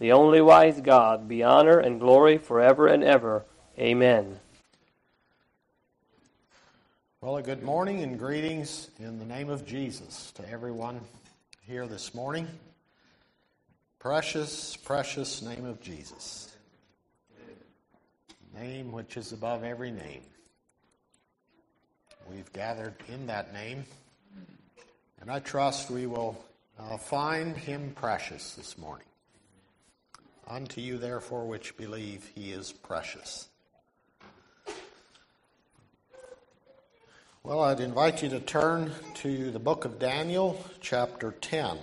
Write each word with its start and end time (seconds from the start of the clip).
the 0.00 0.12
only 0.12 0.40
wise 0.40 0.80
God, 0.80 1.28
be 1.28 1.44
honor 1.44 1.78
and 1.78 2.00
glory 2.00 2.38
forever 2.38 2.86
and 2.88 3.04
ever. 3.04 3.44
Amen. 3.78 4.40
Well, 7.20 7.36
a 7.36 7.42
good 7.42 7.62
morning 7.62 8.02
and 8.02 8.18
greetings 8.18 8.90
in 8.98 9.18
the 9.18 9.26
name 9.26 9.50
of 9.50 9.66
Jesus 9.66 10.32
to 10.32 10.50
everyone 10.50 11.02
here 11.66 11.86
this 11.86 12.14
morning. 12.14 12.48
Precious, 13.98 14.74
precious 14.74 15.42
name 15.42 15.66
of 15.66 15.82
Jesus. 15.82 16.50
Name 18.58 18.92
which 18.92 19.18
is 19.18 19.32
above 19.32 19.64
every 19.64 19.90
name. 19.90 20.22
We've 22.30 22.50
gathered 22.54 22.94
in 23.12 23.26
that 23.26 23.52
name, 23.52 23.84
and 25.20 25.30
I 25.30 25.40
trust 25.40 25.90
we 25.90 26.06
will 26.06 26.42
uh, 26.78 26.96
find 26.96 27.54
him 27.54 27.92
precious 27.94 28.54
this 28.54 28.78
morning. 28.78 29.04
Unto 30.50 30.80
you, 30.80 30.98
therefore, 30.98 31.46
which 31.46 31.76
believe, 31.76 32.28
he 32.34 32.50
is 32.50 32.72
precious. 32.72 33.48
Well, 37.44 37.62
I'd 37.62 37.78
invite 37.78 38.24
you 38.24 38.28
to 38.30 38.40
turn 38.40 38.90
to 39.22 39.52
the 39.52 39.60
book 39.60 39.84
of 39.84 40.00
Daniel, 40.00 40.60
chapter 40.80 41.30
10. 41.40 41.78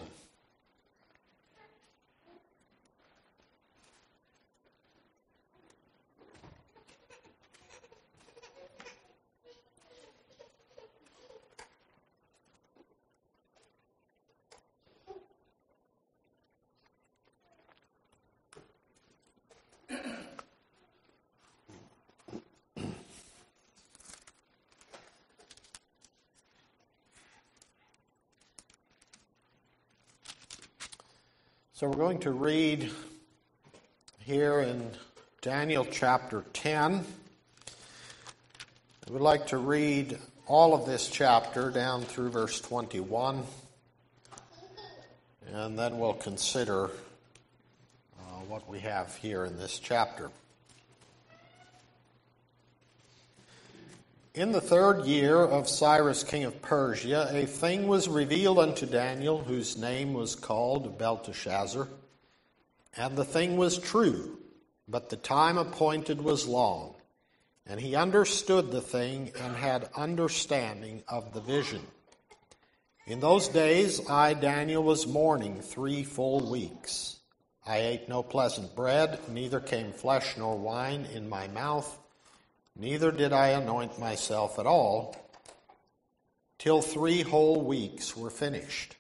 So 31.78 31.88
we're 31.88 31.96
going 31.96 32.22
to 32.22 32.32
read 32.32 32.90
here 34.26 34.62
in 34.62 34.90
Daniel 35.44 35.86
chapter 35.86 36.44
10. 36.54 37.06
I 39.08 39.12
would 39.12 39.22
like 39.22 39.46
to 39.50 39.60
read 39.60 40.18
all 40.48 40.74
of 40.74 40.88
this 40.88 41.08
chapter 41.08 41.70
down 41.70 42.02
through 42.02 42.32
verse 42.32 42.60
21, 42.62 43.44
and 45.54 45.78
then 45.78 46.00
we'll 46.00 46.14
consider 46.14 46.86
uh, 46.86 46.90
what 48.48 48.68
we 48.68 48.80
have 48.80 49.16
here 49.18 49.46
in 49.46 49.56
this 49.60 49.78
chapter. 49.78 50.32
In 54.38 54.52
the 54.52 54.62
third 54.62 55.06
year 55.06 55.42
of 55.42 55.68
Cyrus 55.68 56.24
king 56.24 56.44
of 56.44 56.62
Persia, 56.62 57.28
a 57.32 57.48
thing 57.48 57.88
was 57.88 58.08
revealed 58.08 58.60
unto 58.60 58.86
Daniel, 58.86 59.40
whose 59.40 59.80
name 59.80 60.14
was 60.14 60.36
called 60.36 61.00
Belteshazzar. 61.00 61.88
And 62.96 63.18
the 63.18 63.26
thing 63.26 63.58
was 63.58 63.80
true, 63.80 64.38
but 64.88 65.10
the 65.10 65.16
time 65.16 65.58
appointed 65.58 66.22
was 66.22 66.46
long. 66.46 66.94
And 67.66 67.80
he 67.80 67.96
understood 67.96 68.70
the 68.70 68.80
thing 68.80 69.32
and 69.42 69.56
had 69.56 69.90
understanding 69.96 71.02
of 71.08 71.34
the 71.34 71.42
vision. 71.42 71.82
In 73.08 73.20
those 73.20 73.48
days 73.48 74.08
I, 74.08 74.36
Daniel, 74.36 74.84
was 74.84 75.08
mourning 75.08 75.62
three 75.62 76.04
full 76.04 76.48
weeks. 76.48 77.18
I 77.66 77.80
ate 77.80 78.08
no 78.08 78.22
pleasant 78.22 78.76
bread, 78.76 79.18
neither 79.30 79.60
came 79.60 79.94
flesh 79.94 80.38
nor 80.38 80.56
wine 80.60 81.08
in 81.12 81.28
my 81.28 81.48
mouth 81.48 81.98
Neither 82.80 83.12
did 83.12 83.34
I 83.34 83.50
anoint 83.50 83.98
myself 83.98 84.60
at 84.60 84.68
all 84.68 85.16
till 86.60 86.84
three 86.84 87.24
whole 87.24 87.62
weeks 87.62 88.16
were 88.16 88.30
finished. 88.30 88.96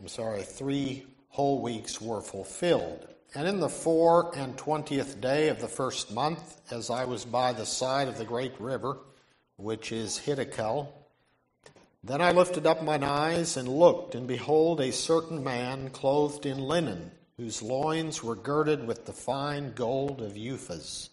I'm 0.00 0.06
sorry, 0.06 0.42
three 0.42 1.06
whole 1.28 1.60
weeks 1.60 2.00
were 2.00 2.20
fulfilled. 2.20 3.08
And 3.34 3.48
in 3.48 3.58
the 3.58 3.68
four 3.68 4.30
and 4.36 4.56
twentieth 4.56 5.20
day 5.20 5.48
of 5.48 5.60
the 5.60 5.66
first 5.66 6.12
month, 6.12 6.60
as 6.70 6.88
I 6.88 7.04
was 7.04 7.24
by 7.24 7.52
the 7.52 7.66
side 7.66 8.06
of 8.06 8.18
the 8.18 8.24
great 8.24 8.60
river, 8.60 8.98
which 9.56 9.90
is 9.90 10.20
Hiddekel, 10.20 10.88
then 12.04 12.20
I 12.20 12.30
lifted 12.30 12.66
up 12.66 12.82
mine 12.82 13.02
eyes 13.02 13.56
and 13.56 13.68
looked, 13.68 14.14
and 14.14 14.28
behold, 14.28 14.80
a 14.80 14.92
certain 14.92 15.42
man 15.42 15.90
clothed 15.90 16.46
in 16.46 16.58
linen 16.58 17.10
whose 17.36 17.62
loins 17.62 18.22
were 18.22 18.36
girded 18.36 18.86
with 18.86 19.06
the 19.06 19.12
fine 19.12 19.72
gold 19.72 20.20
of 20.20 20.36
Uphaz. 20.36 21.08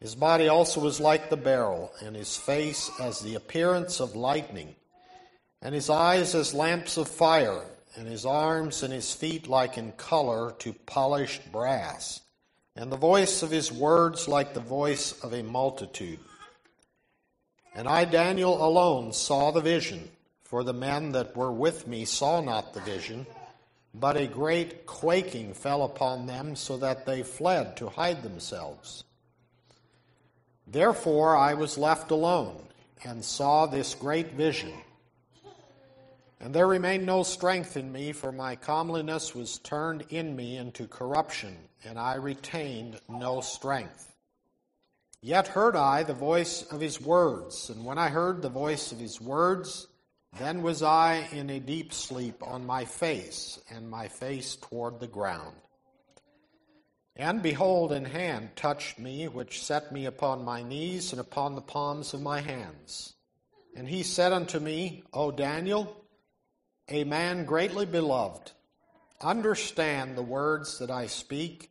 His 0.00 0.14
body 0.14 0.48
also 0.48 0.80
was 0.80 1.00
like 1.00 1.28
the 1.28 1.36
beryl, 1.36 1.90
and 2.00 2.14
his 2.14 2.36
face 2.36 2.90
as 3.00 3.20
the 3.20 3.34
appearance 3.34 4.00
of 4.00 4.14
lightning, 4.14 4.76
and 5.60 5.74
his 5.74 5.90
eyes 5.90 6.34
as 6.34 6.54
lamps 6.54 6.96
of 6.96 7.08
fire, 7.08 7.64
and 7.96 8.06
his 8.06 8.24
arms 8.24 8.82
and 8.82 8.92
his 8.92 9.12
feet 9.12 9.48
like 9.48 9.76
in 9.76 9.92
color 9.92 10.52
to 10.60 10.72
polished 10.72 11.50
brass, 11.50 12.20
and 12.76 12.92
the 12.92 12.96
voice 12.96 13.42
of 13.42 13.50
his 13.50 13.72
words 13.72 14.28
like 14.28 14.54
the 14.54 14.60
voice 14.60 15.12
of 15.24 15.32
a 15.32 15.42
multitude. 15.42 16.20
And 17.74 17.88
I, 17.88 18.04
Daniel, 18.04 18.64
alone 18.64 19.12
saw 19.12 19.50
the 19.50 19.60
vision, 19.60 20.10
for 20.44 20.62
the 20.62 20.72
men 20.72 21.12
that 21.12 21.36
were 21.36 21.52
with 21.52 21.88
me 21.88 22.04
saw 22.04 22.40
not 22.40 22.72
the 22.72 22.80
vision 22.80 23.26
but 23.94 24.16
a 24.16 24.26
great 24.26 24.86
quaking 24.86 25.54
fell 25.54 25.82
upon 25.82 26.26
them, 26.26 26.54
so 26.56 26.76
that 26.76 27.06
they 27.06 27.22
fled 27.22 27.76
to 27.76 27.88
hide 27.88 28.22
themselves. 28.22 29.04
Therefore 30.66 31.36
I 31.36 31.54
was 31.54 31.78
left 31.78 32.10
alone, 32.10 32.62
and 33.04 33.24
saw 33.24 33.66
this 33.66 33.94
great 33.94 34.32
vision. 34.32 34.72
And 36.40 36.54
there 36.54 36.66
remained 36.66 37.06
no 37.06 37.22
strength 37.22 37.76
in 37.76 37.90
me, 37.90 38.12
for 38.12 38.30
my 38.30 38.54
comeliness 38.54 39.34
was 39.34 39.58
turned 39.58 40.04
in 40.10 40.36
me 40.36 40.56
into 40.56 40.86
corruption, 40.86 41.56
and 41.84 41.98
I 41.98 42.14
retained 42.14 43.00
no 43.08 43.40
strength. 43.40 44.14
Yet 45.20 45.48
heard 45.48 45.74
I 45.74 46.04
the 46.04 46.14
voice 46.14 46.62
of 46.70 46.80
his 46.80 47.00
words, 47.00 47.70
and 47.70 47.84
when 47.84 47.98
I 47.98 48.08
heard 48.08 48.40
the 48.40 48.48
voice 48.48 48.92
of 48.92 49.00
his 49.00 49.20
words, 49.20 49.88
then 50.36 50.62
was 50.62 50.82
I 50.82 51.28
in 51.32 51.48
a 51.50 51.60
deep 51.60 51.92
sleep 51.92 52.42
on 52.42 52.66
my 52.66 52.84
face, 52.84 53.58
and 53.70 53.90
my 53.90 54.08
face 54.08 54.56
toward 54.56 55.00
the 55.00 55.06
ground. 55.06 55.56
And 57.16 57.42
behold, 57.42 57.92
an 57.92 58.04
hand 58.04 58.50
touched 58.54 58.98
me, 58.98 59.26
which 59.26 59.62
set 59.62 59.90
me 59.90 60.06
upon 60.06 60.44
my 60.44 60.62
knees 60.62 61.12
and 61.12 61.20
upon 61.20 61.54
the 61.54 61.60
palms 61.60 62.14
of 62.14 62.22
my 62.22 62.40
hands. 62.40 63.14
And 63.74 63.88
he 63.88 64.02
said 64.02 64.32
unto 64.32 64.60
me, 64.60 65.02
O 65.12 65.32
Daniel, 65.32 65.96
a 66.88 67.04
man 67.04 67.44
greatly 67.44 67.86
beloved, 67.86 68.52
understand 69.20 70.16
the 70.16 70.22
words 70.22 70.78
that 70.78 70.90
I 70.90 71.06
speak 71.06 71.70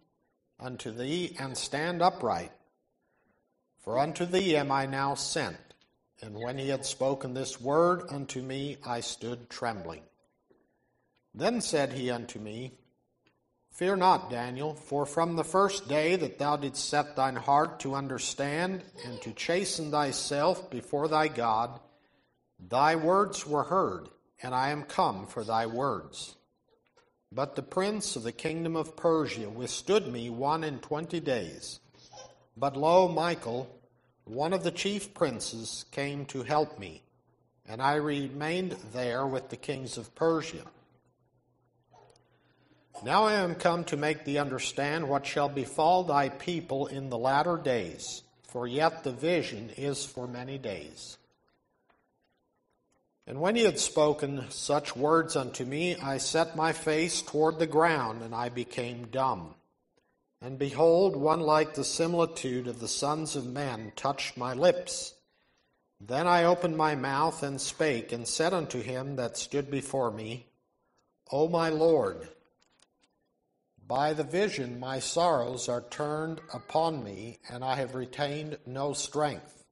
unto 0.60 0.92
thee, 0.92 1.36
and 1.40 1.56
stand 1.56 2.02
upright. 2.02 2.52
For 3.84 4.00
unto 4.00 4.26
thee 4.26 4.58
am 4.58 4.72
I 4.72 4.86
now 4.86 5.14
sent. 5.16 5.67
And 6.22 6.36
when 6.36 6.58
he 6.58 6.70
had 6.70 6.86
spoken 6.86 7.34
this 7.34 7.62
word 7.62 8.04
unto 8.10 8.42
me, 8.42 8.78
I 8.86 9.02
stood 9.02 9.50
trembling. 9.50 10.02
Then 11.34 11.62
said 11.62 11.94
he 11.94 12.10
unto 12.10 12.40
me, 12.40 12.74
Fear 13.72 13.98
not, 13.98 14.32
Daniel, 14.32 14.74
for 14.74 15.06
from 15.06 15.36
the 15.36 15.44
first 15.44 15.88
day 15.88 16.16
that 16.16 16.40
thou 16.40 16.58
didst 16.58 16.90
set 16.90 17.16
thine 17.16 17.36
heart 17.36 17.80
to 17.82 17.94
understand 17.94 18.84
and 19.06 19.22
to 19.22 19.34
chasten 19.34 19.92
thyself 19.92 20.72
before 20.72 21.08
thy 21.08 21.28
God, 21.28 21.80
thy 22.60 22.96
words 22.96 23.46
were 23.46 23.66
heard, 23.66 24.10
and 24.42 24.56
I 24.56 24.70
am 24.70 24.82
come 24.82 25.28
for 25.28 25.44
thy 25.44 25.68
words. 25.68 26.36
But 27.32 27.56
the 27.56 27.62
prince 27.62 28.16
of 28.16 28.24
the 28.24 28.32
kingdom 28.32 28.76
of 28.76 28.98
Persia 28.98 29.48
withstood 29.48 30.08
me 30.08 30.32
one 30.32 30.64
and 30.64 30.82
twenty 30.82 31.20
days. 31.20 31.80
But 32.56 32.76
lo, 32.76 33.08
Michael, 33.08 33.70
one 34.28 34.54
of 34.54 34.64
the 34.64 34.72
chief 34.72 35.14
princes 35.14 35.86
came 35.92 36.26
to 36.26 36.44
help 36.44 36.78
me, 36.80 37.02
and 37.66 37.82
I 37.82 37.96
remained 37.96 38.74
there 38.94 39.26
with 39.26 39.50
the 39.50 39.58
kings 39.58 39.98
of 39.98 40.14
Persia. 40.16 40.64
Now 43.04 43.26
I 43.26 43.34
am 43.34 43.56
come 43.56 43.84
to 43.86 43.98
make 43.98 44.26
thee 44.26 44.38
understand 44.38 45.08
what 45.08 45.26
shall 45.26 45.50
befall 45.50 46.04
thy 46.04 46.30
people 46.30 46.88
in 46.88 47.10
the 47.10 47.18
latter 47.18 47.58
days, 47.58 48.24
for 48.44 48.66
yet 48.66 49.04
the 49.04 49.12
vision 49.12 49.70
is 49.78 50.04
for 50.04 50.28
many 50.28 50.58
days. 50.58 51.18
And 53.28 53.40
when 53.42 53.56
he 53.56 53.64
had 53.64 53.78
spoken 53.78 54.46
such 54.50 54.96
words 54.96 55.36
unto 55.36 55.66
me, 55.66 55.98
I 55.98 56.18
set 56.18 56.56
my 56.56 56.72
face 56.72 57.22
toward 57.22 57.60
the 57.60 57.68
ground, 57.68 58.24
and 58.24 58.34
I 58.34 58.50
became 58.50 59.08
dumb. 59.08 59.54
And 60.42 60.60
behold, 60.60 61.16
one 61.16 61.40
like 61.40 61.74
the 61.74 61.84
similitude 61.84 62.68
of 62.68 62.80
the 62.80 62.88
sons 62.88 63.36
of 63.36 63.46
men 63.46 63.92
touched 63.96 64.38
my 64.38 64.54
lips. 64.54 65.16
Then 66.00 66.28
I 66.28 66.44
opened 66.44 66.78
my 66.78 66.94
mouth 66.94 67.42
and 67.42 67.60
spake, 67.60 68.12
and 68.12 68.28
said 68.28 68.54
unto 68.54 68.82
him 68.82 69.16
that 69.16 69.36
stood 69.36 69.72
before 69.72 70.12
me, 70.12 70.48
O 71.32 71.50
my 71.50 71.70
Lord, 71.70 72.30
by 73.88 74.14
the 74.14 74.24
vision 74.24 74.80
my 74.80 75.00
sorrows 75.00 75.68
are 75.68 75.82
turned 75.90 76.40
upon 76.54 77.04
me, 77.04 77.40
and 77.50 77.64
I 77.64 77.76
have 77.76 77.96
retained 77.96 78.60
no 78.66 78.94
strength. 78.94 79.66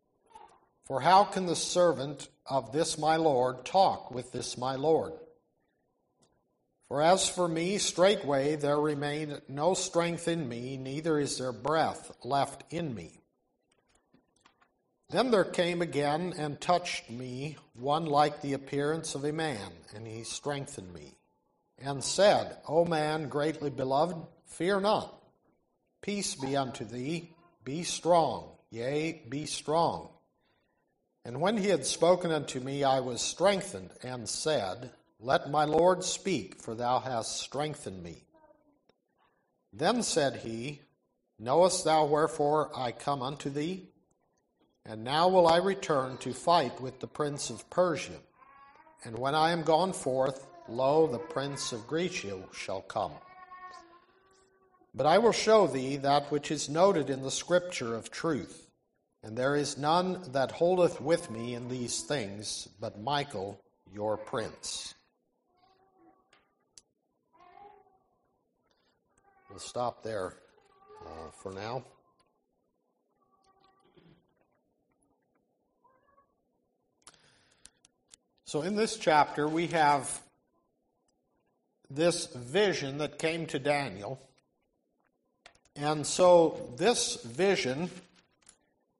For 0.86 1.02
how 1.02 1.26
can 1.26 1.46
the 1.46 1.56
servant 1.56 2.30
of 2.46 2.72
this 2.72 2.98
my 2.98 3.18
Lord 3.18 3.66
talk 3.66 4.12
with 4.12 4.32
this 4.32 4.58
my 4.58 4.76
Lord? 4.76 5.14
For 6.88 7.02
as 7.02 7.28
for 7.28 7.48
me, 7.48 7.78
straightway 7.78 8.56
there 8.56 8.80
remained 8.80 9.42
no 9.48 9.74
strength 9.74 10.28
in 10.28 10.48
me, 10.48 10.78
neither 10.78 11.20
is 11.20 11.38
there 11.38 11.52
breath 11.52 12.12
left 12.24 12.64
in 12.72 12.94
me. 12.94 13.20
Then 15.10 15.32
there 15.32 15.46
came 15.46 15.82
again 15.82 16.34
and 16.38 16.60
touched 16.60 17.10
me 17.10 17.58
one 17.74 18.06
like 18.06 18.42
the 18.42 18.54
appearance 18.54 19.16
of 19.16 19.24
a 19.24 19.32
man, 19.32 19.72
and 19.96 20.06
he 20.06 20.24
strengthened 20.24 20.94
me 20.94 21.16
and 21.80 22.04
said, 22.04 22.58
O 22.68 22.86
man 22.86 23.30
greatly 23.30 23.70
beloved, 23.70 24.18
fear 24.46 24.80
not. 24.80 25.14
Peace 26.02 26.36
be 26.36 26.56
unto 26.56 26.86
thee. 26.86 27.31
Be 27.64 27.84
strong, 27.84 28.52
yea, 28.70 29.24
be 29.28 29.48
strong. 29.48 30.10
And 31.24 31.42
when 31.42 31.58
he 31.58 31.70
had 31.70 31.86
spoken 31.86 32.31
unto 32.31 32.60
me, 32.60 32.84
I 32.84 33.00
was 33.00 33.22
strengthened, 33.22 33.90
and 34.04 34.30
said, 34.30 34.92
Let 35.25 35.50
my 35.50 35.66
Lord 35.66 36.04
speak, 36.04 36.62
for 36.62 36.75
thou 36.75 37.00
hast 37.00 37.42
strengthened 37.42 38.04
me. 38.04 38.25
Then 39.74 40.04
said 40.04 40.36
he, 40.36 40.81
Knowest 41.39 41.83
thou 41.83 42.06
wherefore 42.06 42.69
I 42.75 42.92
come 42.92 43.24
unto 43.24 43.50
thee? 43.50 43.89
And 44.86 45.04
now 45.04 45.27
will 45.27 45.48
I 45.48 45.57
return 45.57 46.18
to 46.18 46.31
fight 46.31 46.80
with 46.80 47.00
the 47.00 47.07
prince 47.07 47.50
of 47.50 47.68
Persia. 47.72 48.19
And 49.04 49.18
when 49.18 49.33
I 49.33 49.50
am 49.50 49.63
gone 49.63 49.94
forth, 49.94 50.45
Lo, 50.69 51.07
the 51.07 51.18
prince 51.18 51.71
of 51.71 51.88
Grecia 51.88 52.38
shall 52.54 52.81
come. 52.81 53.13
But 54.94 55.07
I 55.07 55.18
will 55.18 55.31
show 55.31 55.66
thee 55.66 55.98
that 55.98 56.31
which 56.31 56.51
is 56.51 56.69
noted 56.69 57.10
in 57.10 57.24
the 57.24 57.31
scripture 57.31 57.95
of 57.95 58.12
truth. 58.12 58.68
And 59.24 59.36
there 59.36 59.56
is 59.56 59.75
none 59.75 60.21
that 60.33 60.51
holdeth 60.51 61.01
with 61.01 61.31
me 61.31 61.56
in 61.56 61.68
these 61.68 62.04
things 62.04 62.69
but 62.80 63.01
Michael, 63.01 63.60
your 63.92 64.18
prince. 64.18 64.94
We'll 69.56 69.62
stop 69.62 70.04
there 70.04 70.34
uh, 71.06 71.31
for 71.42 71.50
now. 71.54 71.86
So, 78.44 78.63
in 78.63 78.75
this 78.75 78.98
chapter, 78.98 79.48
we 79.48 79.68
have 79.68 80.19
this 81.90 82.25
vision 82.36 82.98
that 82.98 83.18
came 83.18 83.46
to 83.46 83.57
Daniel. 83.57 84.19
And 85.78 86.06
so, 86.06 86.74
this 86.75 87.24
vision 87.24 87.90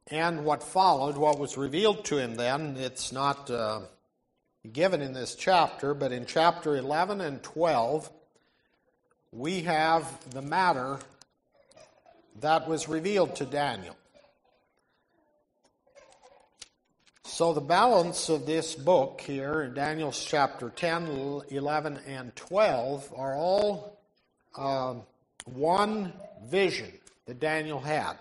and 0.08 0.46
what 0.46 0.64
followed, 0.64 1.18
what 1.18 1.38
was 1.38 1.58
revealed 1.58 2.06
to 2.06 2.18
him 2.18 2.36
then, 2.36 2.78
it's 2.78 3.12
not 3.12 3.52
uh, 3.52 3.82
given 4.72 5.02
in 5.02 5.12
this 5.12 5.36
chapter, 5.36 5.94
but 5.94 6.14
in 6.14 6.26
chapter 6.26 6.78
11 6.78 7.20
and 7.20 7.44
12, 7.44 8.10
we 9.36 9.62
have 9.64 10.08
the 10.32 10.42
matter 10.42 10.98
that 12.40 12.70
was 12.70 12.88
revealed 12.88 13.36
to 13.36 13.46
Daniel. 13.46 13.96
So, 17.26 17.52
the 17.52 17.60
balance 17.60 18.30
of 18.30 18.46
this 18.46 18.76
book 18.76 19.20
here 19.20 19.64
in 19.64 19.74
Daniel's 19.74 20.24
chapter 20.24 20.70
10, 20.70 21.42
11, 21.50 22.00
and 22.08 22.34
12 22.36 23.14
are 23.18 23.36
all 23.36 24.00
uh, 24.56 24.96
one 25.44 26.14
vision 26.46 26.94
that 27.26 27.42
Daniel 27.42 27.82
had. 27.82 28.18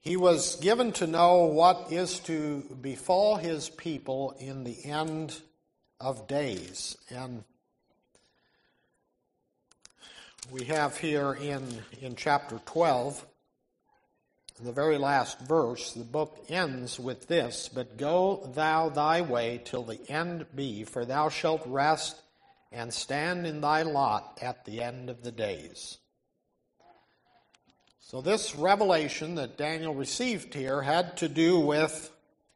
He 0.00 0.18
was 0.18 0.56
given 0.56 0.92
to 0.92 1.06
know 1.06 1.44
what 1.44 1.90
is 1.90 2.18
to 2.20 2.60
befall 2.82 3.36
his 3.36 3.70
people 3.70 4.36
in 4.38 4.64
the 4.64 4.84
end 4.84 5.40
of 5.98 6.28
days. 6.28 6.98
And 7.08 7.42
we 10.50 10.64
have 10.64 10.96
here 10.98 11.32
in, 11.34 11.66
in 12.00 12.16
chapter 12.16 12.60
12 12.66 13.24
the 14.62 14.72
very 14.72 14.98
last 14.98 15.40
verse, 15.40 15.92
the 15.92 16.04
book 16.04 16.44
ends 16.48 16.98
with 16.98 17.26
this 17.26 17.68
But 17.68 17.96
go 17.96 18.48
thou 18.54 18.88
thy 18.88 19.20
way 19.20 19.60
till 19.64 19.82
the 19.82 19.98
end 20.08 20.46
be, 20.54 20.84
for 20.84 21.04
thou 21.04 21.28
shalt 21.28 21.62
rest 21.66 22.20
and 22.70 22.92
stand 22.92 23.46
in 23.46 23.60
thy 23.60 23.82
lot 23.82 24.38
at 24.40 24.64
the 24.64 24.80
end 24.82 25.10
of 25.10 25.22
the 25.22 25.32
days. 25.32 25.98
So, 28.00 28.20
this 28.20 28.54
revelation 28.54 29.34
that 29.36 29.58
Daniel 29.58 29.94
received 29.94 30.54
here 30.54 30.82
had 30.82 31.16
to 31.16 31.28
do 31.28 31.58
with 31.58 32.12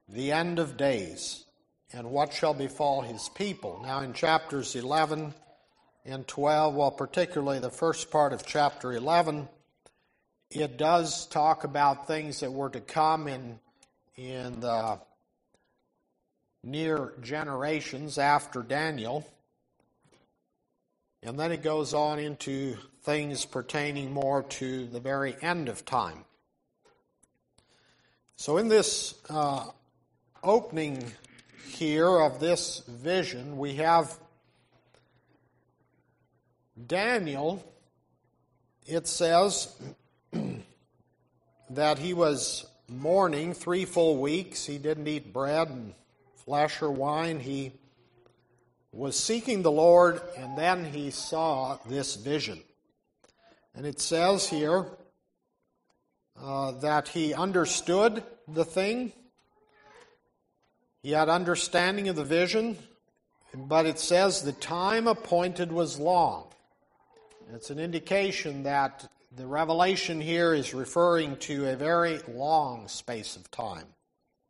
the 0.08 0.30
end 0.30 0.58
of 0.58 0.76
days 0.76 1.44
and 1.92 2.10
what 2.10 2.32
shall 2.32 2.54
befall 2.54 3.00
his 3.00 3.28
people. 3.30 3.80
Now, 3.82 4.00
in 4.00 4.12
chapters 4.12 4.76
11 4.76 5.34
and 6.08 6.26
12, 6.26 6.74
well, 6.74 6.90
particularly 6.90 7.58
the 7.58 7.70
first 7.70 8.10
part 8.10 8.32
of 8.32 8.46
chapter 8.46 8.92
11, 8.92 9.46
it 10.50 10.78
does 10.78 11.26
talk 11.26 11.64
about 11.64 12.06
things 12.06 12.40
that 12.40 12.50
were 12.50 12.70
to 12.70 12.80
come 12.80 13.28
in 13.28 13.58
in 14.16 14.60
the 14.60 14.98
near 16.64 17.12
generations 17.20 18.16
after 18.16 18.62
Daniel. 18.62 19.28
And 21.22 21.38
then 21.38 21.52
it 21.52 21.62
goes 21.62 21.92
on 21.92 22.18
into 22.18 22.78
things 23.02 23.44
pertaining 23.44 24.10
more 24.10 24.44
to 24.44 24.86
the 24.86 25.00
very 25.00 25.36
end 25.42 25.68
of 25.68 25.84
time. 25.84 26.24
So, 28.36 28.56
in 28.56 28.68
this 28.68 29.14
uh, 29.28 29.66
opening 30.42 31.12
here 31.66 32.20
of 32.20 32.40
this 32.40 32.82
vision, 32.86 33.58
we 33.58 33.74
have 33.74 34.16
Daniel, 36.86 37.64
it 38.86 39.06
says, 39.06 39.74
that 41.70 41.98
he 41.98 42.14
was 42.14 42.66
mourning 42.88 43.52
three 43.52 43.84
full 43.84 44.18
weeks. 44.18 44.64
He 44.64 44.78
didn't 44.78 45.06
eat 45.08 45.32
bread 45.32 45.68
and 45.68 45.94
flesh 46.36 46.80
or 46.80 46.90
wine. 46.90 47.40
He 47.40 47.72
was 48.92 49.18
seeking 49.18 49.62
the 49.62 49.72
Lord, 49.72 50.20
and 50.36 50.56
then 50.56 50.84
he 50.84 51.10
saw 51.10 51.78
this 51.86 52.16
vision. 52.16 52.60
And 53.74 53.86
it 53.86 54.00
says 54.00 54.48
here 54.48 54.86
uh, 56.40 56.72
that 56.72 57.08
he 57.08 57.34
understood 57.34 58.22
the 58.46 58.64
thing, 58.64 59.12
he 61.02 61.12
had 61.12 61.28
understanding 61.28 62.08
of 62.08 62.16
the 62.16 62.24
vision, 62.24 62.76
but 63.54 63.86
it 63.86 63.98
says 63.98 64.42
the 64.42 64.52
time 64.52 65.06
appointed 65.06 65.70
was 65.70 65.98
long. 65.98 66.47
It's 67.54 67.70
an 67.70 67.78
indication 67.78 68.64
that 68.64 69.08
the 69.34 69.46
revelation 69.46 70.20
here 70.20 70.52
is 70.52 70.74
referring 70.74 71.36
to 71.38 71.70
a 71.70 71.76
very 71.76 72.20
long 72.28 72.88
space 72.88 73.36
of 73.36 73.50
time, 73.50 73.86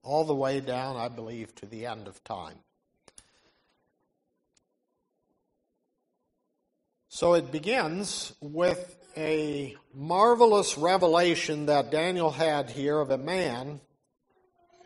all 0.02 0.25
the 0.25 0.35
way 0.35 0.59
down, 0.59 0.97
I 0.97 1.07
believe, 1.07 1.55
to 1.57 1.67
the 1.67 1.87
end 1.87 2.09
of 2.09 2.23
time. 2.25 2.57
So 7.09 7.35
it 7.35 7.52
begins 7.52 8.33
with 8.40 8.97
a 9.17 9.76
marvelous 9.95 10.76
revelation 10.76 11.67
that 11.67 11.93
Daniel 11.93 12.31
had 12.31 12.71
here 12.71 12.99
of 12.99 13.11
a 13.11 13.19
man 13.19 13.81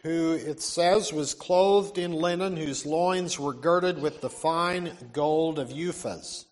who 0.02 0.32
it 0.32 0.60
says 0.60 1.14
was 1.14 1.32
clothed 1.32 1.96
in 1.96 2.12
linen, 2.12 2.58
whose 2.58 2.84
loins 2.84 3.38
were 3.38 3.54
girded 3.54 4.02
with 4.02 4.20
the 4.20 4.30
fine 4.30 4.92
gold 5.12 5.58
of 5.58 5.70
Uphaz. 5.70 6.44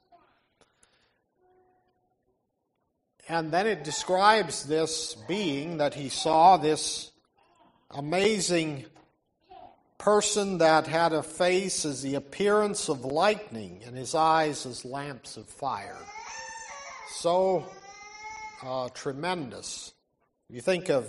And 3.31 3.53
then 3.53 3.69
it 3.69 3.85
describes 3.85 4.65
this 4.65 5.15
being 5.29 5.77
that 5.77 5.95
he 5.95 6.09
saw, 6.09 6.57
this 6.57 7.13
amazing 7.93 8.87
person 9.99 10.59
that 10.59 10.89
had 10.89 11.13
a 11.13 11.23
face 11.23 11.85
as 11.85 12.03
the 12.03 12.17
appearance 12.17 12.89
of 12.89 13.05
lightning 13.05 13.83
and 13.87 13.97
his 13.97 14.17
eyes 14.17 14.67
as 14.67 14.85
lamps 14.85 15.37
of 15.37 15.47
fire. 15.47 15.97
So 17.19 17.67
uh, 18.65 18.89
tremendous. 18.95 19.93
You 20.49 20.61
think 20.61 20.89
of 20.89 21.07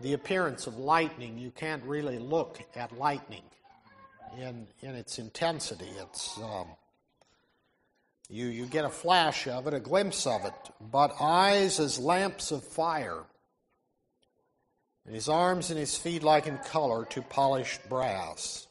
the 0.00 0.14
appearance 0.14 0.66
of 0.66 0.78
lightning, 0.78 1.36
you 1.36 1.50
can't 1.50 1.84
really 1.84 2.18
look 2.18 2.62
at 2.74 2.96
lightning 2.96 3.44
in, 4.38 4.66
in 4.80 4.94
its 4.94 5.18
intensity. 5.18 5.90
It's, 6.00 6.38
um, 6.38 6.68
you, 8.30 8.46
you 8.46 8.66
get 8.66 8.84
a 8.84 8.90
flash 8.90 9.48
of 9.48 9.66
it, 9.66 9.74
a 9.74 9.80
glimpse 9.80 10.26
of 10.26 10.44
it, 10.44 10.54
but 10.80 11.14
eyes 11.20 11.80
as 11.80 11.98
lamps 11.98 12.52
of 12.52 12.62
fire, 12.62 13.24
and 15.04 15.14
his 15.14 15.28
arms 15.28 15.70
and 15.70 15.78
his 15.78 15.96
feet 15.96 16.22
like 16.22 16.46
in 16.46 16.56
color 16.58 17.04
to 17.06 17.22
polished 17.22 17.88
brass. 17.88 18.68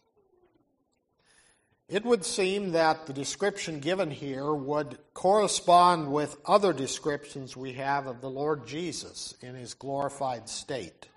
It 1.90 2.06
would 2.06 2.24
seem 2.24 2.74
that 2.74 3.08
the 3.08 3.14
description 3.14 3.80
given 3.80 4.12
here 4.12 4.54
would 4.54 4.98
correspond 5.14 6.12
with 6.12 6.38
other 6.46 6.72
descriptions 6.72 7.58
we 7.58 7.74
have 7.74 8.06
of 8.06 8.22
the 8.22 8.30
Lord 8.30 8.68
Jesus 8.68 9.34
in 9.42 9.56
his 9.56 9.74
glorified 9.74 10.48
state. 10.48 11.10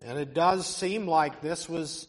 And 0.00 0.16
it 0.16 0.32
does 0.32 0.66
seem 0.66 1.08
like 1.08 1.42
this 1.42 1.68
was 1.68 2.06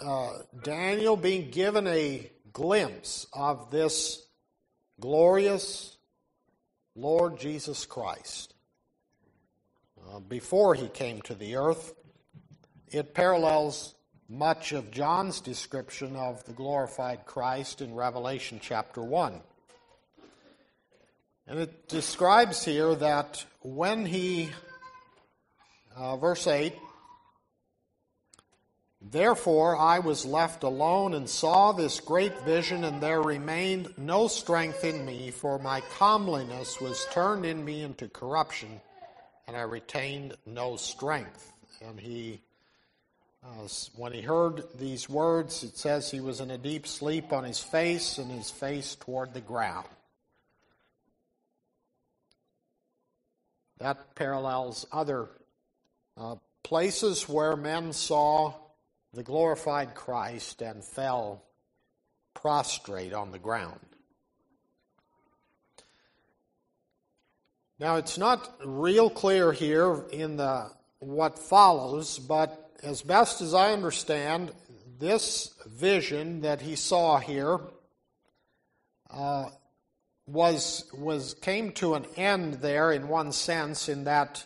uh, 0.00 0.38
Daniel 0.62 1.16
being 1.16 1.50
given 1.50 1.86
a 1.86 2.30
glimpse 2.52 3.26
of 3.32 3.70
this 3.70 4.26
glorious 5.00 5.96
Lord 6.94 7.38
Jesus 7.38 7.86
Christ. 7.86 8.54
Uh, 10.10 10.20
before 10.20 10.74
he 10.74 10.88
came 10.88 11.22
to 11.22 11.34
the 11.34 11.56
earth, 11.56 11.94
it 12.88 13.14
parallels 13.14 13.94
much 14.28 14.72
of 14.72 14.90
John's 14.90 15.40
description 15.40 16.16
of 16.16 16.44
the 16.44 16.52
glorified 16.52 17.24
Christ 17.24 17.80
in 17.80 17.94
Revelation 17.94 18.58
chapter 18.62 19.02
1. 19.02 19.40
And 21.46 21.58
it 21.58 21.88
describes 21.88 22.64
here 22.64 22.94
that 22.94 23.44
when 23.60 24.04
he, 24.04 24.50
uh, 25.96 26.16
verse 26.18 26.46
8, 26.46 26.74
Therefore 29.00 29.76
I 29.76 30.00
was 30.00 30.26
left 30.26 30.64
alone 30.64 31.14
and 31.14 31.28
saw 31.28 31.72
this 31.72 32.00
great 32.00 32.36
vision, 32.40 32.82
and 32.82 33.00
there 33.00 33.22
remained 33.22 33.96
no 33.96 34.26
strength 34.26 34.84
in 34.84 35.06
me, 35.06 35.30
for 35.30 35.58
my 35.60 35.82
comeliness 35.98 36.80
was 36.80 37.06
turned 37.12 37.46
in 37.46 37.64
me 37.64 37.82
into 37.82 38.08
corruption, 38.08 38.80
and 39.46 39.56
I 39.56 39.60
retained 39.60 40.36
no 40.44 40.76
strength. 40.76 41.52
And 41.80 41.98
he, 42.00 42.42
uh, 43.44 43.68
when 43.96 44.12
he 44.12 44.20
heard 44.20 44.64
these 44.78 45.08
words, 45.08 45.62
it 45.62 45.78
says 45.78 46.10
he 46.10 46.20
was 46.20 46.40
in 46.40 46.50
a 46.50 46.58
deep 46.58 46.86
sleep 46.86 47.32
on 47.32 47.44
his 47.44 47.60
face, 47.60 48.18
and 48.18 48.30
his 48.32 48.50
face 48.50 48.96
toward 48.96 49.32
the 49.32 49.40
ground. 49.40 49.86
That 53.78 54.16
parallels 54.16 54.86
other 54.90 55.28
uh, 56.16 56.34
places 56.64 57.28
where 57.28 57.54
men 57.54 57.92
saw 57.92 58.54
the 59.12 59.22
glorified 59.22 59.94
Christ 59.94 60.62
and 60.62 60.84
fell 60.84 61.42
prostrate 62.34 63.12
on 63.12 63.32
the 63.32 63.38
ground. 63.38 63.80
Now 67.78 67.96
it's 67.96 68.18
not 68.18 68.50
real 68.64 69.08
clear 69.08 69.52
here 69.52 70.04
in 70.10 70.36
the 70.36 70.70
what 70.98 71.38
follows, 71.38 72.18
but 72.18 72.72
as 72.82 73.02
best 73.02 73.40
as 73.40 73.54
I 73.54 73.72
understand, 73.72 74.52
this 74.98 75.54
vision 75.66 76.40
that 76.40 76.60
he 76.60 76.74
saw 76.74 77.18
here 77.18 77.60
uh, 79.10 79.46
was 80.26 80.90
was 80.92 81.34
came 81.34 81.72
to 81.72 81.94
an 81.94 82.04
end 82.16 82.54
there 82.54 82.90
in 82.92 83.08
one 83.08 83.32
sense, 83.32 83.88
in 83.88 84.04
that 84.04 84.44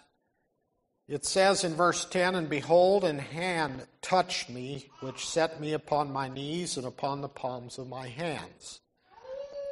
it 1.08 1.24
says 1.24 1.64
in 1.64 1.74
verse 1.74 2.04
10 2.04 2.34
And 2.34 2.48
behold, 2.48 3.04
an 3.04 3.18
hand 3.18 3.86
touched 4.00 4.48
me, 4.48 4.88
which 5.00 5.26
set 5.26 5.60
me 5.60 5.72
upon 5.72 6.12
my 6.12 6.28
knees 6.28 6.76
and 6.76 6.86
upon 6.86 7.20
the 7.20 7.28
palms 7.28 7.78
of 7.78 7.88
my 7.88 8.08
hands. 8.08 8.80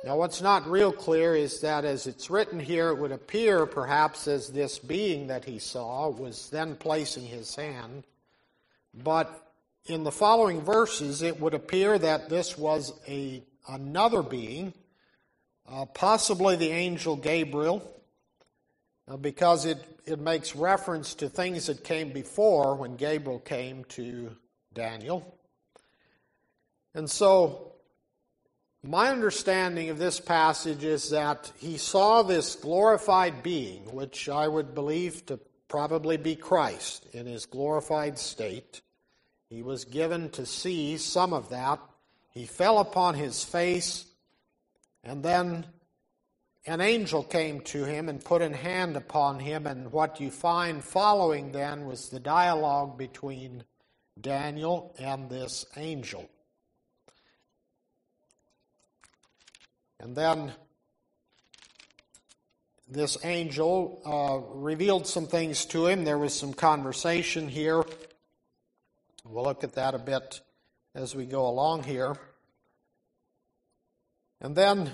Now, 0.04 0.16
what's 0.16 0.40
not 0.40 0.66
real 0.66 0.92
clear 0.92 1.34
is 1.34 1.60
that 1.60 1.84
as 1.84 2.06
it's 2.06 2.30
written 2.30 2.58
here, 2.58 2.88
it 2.88 2.98
would 2.98 3.12
appear 3.12 3.66
perhaps 3.66 4.26
as 4.26 4.48
this 4.48 4.78
being 4.78 5.26
that 5.26 5.44
he 5.44 5.58
saw 5.58 6.08
was 6.08 6.48
then 6.48 6.74
placing 6.76 7.26
his 7.26 7.54
hand. 7.54 8.04
But 8.94 9.52
in 9.84 10.02
the 10.02 10.12
following 10.12 10.62
verses, 10.62 11.20
it 11.20 11.38
would 11.38 11.52
appear 11.52 11.98
that 11.98 12.30
this 12.30 12.56
was 12.56 12.94
a, 13.06 13.42
another 13.68 14.22
being, 14.22 14.72
uh, 15.70 15.84
possibly 15.84 16.56
the 16.56 16.70
angel 16.70 17.16
Gabriel, 17.16 17.82
Uh, 19.10 19.16
because 19.16 19.66
it, 19.66 19.84
it 20.06 20.20
makes 20.20 20.54
reference 20.54 21.14
to 21.14 21.28
things 21.28 21.66
that 21.66 21.82
came 21.82 22.12
before 22.12 22.76
when 22.76 22.94
Gabriel 22.94 23.40
came 23.40 23.82
to 23.86 24.30
Daniel. 24.72 25.36
And 26.94 27.10
so, 27.10 27.72
my 28.84 29.10
understanding 29.10 29.90
of 29.90 29.98
this 29.98 30.20
passage 30.20 30.84
is 30.84 31.10
that 31.10 31.50
he 31.58 31.76
saw 31.76 32.22
this 32.22 32.54
glorified 32.54 33.42
being, 33.42 33.82
which 33.92 34.28
I 34.28 34.46
would 34.46 34.76
believe 34.76 35.26
to 35.26 35.40
probably 35.66 36.16
be 36.16 36.36
Christ 36.36 37.06
in 37.12 37.26
his 37.26 37.46
glorified 37.46 38.16
state. 38.16 38.80
He 39.48 39.62
was 39.62 39.84
given 39.84 40.30
to 40.30 40.46
see 40.46 40.96
some 40.98 41.32
of 41.32 41.48
that. 41.48 41.80
He 42.30 42.46
fell 42.46 42.78
upon 42.78 43.16
his 43.16 43.42
face, 43.42 44.04
and 45.02 45.24
then 45.24 45.66
an 46.66 46.80
angel 46.80 47.22
came 47.22 47.60
to 47.62 47.84
him 47.84 48.08
and 48.08 48.24
put 48.24 48.42
an 48.42 48.52
hand 48.52 48.96
upon 48.96 49.40
him, 49.40 49.66
and 49.66 49.92
what 49.92 50.20
you 50.20 50.30
find 50.30 50.84
following 50.84 51.52
then 51.52 51.86
was 51.86 52.08
the 52.08 52.20
dialogue 52.20 52.98
between 52.98 53.64
Daniel 54.20 54.94
and 54.98 55.30
this 55.30 55.64
angel. 55.76 56.28
And 59.98 60.14
then 60.16 60.52
this 62.88 63.18
angel 63.24 64.02
uh, 64.04 64.54
revealed 64.54 65.06
some 65.06 65.26
things 65.26 65.64
to 65.66 65.86
him. 65.86 66.04
There 66.04 66.18
was 66.18 66.34
some 66.34 66.52
conversation 66.52 67.48
here. 67.48 67.84
We'll 69.24 69.44
look 69.44 69.62
at 69.62 69.74
that 69.74 69.94
a 69.94 69.98
bit 69.98 70.40
as 70.94 71.14
we 71.14 71.24
go 71.24 71.46
along 71.46 71.84
here. 71.84 72.16
And 74.40 74.56
then 74.56 74.90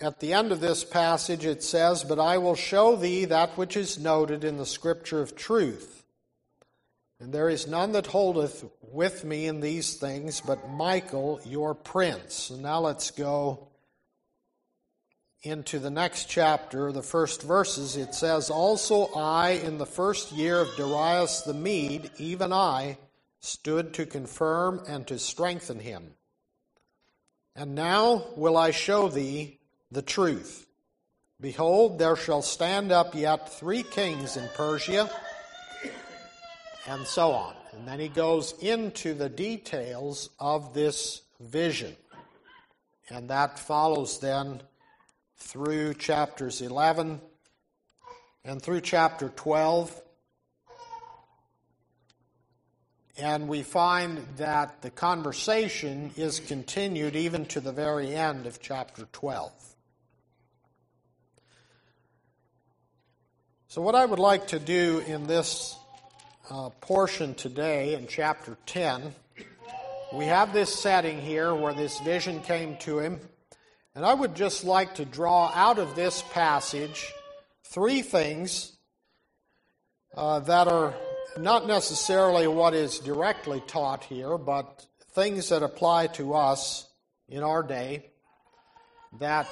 at 0.00 0.20
the 0.20 0.32
end 0.32 0.52
of 0.52 0.60
this 0.60 0.84
passage, 0.84 1.44
it 1.44 1.62
says, 1.62 2.04
But 2.04 2.18
I 2.18 2.38
will 2.38 2.54
show 2.54 2.96
thee 2.96 3.24
that 3.26 3.56
which 3.56 3.76
is 3.76 3.98
noted 3.98 4.44
in 4.44 4.56
the 4.56 4.66
scripture 4.66 5.20
of 5.20 5.36
truth. 5.36 6.04
And 7.20 7.32
there 7.32 7.48
is 7.48 7.66
none 7.66 7.92
that 7.92 8.06
holdeth 8.06 8.64
with 8.80 9.24
me 9.24 9.46
in 9.46 9.60
these 9.60 9.94
things, 9.94 10.40
but 10.40 10.70
Michael, 10.70 11.40
your 11.44 11.74
prince. 11.74 12.50
Now 12.50 12.80
let's 12.80 13.10
go 13.10 13.68
into 15.42 15.78
the 15.78 15.90
next 15.90 16.28
chapter, 16.28 16.92
the 16.92 17.02
first 17.02 17.42
verses. 17.42 17.96
It 17.96 18.14
says, 18.14 18.50
Also 18.50 19.06
I, 19.16 19.50
in 19.50 19.78
the 19.78 19.86
first 19.86 20.32
year 20.32 20.60
of 20.60 20.74
Darius 20.76 21.42
the 21.42 21.54
Mede, 21.54 22.10
even 22.18 22.52
I, 22.52 22.98
stood 23.40 23.94
to 23.94 24.06
confirm 24.06 24.82
and 24.86 25.06
to 25.08 25.18
strengthen 25.18 25.80
him. 25.80 26.14
And 27.56 27.74
now 27.74 28.26
will 28.36 28.56
I 28.56 28.70
show 28.70 29.08
thee 29.08 29.57
the 29.90 30.02
truth. 30.02 30.66
Behold, 31.40 31.98
there 31.98 32.16
shall 32.16 32.42
stand 32.42 32.90
up 32.90 33.14
yet 33.14 33.52
three 33.52 33.82
kings 33.82 34.36
in 34.36 34.48
Persia, 34.54 35.08
and 36.86 37.06
so 37.06 37.32
on. 37.32 37.54
And 37.72 37.86
then 37.86 38.00
he 38.00 38.08
goes 38.08 38.54
into 38.60 39.14
the 39.14 39.28
details 39.28 40.30
of 40.40 40.74
this 40.74 41.22
vision. 41.40 41.94
And 43.08 43.30
that 43.30 43.58
follows 43.58 44.18
then 44.18 44.62
through 45.36 45.94
chapters 45.94 46.60
11 46.60 47.20
and 48.44 48.60
through 48.60 48.80
chapter 48.80 49.28
12. 49.28 50.02
And 53.16 53.48
we 53.48 53.62
find 53.62 54.26
that 54.36 54.82
the 54.82 54.90
conversation 54.90 56.10
is 56.16 56.40
continued 56.40 57.16
even 57.16 57.46
to 57.46 57.60
the 57.60 57.72
very 57.72 58.14
end 58.14 58.46
of 58.46 58.60
chapter 58.60 59.08
12. 59.12 59.67
So, 63.70 63.82
what 63.82 63.94
I 63.94 64.06
would 64.06 64.18
like 64.18 64.46
to 64.46 64.58
do 64.58 65.00
in 65.06 65.26
this 65.26 65.76
uh, 66.48 66.70
portion 66.80 67.34
today, 67.34 67.92
in 67.92 68.06
chapter 68.06 68.56
10, 68.64 69.14
we 70.14 70.24
have 70.24 70.54
this 70.54 70.74
setting 70.74 71.20
here 71.20 71.54
where 71.54 71.74
this 71.74 72.00
vision 72.00 72.40
came 72.40 72.78
to 72.78 72.98
him. 72.98 73.20
And 73.94 74.06
I 74.06 74.14
would 74.14 74.34
just 74.34 74.64
like 74.64 74.94
to 74.94 75.04
draw 75.04 75.52
out 75.54 75.78
of 75.78 75.94
this 75.94 76.22
passage 76.32 77.12
three 77.62 78.00
things 78.00 78.72
uh, 80.16 80.40
that 80.40 80.66
are 80.66 80.94
not 81.36 81.66
necessarily 81.66 82.46
what 82.46 82.72
is 82.72 82.98
directly 83.00 83.62
taught 83.66 84.02
here, 84.02 84.38
but 84.38 84.86
things 85.12 85.50
that 85.50 85.62
apply 85.62 86.06
to 86.06 86.32
us 86.32 86.88
in 87.28 87.42
our 87.42 87.62
day 87.62 88.12
that 89.20 89.46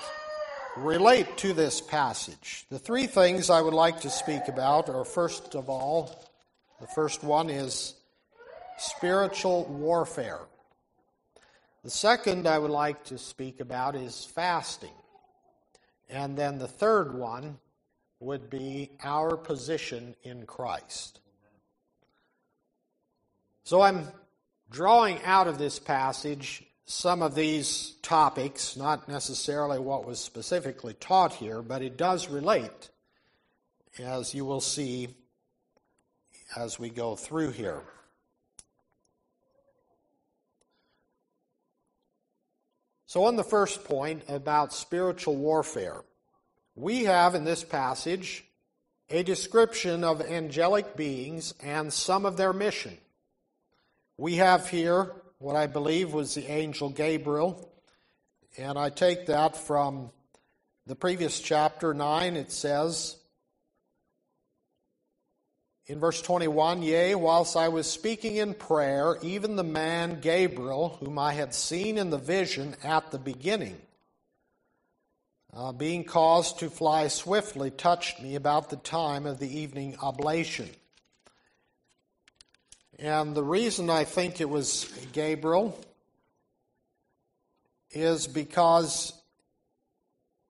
relate 0.76 1.38
to 1.38 1.52
this 1.52 1.80
passage. 1.80 2.66
The 2.71 2.78
three 2.78 3.06
things 3.06 3.50
I 3.50 3.61
would 3.61 3.75
like 3.75 4.00
to 4.00 4.11
speak 4.11 4.49
about 4.49 4.88
are 4.88 5.04
first 5.04 5.54
of 5.54 5.68
all, 5.71 6.25
the 6.80 6.87
first 6.88 7.25
one 7.25 7.49
is 7.49 7.95
spiritual 8.78 9.64
warfare. 9.64 10.40
The 11.83 11.90
second 11.90 12.47
I 12.47 12.59
would 12.59 12.71
like 12.71 13.04
to 13.04 13.18
speak 13.18 13.61
about 13.61 13.95
is 13.95 14.25
fasting. 14.25 14.90
And 16.09 16.37
then 16.37 16.59
the 16.59 16.68
third 16.68 17.14
one 17.14 17.59
would 18.21 18.50
be 18.50 18.90
our 19.02 19.37
position 19.37 20.14
in 20.23 20.47
Christ. 20.47 21.21
So 23.64 23.80
I'm 23.83 24.06
drawing 24.71 25.23
out 25.25 25.49
of 25.49 25.59
this 25.59 25.78
passage 25.78 26.64
some 26.87 27.21
of 27.21 27.35
these 27.35 27.95
topics, 28.02 28.76
not 28.76 29.09
necessarily 29.09 29.78
what 29.78 30.07
was 30.07 30.21
specifically 30.21 30.95
taught 30.95 31.35
here, 31.35 31.61
but 31.61 31.83
it 31.83 31.97
does 31.97 32.28
relate, 32.28 32.90
as 33.99 34.33
you 34.33 34.45
will 34.45 34.61
see 34.61 35.09
as 36.57 36.78
we 36.78 36.88
go 36.88 37.16
through 37.16 37.50
here. 37.50 37.83
So, 43.07 43.25
on 43.25 43.37
the 43.37 43.45
first 43.45 43.85
point 43.85 44.23
about 44.28 44.73
spiritual 44.73 45.37
warfare, 45.37 46.02
we 46.76 47.05
have 47.05 47.35
in 47.35 47.45
this 47.45 47.64
passage 47.64 48.45
a 49.11 49.25
description 49.25 50.05
of 50.05 50.21
angelic 50.21 50.97
beings 50.97 51.55
and 51.62 51.93
some 51.93 52.26
of 52.26 52.37
their 52.37 52.52
mission. 52.52 52.97
We 54.19 54.37
have 54.37 54.69
here 54.69 55.12
what 55.38 55.57
I 55.57 55.66
believe 55.66 56.12
was 56.12 56.35
the 56.35 56.50
angel 56.50 56.90
Gabriel. 56.90 57.71
And 58.57 58.78
I 58.78 58.88
take 58.90 59.26
that 59.26 59.57
from 59.57 60.11
the 60.87 60.97
previous 60.97 61.40
chapter 61.40 61.93
9. 61.93 62.37
It 62.37 62.50
says 62.50 63.16
in 65.87 66.00
verse 66.00 66.23
21 66.23 66.83
Yea, 66.83 67.14
whilst 67.14 67.57
I 67.57 67.69
was 67.69 67.90
speaking 67.90 68.37
in 68.37 68.55
prayer, 68.55 69.19
even 69.23 69.57
the 69.57 69.64
man 69.64 70.21
Gabriel, 70.21 70.97
whom 71.00 71.19
I 71.19 71.33
had 71.33 71.55
seen 71.55 71.99
in 71.99 72.11
the 72.11 72.19
vision 72.19 72.75
at 72.83 73.11
the 73.11 73.19
beginning, 73.19 73.76
uh, 75.52 75.73
being 75.73 76.05
caused 76.05 76.61
to 76.61 76.71
fly 76.71 77.09
swiftly, 77.09 77.71
touched 77.71 78.23
me 78.23 78.37
about 78.37 78.71
the 78.71 78.76
time 78.76 79.26
of 79.26 79.38
the 79.38 79.59
evening 79.59 79.97
oblation. 80.02 80.71
And 82.99 83.35
the 83.35 83.43
reason 83.43 83.91
I 83.91 84.05
think 84.05 84.41
it 84.41 84.49
was 84.49 84.91
Gabriel 85.12 85.79
is 87.91 88.26
because 88.26 89.12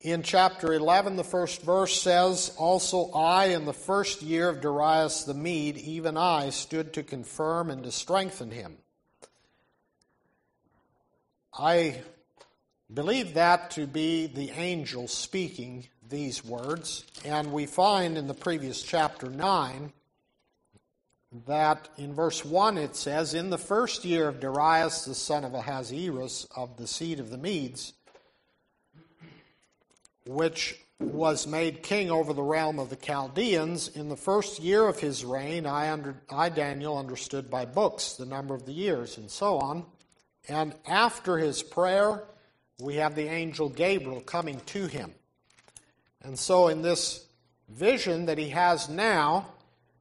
in 0.00 0.22
chapter 0.22 0.72
11, 0.72 1.16
the 1.16 1.24
first 1.24 1.62
verse 1.62 2.00
says, 2.00 2.54
Also 2.56 3.10
I, 3.10 3.46
in 3.46 3.64
the 3.64 3.72
first 3.72 4.22
year 4.22 4.48
of 4.48 4.60
Darius 4.60 5.24
the 5.24 5.34
Mede, 5.34 5.78
even 5.78 6.16
I 6.16 6.50
stood 6.50 6.92
to 6.92 7.02
confirm 7.02 7.70
and 7.70 7.82
to 7.82 7.90
strengthen 7.90 8.52
him. 8.52 8.76
I 11.58 12.02
believe 12.92 13.34
that 13.34 13.72
to 13.72 13.88
be 13.88 14.28
the 14.28 14.50
angel 14.50 15.08
speaking 15.08 15.88
these 16.08 16.44
words, 16.44 17.04
and 17.24 17.52
we 17.52 17.66
find 17.66 18.16
in 18.16 18.28
the 18.28 18.34
previous 18.34 18.82
chapter 18.82 19.28
9 19.28 19.92
that 21.46 21.88
in 21.96 22.14
verse 22.14 22.44
1 22.44 22.78
it 22.78 22.96
says, 22.96 23.34
In 23.34 23.50
the 23.50 23.58
first 23.58 24.04
year 24.04 24.28
of 24.28 24.40
Darius 24.40 25.04
the 25.04 25.14
son 25.14 25.44
of 25.44 25.54
Ahasuerus 25.54 26.46
of 26.56 26.76
the 26.76 26.86
seed 26.86 27.20
of 27.20 27.30
the 27.30 27.38
Medes, 27.38 27.92
which 30.26 30.78
was 30.98 31.46
made 31.46 31.82
king 31.82 32.10
over 32.10 32.32
the 32.32 32.42
realm 32.42 32.78
of 32.78 32.88
the 32.88 32.96
Chaldeans, 32.96 33.88
in 33.88 34.08
the 34.08 34.16
first 34.16 34.60
year 34.60 34.86
of 34.86 34.98
his 34.98 35.24
reign, 35.24 35.66
I, 35.66 35.90
under, 35.92 36.16
I, 36.30 36.48
Daniel, 36.48 36.96
understood 36.96 37.50
by 37.50 37.66
books 37.66 38.14
the 38.14 38.24
number 38.24 38.54
of 38.54 38.64
the 38.64 38.72
years, 38.72 39.18
and 39.18 39.30
so 39.30 39.58
on. 39.58 39.84
And 40.48 40.74
after 40.86 41.36
his 41.36 41.62
prayer, 41.62 42.22
we 42.80 42.96
have 42.96 43.14
the 43.14 43.28
angel 43.28 43.68
Gabriel 43.68 44.20
coming 44.20 44.60
to 44.66 44.86
him. 44.86 45.12
And 46.22 46.38
so, 46.38 46.68
in 46.68 46.82
this 46.82 47.26
vision 47.68 48.26
that 48.26 48.38
he 48.38 48.50
has 48.50 48.88
now, 48.88 49.46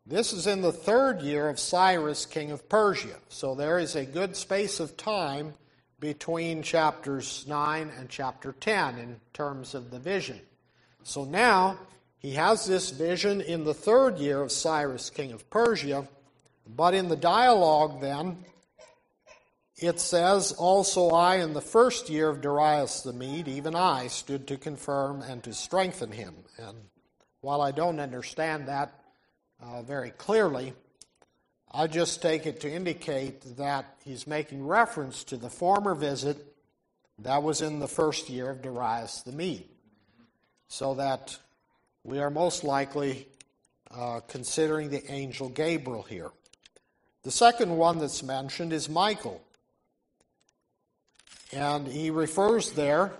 this 0.05 0.33
is 0.33 0.45
in 0.45 0.61
the 0.61 0.71
third 0.71 1.21
year 1.21 1.49
of 1.49 1.59
Cyrus, 1.59 2.25
king 2.25 2.51
of 2.51 2.69
Persia. 2.69 3.15
So 3.29 3.55
there 3.55 3.79
is 3.79 3.95
a 3.95 4.05
good 4.05 4.35
space 4.35 4.79
of 4.79 4.97
time 4.97 5.53
between 5.99 6.61
chapters 6.61 7.45
9 7.47 7.91
and 7.97 8.07
chapter 8.07 8.51
10 8.51 8.99
in 8.99 9.19
terms 9.33 9.73
of 9.73 9.89
the 9.89 9.97
vision. 9.97 10.39
So 11.03 11.23
now 11.23 11.79
he 12.19 12.33
has 12.33 12.65
this 12.65 12.91
vision 12.91 13.41
in 13.41 13.63
the 13.63 13.73
third 13.73 14.19
year 14.19 14.41
of 14.41 14.51
Cyrus, 14.51 15.09
king 15.09 15.31
of 15.31 15.49
Persia. 15.49 16.07
But 16.67 16.93
in 16.93 17.07
the 17.07 17.15
dialogue, 17.15 18.01
then, 18.01 18.43
it 19.77 19.99
says, 19.99 20.51
Also 20.51 21.09
I, 21.09 21.37
in 21.37 21.53
the 21.53 21.61
first 21.61 22.09
year 22.09 22.29
of 22.29 22.41
Darius 22.41 23.01
the 23.01 23.13
Mede, 23.13 23.47
even 23.47 23.75
I 23.75 24.07
stood 24.07 24.47
to 24.47 24.57
confirm 24.57 25.21
and 25.21 25.43
to 25.43 25.53
strengthen 25.53 26.11
him. 26.11 26.35
And 26.57 26.77
while 27.41 27.61
I 27.61 27.71
don't 27.71 27.99
understand 27.99 28.67
that 28.67 28.93
uh, 29.61 29.81
very 29.81 30.11
clearly. 30.11 30.73
I 31.71 31.87
just 31.87 32.21
take 32.21 32.45
it 32.45 32.61
to 32.61 32.71
indicate 32.71 33.57
that 33.57 33.97
he's 34.03 34.27
making 34.27 34.65
reference 34.65 35.23
to 35.25 35.37
the 35.37 35.49
former 35.49 35.93
visit 35.93 36.37
that 37.19 37.43
was 37.43 37.61
in 37.61 37.79
the 37.79 37.87
first 37.87 38.29
year 38.29 38.49
of 38.49 38.61
Darius 38.61 39.21
the 39.21 39.31
Mede. 39.31 39.65
So 40.67 40.95
that 40.95 41.37
we 42.03 42.19
are 42.19 42.29
most 42.29 42.63
likely 42.63 43.27
uh, 43.91 44.21
considering 44.27 44.89
the 44.89 45.09
angel 45.11 45.49
Gabriel 45.49 46.03
here. 46.03 46.31
The 47.23 47.31
second 47.31 47.75
one 47.75 47.99
that's 47.99 48.23
mentioned 48.23 48.73
is 48.73 48.89
Michael. 48.89 49.41
And 51.51 51.87
he 51.87 52.09
refers 52.09 52.71
there 52.71 53.13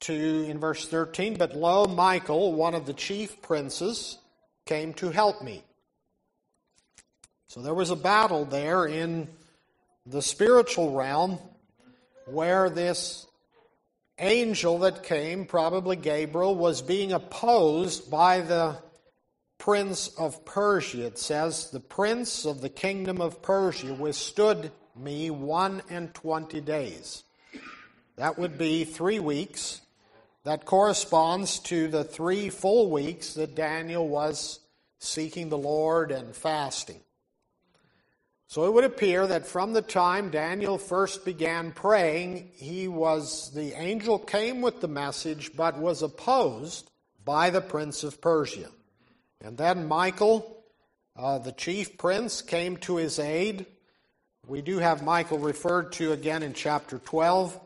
to, 0.00 0.14
in 0.14 0.58
verse 0.58 0.86
13, 0.86 1.36
but 1.36 1.56
lo, 1.56 1.86
Michael, 1.86 2.52
one 2.52 2.74
of 2.74 2.86
the 2.86 2.92
chief 2.92 3.40
princes, 3.42 4.18
came 4.66 4.92
to 4.94 5.10
help 5.10 5.42
me. 5.42 5.62
So 7.48 7.62
there 7.62 7.74
was 7.74 7.90
a 7.90 7.96
battle 7.96 8.44
there 8.44 8.86
in 8.86 9.28
the 10.04 10.20
spiritual 10.20 10.92
realm 10.92 11.38
where 12.26 12.68
this 12.68 13.26
angel 14.18 14.80
that 14.80 15.02
came, 15.02 15.46
probably 15.46 15.96
Gabriel, 15.96 16.54
was 16.54 16.82
being 16.82 17.12
opposed 17.12 18.10
by 18.10 18.40
the 18.40 18.76
prince 19.58 20.08
of 20.18 20.44
Persia. 20.44 21.06
It 21.06 21.18
says, 21.18 21.70
The 21.70 21.80
prince 21.80 22.44
of 22.44 22.60
the 22.60 22.68
kingdom 22.68 23.20
of 23.20 23.42
Persia 23.42 23.94
withstood 23.94 24.72
me 24.96 25.30
one 25.30 25.82
and 25.88 26.12
twenty 26.14 26.60
days. 26.60 27.22
That 28.16 28.38
would 28.38 28.58
be 28.58 28.84
three 28.84 29.20
weeks. 29.20 29.80
That 30.46 30.64
corresponds 30.64 31.58
to 31.58 31.88
the 31.88 32.04
three 32.04 32.50
full 32.50 32.88
weeks 32.88 33.34
that 33.34 33.56
Daniel 33.56 34.08
was 34.08 34.60
seeking 35.00 35.48
the 35.48 35.58
Lord 35.58 36.12
and 36.12 36.36
fasting. 36.36 37.00
So 38.46 38.64
it 38.64 38.72
would 38.72 38.84
appear 38.84 39.26
that 39.26 39.48
from 39.48 39.72
the 39.72 39.82
time 39.82 40.30
Daniel 40.30 40.78
first 40.78 41.24
began 41.24 41.72
praying, 41.72 42.52
he 42.54 42.86
was 42.86 43.50
the 43.54 43.72
angel 43.72 44.20
came 44.20 44.60
with 44.60 44.80
the 44.80 44.86
message 44.86 45.56
but 45.56 45.80
was 45.80 46.02
opposed 46.02 46.92
by 47.24 47.50
the 47.50 47.60
prince 47.60 48.04
of 48.04 48.20
Persia. 48.20 48.68
And 49.40 49.58
then 49.58 49.88
Michael, 49.88 50.62
uh, 51.16 51.38
the 51.38 51.50
chief 51.50 51.98
prince, 51.98 52.40
came 52.40 52.76
to 52.76 52.98
his 52.98 53.18
aid. 53.18 53.66
We 54.46 54.62
do 54.62 54.78
have 54.78 55.02
Michael 55.02 55.40
referred 55.40 55.90
to 55.94 56.12
again 56.12 56.44
in 56.44 56.52
chapter 56.52 57.00
12, 57.00 57.58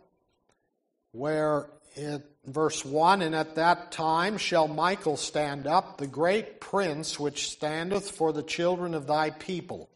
where 1.12 1.66
it 1.94 2.29
verse 2.52 2.84
1 2.84 3.22
And 3.22 3.34
at 3.34 3.54
that 3.56 3.92
time 3.92 4.38
shall 4.38 4.68
Michael 4.68 5.16
stand 5.16 5.66
up, 5.66 5.98
the 5.98 6.06
great 6.06 6.60
prince 6.60 7.18
which 7.18 7.50
standeth 7.50 8.10
for 8.10 8.32
the 8.32 8.42
children 8.42 8.94
of 8.94 9.06
thy 9.06 9.30
people. 9.30 9.88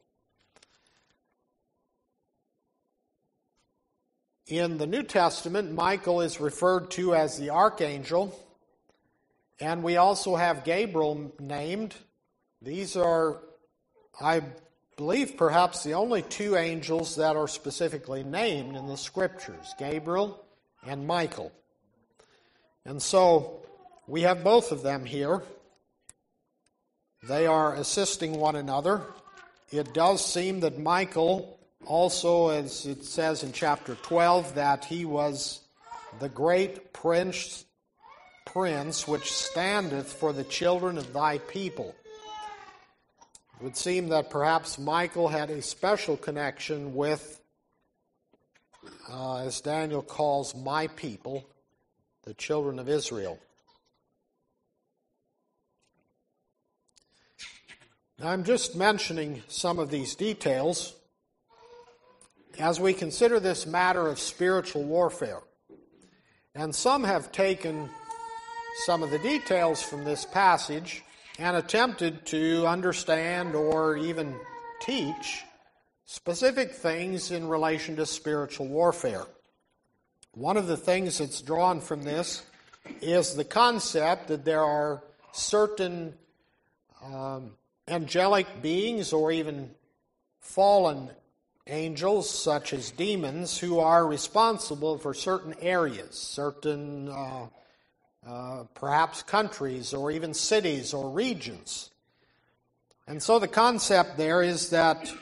In 4.46 4.76
the 4.76 4.86
New 4.86 5.02
Testament, 5.02 5.72
Michael 5.72 6.20
is 6.20 6.38
referred 6.38 6.90
to 6.92 7.14
as 7.14 7.38
the 7.38 7.48
archangel, 7.50 8.38
and 9.58 9.82
we 9.82 9.96
also 9.96 10.36
have 10.36 10.64
Gabriel 10.64 11.32
named. 11.40 11.94
These 12.60 12.94
are, 12.94 13.40
I 14.20 14.42
believe, 14.96 15.38
perhaps 15.38 15.82
the 15.82 15.94
only 15.94 16.20
two 16.20 16.56
angels 16.56 17.16
that 17.16 17.36
are 17.36 17.48
specifically 17.48 18.22
named 18.22 18.76
in 18.76 18.86
the 18.86 18.98
scriptures 18.98 19.74
Gabriel 19.78 20.44
and 20.86 21.06
Michael. 21.06 21.50
And 22.84 23.02
so 23.02 23.62
we 24.06 24.22
have 24.22 24.44
both 24.44 24.72
of 24.72 24.82
them 24.82 25.04
here. 25.04 25.42
They 27.22 27.46
are 27.46 27.74
assisting 27.74 28.38
one 28.38 28.56
another 28.56 29.02
it 29.74 29.92
does 29.92 30.24
seem 30.24 30.60
that 30.60 30.78
Michael, 30.78 31.58
also 31.84 32.48
as 32.50 32.86
it 32.86 33.04
says 33.04 33.42
in 33.42 33.52
chapter 33.52 33.96
12, 33.96 34.54
that 34.54 34.84
he 34.84 35.04
was 35.04 35.60
the 36.20 36.28
great 36.28 36.92
prince, 36.92 37.64
prince 38.44 39.08
which 39.08 39.32
standeth 39.32 40.12
for 40.12 40.32
the 40.32 40.44
children 40.44 40.96
of 40.96 41.12
thy 41.12 41.38
people. 41.38 41.94
It 43.58 43.64
would 43.64 43.76
seem 43.76 44.10
that 44.10 44.30
perhaps 44.30 44.78
Michael 44.78 45.28
had 45.28 45.50
a 45.50 45.60
special 45.60 46.16
connection 46.16 46.94
with, 46.94 47.40
uh, 49.10 49.38
as 49.38 49.60
Daniel 49.60 50.02
calls, 50.02 50.54
my 50.54 50.86
people, 50.88 51.48
the 52.24 52.34
children 52.34 52.78
of 52.78 52.88
Israel. 52.88 53.38
Now, 58.18 58.30
I'm 58.30 58.44
just 58.44 58.76
mentioning 58.76 59.42
some 59.48 59.78
of 59.78 59.90
these 59.90 60.14
details 60.14 60.94
as 62.58 62.78
we 62.78 62.94
consider 62.94 63.40
this 63.40 63.66
matter 63.66 64.06
of 64.06 64.18
spiritual 64.18 64.84
warfare. 64.84 65.40
And 66.54 66.74
some 66.74 67.02
have 67.02 67.32
taken 67.32 67.90
some 68.86 69.02
of 69.02 69.10
the 69.10 69.18
details 69.18 69.82
from 69.82 70.04
this 70.04 70.24
passage 70.24 71.02
and 71.38 71.56
attempted 71.56 72.24
to 72.26 72.66
understand 72.66 73.54
or 73.56 73.96
even 73.96 74.34
teach 74.80 75.42
specific 76.06 76.72
things 76.72 77.32
in 77.32 77.48
relation 77.48 77.96
to 77.96 78.06
spiritual 78.06 78.68
warfare. 78.68 79.24
One 80.34 80.56
of 80.56 80.66
the 80.66 80.76
things 80.76 81.18
that's 81.18 81.40
drawn 81.40 81.80
from 81.80 82.02
this 82.02 82.42
is 83.00 83.36
the 83.36 83.44
concept 83.44 84.26
that 84.28 84.44
there 84.44 84.64
are 84.64 85.00
certain 85.30 86.14
um, 87.04 87.52
angelic 87.86 88.48
beings 88.60 89.12
or 89.12 89.30
even 89.30 89.70
fallen 90.40 91.10
angels, 91.68 92.28
such 92.28 92.72
as 92.72 92.90
demons, 92.90 93.56
who 93.56 93.78
are 93.78 94.04
responsible 94.04 94.98
for 94.98 95.14
certain 95.14 95.54
areas, 95.60 96.16
certain 96.16 97.08
uh, 97.08 97.46
uh, 98.26 98.64
perhaps 98.74 99.22
countries 99.22 99.94
or 99.94 100.10
even 100.10 100.34
cities 100.34 100.92
or 100.92 101.10
regions. 101.10 101.90
And 103.06 103.22
so 103.22 103.38
the 103.38 103.46
concept 103.46 104.16
there 104.16 104.42
is 104.42 104.70
that 104.70 105.12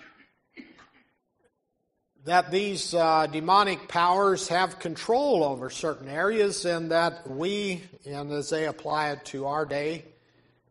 that 2.24 2.50
these 2.52 2.94
uh, 2.94 3.26
demonic 3.26 3.88
powers 3.88 4.46
have 4.48 4.78
control 4.78 5.42
over 5.42 5.70
certain 5.70 6.08
areas 6.08 6.64
and 6.64 6.92
that 6.92 7.28
we, 7.28 7.82
and 8.06 8.30
as 8.30 8.50
they 8.50 8.66
apply 8.66 9.10
it 9.10 9.24
to 9.24 9.46
our 9.46 9.66
day, 9.66 10.04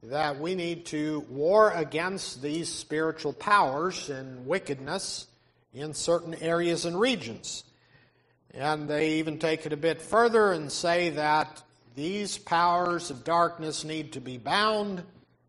that 0.04 0.40
we 0.40 0.56
need 0.56 0.86
to 0.88 1.20
war 1.30 1.72
against 1.72 2.42
these 2.42 2.70
spiritual 2.70 3.34
powers 3.34 4.10
and 4.10 4.46
wickedness 4.48 5.28
in 5.74 5.94
certain 5.94 6.34
areas 6.36 6.86
and 6.86 7.00
regions. 7.00 7.66
And 8.54 8.88
they 8.88 9.14
even 9.16 9.38
take 9.38 9.66
it 9.66 9.74
a 9.74 9.78
bit 9.78 10.02
further 10.02 10.54
and 10.54 10.72
say 10.72 11.12
that 11.12 11.62
these 11.96 12.38
powers 12.38 13.12
of 13.12 13.24
darkness 13.24 13.84
need 13.84 14.14
to 14.14 14.22
be 14.22 14.38
bound 14.38 15.04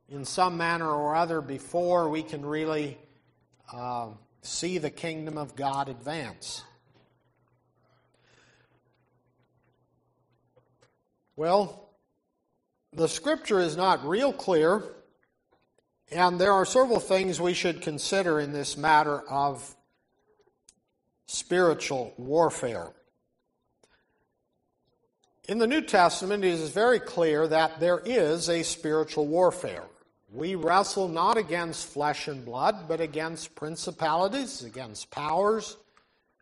in 0.09 0.25
some 0.25 0.57
manner 0.57 0.91
or 0.91 1.15
other 1.15 1.41
before 1.41 2.09
we 2.09 2.23
can 2.23 2.45
really 2.45 2.99
uh, 3.73 4.09
see 4.43 4.79
the 4.79 4.91
kingdom 4.91 5.39
of 5.39 5.57
God 5.57 5.89
advance. 5.89 6.63
Well, 11.37 11.89
the 12.93 13.09
scripture 13.09 13.61
is 13.61 13.77
not 13.77 14.07
real 14.07 14.33
clear, 14.33 14.83
and 16.11 16.39
there 16.39 16.53
are 16.53 16.67
several 16.67 17.01
things 17.01 17.41
we 17.41 17.55
should 17.55 17.81
consider 17.81 18.39
in 18.39 18.53
this 18.53 18.77
matter 18.77 19.21
of 19.31 19.75
spiritual 21.27 22.13
warfare. 22.19 22.89
In 25.49 25.59
the 25.59 25.67
New 25.67 25.81
Testament, 25.81 26.45
it 26.45 26.49
is 26.49 26.71
very 26.71 27.01
clear 27.01 27.49
that 27.49 27.81
there 27.81 28.01
is 28.05 28.49
a 28.49 28.63
spiritual 28.63 29.27
warfare. 29.27 29.85
We 30.33 30.55
wrestle 30.55 31.09
not 31.09 31.37
against 31.37 31.89
flesh 31.89 32.27
and 32.27 32.43
blood, 32.43 32.89
but 32.89 33.03
against 33.03 33.55
principalities, 33.55 34.65
against 34.65 35.11
powers, 35.11 35.77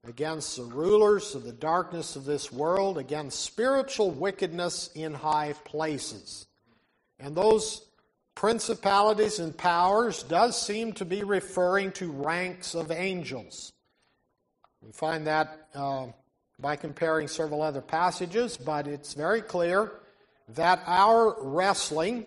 against 0.06 0.56
the 0.56 0.62
rulers 0.62 1.34
of 1.34 1.42
the 1.42 1.52
darkness 1.52 2.14
of 2.14 2.24
this 2.24 2.52
world, 2.52 2.98
against 2.98 3.40
spiritual 3.40 4.12
wickedness 4.12 4.90
in 4.94 5.12
high 5.12 5.54
places. 5.64 6.46
And 7.18 7.34
those 7.34 7.84
principalities 8.36 9.40
and 9.40 9.56
powers 9.58 10.22
does 10.22 10.60
seem 10.60 10.92
to 10.92 11.04
be 11.04 11.24
referring 11.24 11.90
to 11.92 12.12
ranks 12.12 12.76
of 12.76 12.92
angels. 12.92 13.72
We 14.80 14.92
find 14.92 15.26
that 15.26 15.66
uh, 15.74 16.06
by 16.60 16.76
comparing 16.76 17.26
several 17.26 17.60
other 17.60 17.80
passages, 17.80 18.56
but 18.56 18.86
it's 18.86 19.14
very 19.14 19.42
clear 19.42 19.92
that 20.54 20.80
our 20.86 21.36
wrestling, 21.42 22.26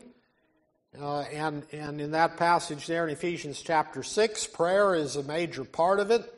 uh, 1.00 1.22
and, 1.22 1.64
and 1.72 2.00
in 2.00 2.12
that 2.12 2.38
passage 2.38 2.86
there 2.88 3.08
in 3.08 3.14
Ephesians 3.14 3.62
chapter 3.62 4.04
6, 4.04 4.48
prayer 4.48 4.96
is 4.96 5.16
a 5.16 5.24
major 5.24 5.64
part 5.64 6.00
of 6.00 6.12
it. 6.12 6.32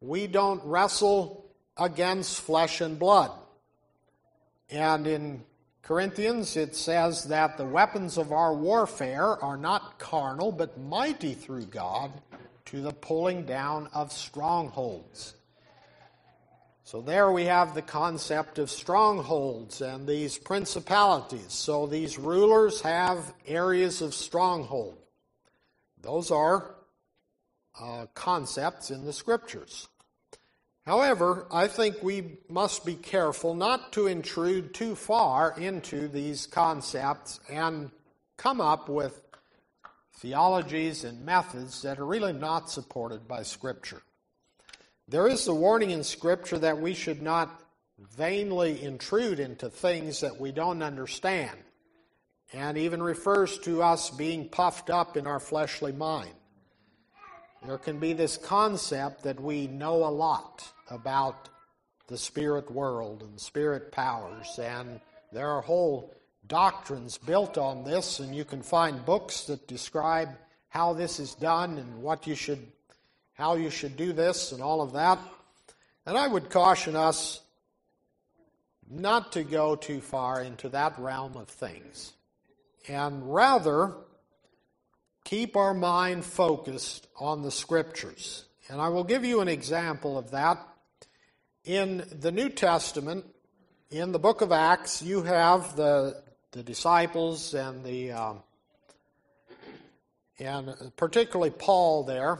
We 0.00 0.26
don't 0.26 0.62
wrestle 0.64 1.46
against 1.76 2.40
flesh 2.40 2.80
and 2.80 2.98
blood. 2.98 3.30
And 4.70 5.06
in 5.06 5.42
Corinthians, 5.82 6.56
it 6.56 6.76
says 6.76 7.24
that 7.24 7.56
the 7.56 7.64
weapons 7.64 8.18
of 8.18 8.30
our 8.30 8.54
warfare 8.54 9.42
are 9.42 9.56
not 9.56 9.98
carnal, 9.98 10.52
but 10.52 10.78
mighty 10.78 11.32
through 11.32 11.64
God 11.66 12.12
to 12.66 12.82
the 12.82 12.92
pulling 12.92 13.46
down 13.46 13.88
of 13.94 14.12
strongholds. 14.12 15.34
So 16.90 17.02
there 17.02 17.30
we 17.30 17.44
have 17.44 17.74
the 17.74 17.82
concept 17.82 18.58
of 18.58 18.70
strongholds 18.70 19.82
and 19.82 20.08
these 20.08 20.38
principalities. 20.38 21.52
So 21.52 21.86
these 21.86 22.18
rulers 22.18 22.80
have 22.80 23.34
areas 23.46 24.00
of 24.00 24.14
stronghold. 24.14 24.96
Those 26.00 26.30
are 26.30 26.76
uh, 27.78 28.06
concepts 28.14 28.90
in 28.90 29.04
the 29.04 29.12
scriptures. 29.12 29.86
However, 30.86 31.46
I 31.52 31.66
think 31.66 32.02
we 32.02 32.38
must 32.48 32.86
be 32.86 32.94
careful 32.94 33.54
not 33.54 33.92
to 33.92 34.06
intrude 34.06 34.72
too 34.72 34.94
far 34.94 35.54
into 35.58 36.08
these 36.08 36.46
concepts 36.46 37.38
and 37.50 37.90
come 38.38 38.62
up 38.62 38.88
with 38.88 39.20
theologies 40.14 41.04
and 41.04 41.26
methods 41.26 41.82
that 41.82 41.98
are 41.98 42.06
really 42.06 42.32
not 42.32 42.70
supported 42.70 43.28
by 43.28 43.42
Scripture. 43.42 44.00
There 45.10 45.26
is 45.26 45.48
a 45.48 45.54
warning 45.54 45.88
in 45.88 46.04
Scripture 46.04 46.58
that 46.58 46.82
we 46.82 46.92
should 46.92 47.22
not 47.22 47.62
vainly 48.14 48.82
intrude 48.82 49.40
into 49.40 49.70
things 49.70 50.20
that 50.20 50.38
we 50.38 50.52
don't 50.52 50.82
understand, 50.82 51.56
and 52.52 52.76
even 52.76 53.02
refers 53.02 53.58
to 53.60 53.82
us 53.82 54.10
being 54.10 54.50
puffed 54.50 54.90
up 54.90 55.16
in 55.16 55.26
our 55.26 55.40
fleshly 55.40 55.92
mind. 55.92 56.34
There 57.66 57.78
can 57.78 57.98
be 57.98 58.12
this 58.12 58.36
concept 58.36 59.22
that 59.22 59.40
we 59.40 59.66
know 59.66 60.04
a 60.04 60.12
lot 60.12 60.70
about 60.90 61.48
the 62.08 62.18
spirit 62.18 62.70
world 62.70 63.22
and 63.22 63.40
spirit 63.40 63.90
powers, 63.90 64.58
and 64.58 65.00
there 65.32 65.48
are 65.48 65.62
whole 65.62 66.14
doctrines 66.46 67.16
built 67.16 67.56
on 67.56 67.82
this, 67.82 68.20
and 68.20 68.34
you 68.34 68.44
can 68.44 68.62
find 68.62 69.06
books 69.06 69.44
that 69.44 69.66
describe 69.66 70.28
how 70.68 70.92
this 70.92 71.18
is 71.18 71.34
done 71.34 71.78
and 71.78 72.02
what 72.02 72.26
you 72.26 72.34
should 72.34 72.60
how 73.38 73.54
you 73.54 73.70
should 73.70 73.96
do 73.96 74.12
this 74.12 74.50
and 74.50 74.60
all 74.60 74.82
of 74.82 74.92
that. 74.92 75.18
And 76.04 76.18
I 76.18 76.26
would 76.26 76.50
caution 76.50 76.96
us 76.96 77.40
not 78.90 79.32
to 79.32 79.44
go 79.44 79.76
too 79.76 80.00
far 80.00 80.42
into 80.42 80.68
that 80.70 80.98
realm 80.98 81.36
of 81.36 81.48
things, 81.48 82.14
and 82.88 83.32
rather 83.32 83.94
keep 85.24 85.56
our 85.56 85.74
mind 85.74 86.24
focused 86.24 87.06
on 87.16 87.42
the 87.42 87.50
Scriptures. 87.50 88.44
And 88.68 88.80
I 88.80 88.88
will 88.88 89.04
give 89.04 89.24
you 89.24 89.40
an 89.40 89.48
example 89.48 90.18
of 90.18 90.32
that. 90.32 90.58
In 91.64 92.04
the 92.10 92.32
New 92.32 92.48
Testament, 92.48 93.24
in 93.90 94.10
the 94.10 94.18
book 94.18 94.40
of 94.40 94.52
Acts, 94.52 95.02
you 95.02 95.22
have 95.22 95.76
the, 95.76 96.22
the 96.52 96.62
disciples 96.62 97.54
and 97.54 97.84
the 97.84 98.12
um, 98.12 98.42
and 100.38 100.74
particularly 100.96 101.50
Paul 101.50 102.04
there 102.04 102.38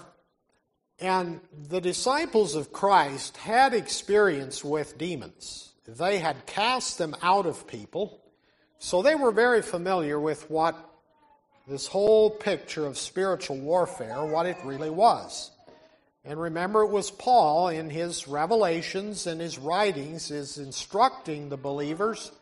and 1.01 1.41
the 1.69 1.81
disciples 1.81 2.55
of 2.55 2.73
Christ 2.73 3.37
had 3.37 3.73
experience 3.75 4.65
with 4.65 4.99
demons. 4.99 5.73
They 5.87 6.19
had 6.19 6.45
cast 6.47 6.99
them 6.99 7.17
out 7.23 7.47
of 7.47 7.67
people, 7.67 8.21
so 8.79 9.03
they 9.03 9.15
were 9.15 9.33
very 9.33 9.63
familiar 9.63 10.21
with 10.21 10.51
what 10.51 10.77
this 11.67 11.87
whole 11.87 12.31
picture 12.31 12.87
of 12.87 12.99
spiritual 12.99 13.59
warfare, 13.59 14.25
what 14.25 14.47
it 14.47 14.57
really 14.65 14.91
was. 14.91 15.51
And 16.25 16.39
remember, 16.39 16.83
it 16.83 16.91
was 16.91 17.11
Paul 17.11 17.69
in 17.69 17.89
his 17.89 18.29
revelations 18.29 19.27
and 19.27 19.41
his 19.41 19.59
writings 19.59 20.31
is 20.31 20.59
instructing 20.59 21.49
the 21.49 21.57
believers 21.57 22.33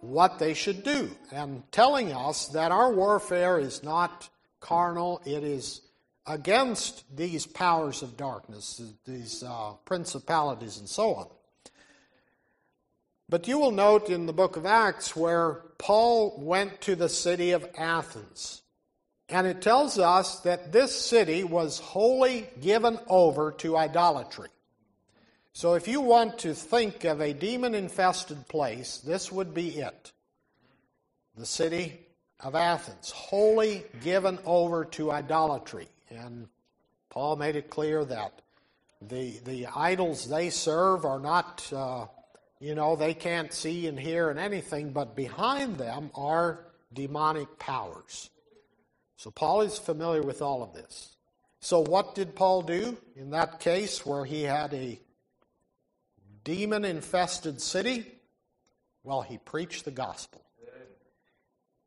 what 0.00 0.38
they 0.38 0.54
should 0.54 0.82
do 0.82 1.10
and 1.30 1.62
telling 1.70 2.12
us 2.12 2.48
that 2.48 2.72
our 2.72 2.92
warfare 2.92 3.58
is 3.58 3.82
not 3.82 4.28
carnal, 4.60 5.20
it 5.24 5.44
is 5.44 5.81
against 6.26 7.04
these 7.16 7.46
powers 7.46 8.02
of 8.02 8.16
darkness, 8.16 8.80
these 9.04 9.42
uh, 9.42 9.72
principalities, 9.84 10.78
and 10.78 10.88
so 10.88 11.14
on. 11.14 11.26
But 13.28 13.48
you 13.48 13.58
will 13.58 13.70
note 13.70 14.10
in 14.10 14.26
the 14.26 14.32
book 14.32 14.56
of 14.56 14.66
Acts 14.66 15.16
where 15.16 15.62
Paul 15.78 16.34
went 16.38 16.80
to 16.82 16.94
the 16.94 17.08
city 17.08 17.52
of 17.52 17.66
Athens. 17.76 18.62
And 19.28 19.46
it 19.46 19.62
tells 19.62 19.98
us 19.98 20.40
that 20.40 20.72
this 20.72 20.94
city 20.94 21.42
was 21.42 21.78
wholly 21.78 22.46
given 22.60 22.98
over 23.08 23.52
to 23.52 23.76
idolatry. 23.78 24.50
So 25.54 25.74
if 25.74 25.88
you 25.88 26.00
want 26.00 26.40
to 26.40 26.54
think 26.54 27.04
of 27.04 27.20
a 27.20 27.32
demon 27.32 27.74
infested 27.74 28.48
place, 28.48 28.98
this 28.98 29.32
would 29.32 29.54
be 29.54 29.78
it. 29.78 30.12
The 31.36 31.46
city 31.46 32.00
of 32.40 32.54
Athens, 32.54 33.10
wholly 33.10 33.84
given 34.02 34.38
over 34.44 34.84
to 34.86 35.10
idolatry. 35.10 35.88
And 36.12 36.48
Paul 37.10 37.36
made 37.36 37.56
it 37.56 37.70
clear 37.70 38.04
that 38.04 38.42
the, 39.00 39.38
the 39.44 39.66
idols 39.74 40.28
they 40.28 40.50
serve 40.50 41.04
are 41.04 41.18
not 41.18 41.70
uh, 41.72 42.06
you 42.62 42.76
know, 42.76 42.94
they 42.94 43.12
can't 43.12 43.52
see 43.52 43.88
and 43.88 43.98
hear 43.98 44.30
and 44.30 44.38
anything, 44.38 44.92
but 44.92 45.16
behind 45.16 45.78
them 45.78 46.12
are 46.14 46.60
demonic 46.92 47.58
powers. 47.58 48.30
So 49.16 49.32
Paul 49.32 49.62
is 49.62 49.78
familiar 49.78 50.22
with 50.22 50.40
all 50.40 50.62
of 50.62 50.72
this. 50.72 51.16
So 51.58 51.80
what 51.80 52.14
did 52.14 52.36
Paul 52.36 52.62
do 52.62 52.96
in 53.16 53.30
that 53.30 53.58
case 53.58 54.06
where 54.06 54.24
he 54.24 54.42
had 54.42 54.72
a 54.74 55.00
demon 56.44 56.84
infested 56.84 57.60
city? 57.60 58.06
Well, 59.02 59.22
he 59.22 59.38
preached 59.38 59.84
the 59.84 59.90
gospel. 59.90 60.42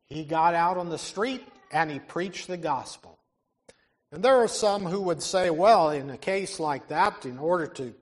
He 0.04 0.24
got 0.24 0.52
out 0.52 0.76
on 0.76 0.90
the 0.90 0.98
street 0.98 1.42
and 1.72 1.90
he 1.90 2.00
preached 2.00 2.48
the 2.48 2.58
gospel. 2.58 3.15
And 4.16 4.24
there 4.24 4.38
are 4.38 4.48
some 4.48 4.86
who 4.86 5.02
would 5.02 5.22
say, 5.22 5.50
well, 5.50 5.90
in 5.90 6.08
a 6.08 6.16
case 6.16 6.58
like 6.58 6.88
that, 6.88 7.26
in 7.26 7.38
order 7.38 7.66
to 7.66 7.92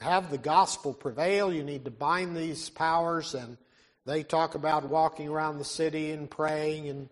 have 0.00 0.30
the 0.30 0.38
gospel 0.38 0.94
prevail, 0.94 1.52
you 1.52 1.62
need 1.62 1.84
to 1.84 1.90
bind 1.90 2.34
these 2.34 2.70
powers. 2.70 3.34
And 3.34 3.58
they 4.06 4.22
talk 4.22 4.54
about 4.54 4.88
walking 4.88 5.28
around 5.28 5.58
the 5.58 5.66
city 5.66 6.10
and 6.12 6.30
praying 6.30 6.88
and 6.88 7.10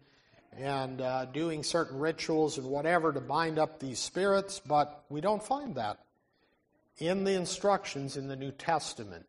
and 0.57 1.03
uh, 1.03 1.27
doing 1.27 1.62
certain 1.62 1.99
rituals 1.99 2.57
and 2.57 2.66
whatever 2.66 3.12
to 3.12 3.21
bind 3.21 3.59
up 3.59 3.79
these 3.79 3.99
spirits, 3.99 4.59
but 4.59 5.05
we 5.11 5.21
don't 5.21 5.42
find 5.42 5.75
that 5.75 5.99
in 6.97 7.25
the 7.25 7.35
instructions 7.35 8.16
in 8.16 8.27
the 8.27 8.37
New 8.37 8.53
Testament. 8.53 9.27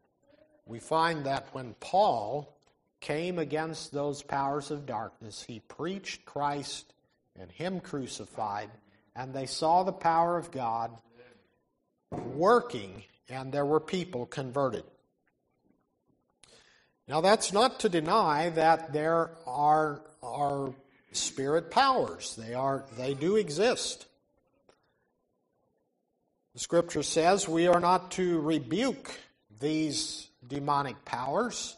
We 0.66 0.80
find 0.80 1.26
that 1.26 1.50
when 1.52 1.76
Paul 1.82 2.58
came 3.02 3.40
against 3.40 3.92
those 3.92 4.24
powers 4.24 4.72
of 4.72 4.86
darkness, 4.86 5.44
he 5.46 5.60
preached 5.60 6.24
Christ 6.24 6.94
and 7.38 7.52
Him 7.52 7.82
crucified, 7.82 8.70
and 9.18 9.34
they 9.34 9.48
saw 9.48 9.84
the 9.84 9.92
power 9.92 10.38
of 10.38 10.52
God 10.52 10.92
working 12.12 13.04
and 13.28 13.52
there 13.52 13.66
were 13.66 13.80
people 13.80 14.26
converted. 14.26 14.84
Now, 17.08 17.22
that's 17.22 17.52
not 17.52 17.82
to 17.82 17.90
deny 17.90 18.50
that 18.52 18.94
there 18.94 19.32
are, 19.46 20.02
are 20.22 20.74
spirit 21.14 21.72
powers. 21.72 22.36
They, 22.36 22.54
are, 22.54 22.86
they 22.98 23.14
do 23.14 23.38
exist. 23.38 24.06
The 26.54 26.60
scripture 26.60 27.04
says 27.04 27.48
we 27.48 27.68
are 27.68 27.80
not 27.80 28.12
to 28.12 28.40
rebuke 28.42 29.18
these 29.60 30.28
demonic 30.46 31.04
powers, 31.06 31.76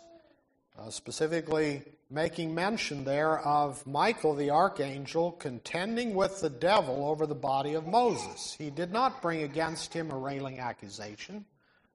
uh, 0.78 0.89
specifically 0.89 1.84
making 2.09 2.55
mention 2.55 3.03
there 3.03 3.39
of 3.39 3.85
Michael 3.85 4.33
the 4.33 4.49
archangel 4.49 5.31
contending 5.33 6.15
with 6.15 6.41
the 6.41 6.49
devil 6.49 7.05
over 7.07 7.27
the 7.27 7.35
body 7.35 7.75
of 7.75 7.85
Moses. 7.85 8.55
He 8.57 8.69
did 8.69 8.91
not 8.91 9.21
bring 9.21 9.43
against 9.43 9.93
him 9.93 10.09
a 10.09 10.17
railing 10.17 10.59
accusation, 10.59 11.45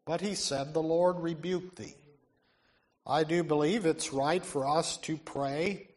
but 0.05 0.21
he 0.21 0.35
said, 0.35 0.73
The 0.73 0.83
Lord 0.83 1.19
rebuked 1.19 1.77
thee. 1.77 1.97
I 3.07 3.25
do 3.25 3.43
believe 3.43 3.85
it's 3.85 4.13
right 4.13 4.45
for 4.45 4.67
us 4.67 4.97
to 4.99 5.17
pray 5.17 5.89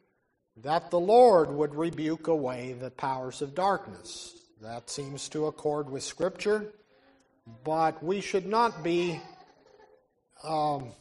that 0.63 0.89
the 0.89 0.99
Lord 0.99 1.51
would 1.51 1.75
rebuke 1.75 2.27
away 2.27 2.73
the 2.73 2.89
powers 2.89 3.41
of 3.41 3.53
darkness. 3.53 4.36
That 4.62 4.89
seems 4.89 5.30
to 5.30 5.45
accord 5.45 5.89
with 5.89 6.01
Scripture, 6.01 6.73
but 7.63 8.03
we 8.03 8.21
should 8.21 8.47
not 8.47 8.84
be 8.84 9.21
um, 10.43 10.91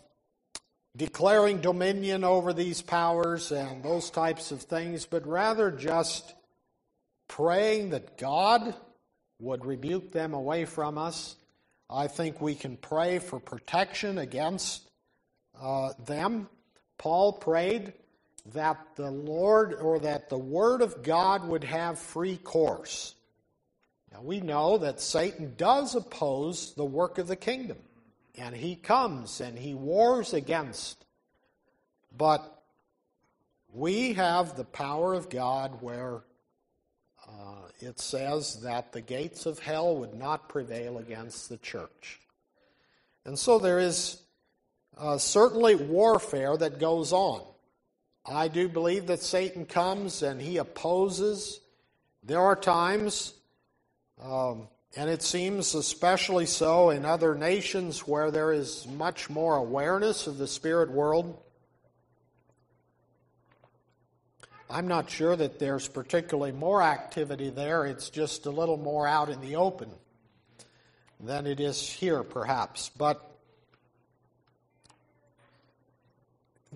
declaring 0.97 1.61
dominion 1.61 2.25
over 2.25 2.53
these 2.53 2.81
powers 2.81 3.53
and 3.53 3.83
those 3.83 4.11
types 4.11 4.51
of 4.51 4.63
things, 4.63 5.05
but 5.05 5.27
rather 5.27 5.71
just 5.71 6.35
praying 7.29 7.91
that 7.91 8.17
God 8.17 8.75
would 9.39 9.67
rebuke 9.67 10.13
them 10.13 10.33
away 10.33 10.65
from 10.65 10.97
us. 10.97 11.37
I 11.91 12.07
think 12.07 12.41
we 12.41 12.55
can 12.55 12.77
pray 12.77 13.19
for 13.19 13.39
protection 13.39 14.19
against 14.19 14.89
uh, 15.61 15.93
them. 16.05 16.49
Paul 16.99 17.35
prayed 17.35 17.93
that 18.55 18.79
the 18.97 19.11
Lord 19.11 19.75
or 19.75 19.99
that 20.01 20.29
the 20.31 20.39
Word 20.39 20.81
of 20.81 21.03
God 21.03 21.47
would 21.47 21.65
have 21.65 21.99
free 21.99 22.39
course. 22.39 23.15
Now 24.13 24.23
we 24.23 24.41
know 24.41 24.79
that 24.79 25.01
Satan 25.01 25.55
does 25.57 25.95
oppose 25.95 26.75
the 26.75 26.85
work 26.85 27.19
of 27.19 27.27
the 27.27 27.37
kingdom 27.37 27.79
and 28.39 28.55
he 28.55 28.77
comes 28.77 29.41
and 29.41 29.59
he 29.59 29.75
wars 29.75 30.33
against. 30.33 31.05
But 32.17 32.63
we 33.73 34.15
have 34.15 34.57
the 34.57 34.65
power 34.65 35.15
of 35.15 35.29
God 35.29 35.83
where 35.83 36.23
uh, 37.29 37.69
it 37.81 37.99
says 37.99 38.61
that 38.63 38.93
the 38.93 39.01
gates 39.01 39.47
of 39.47 39.59
hell 39.59 39.97
would 39.97 40.15
not 40.15 40.49
prevail 40.49 40.99
against 40.99 41.49
the 41.49 41.59
church. 41.59 42.21
And 43.25 43.39
so 43.39 43.59
there 43.59 43.81
is 43.81 44.21
uh, 44.97 45.19
certainly 45.19 45.75
warfare 45.75 46.57
that 46.57 46.79
goes 46.79 47.13
on. 47.13 47.43
I 48.25 48.49
do 48.49 48.69
believe 48.69 49.07
that 49.07 49.21
Satan 49.21 49.67
comes 49.67 50.23
and 50.23 50.41
he 50.41 50.57
opposes. 50.57 51.61
There 52.23 52.41
are 52.41 52.57
times 52.57 53.35
um, 54.23 54.69
and 54.97 55.11
it 55.11 55.23
seems 55.23 55.75
especially 55.75 56.47
so 56.47 56.89
in 56.89 57.05
other 57.05 57.35
nations 57.35 58.01
where 58.01 58.31
there 58.31 58.51
is 58.51 58.87
much 58.87 59.29
more 59.29 59.57
awareness 59.57 60.27
of 60.27 60.39
the 60.39 60.47
spirit 60.47 60.91
world. 60.91 61.39
I'm 64.71 64.89
not 64.89 65.11
sure 65.11 65.37
that 65.37 65.59
there's 65.59 65.87
particularly 65.87 66.53
more 66.53 66.83
activity 66.83 67.51
there. 67.51 67.85
It's 67.85 68.09
just 68.09 68.47
a 68.47 68.51
little 68.51 68.79
more 68.79 69.07
out 69.07 69.29
in 69.29 69.41
the 69.43 69.57
open 69.57 69.91
than 71.21 71.47
it 71.47 71.61
is 71.61 71.81
here, 71.89 72.23
perhaps. 72.23 72.91
But 72.97 73.36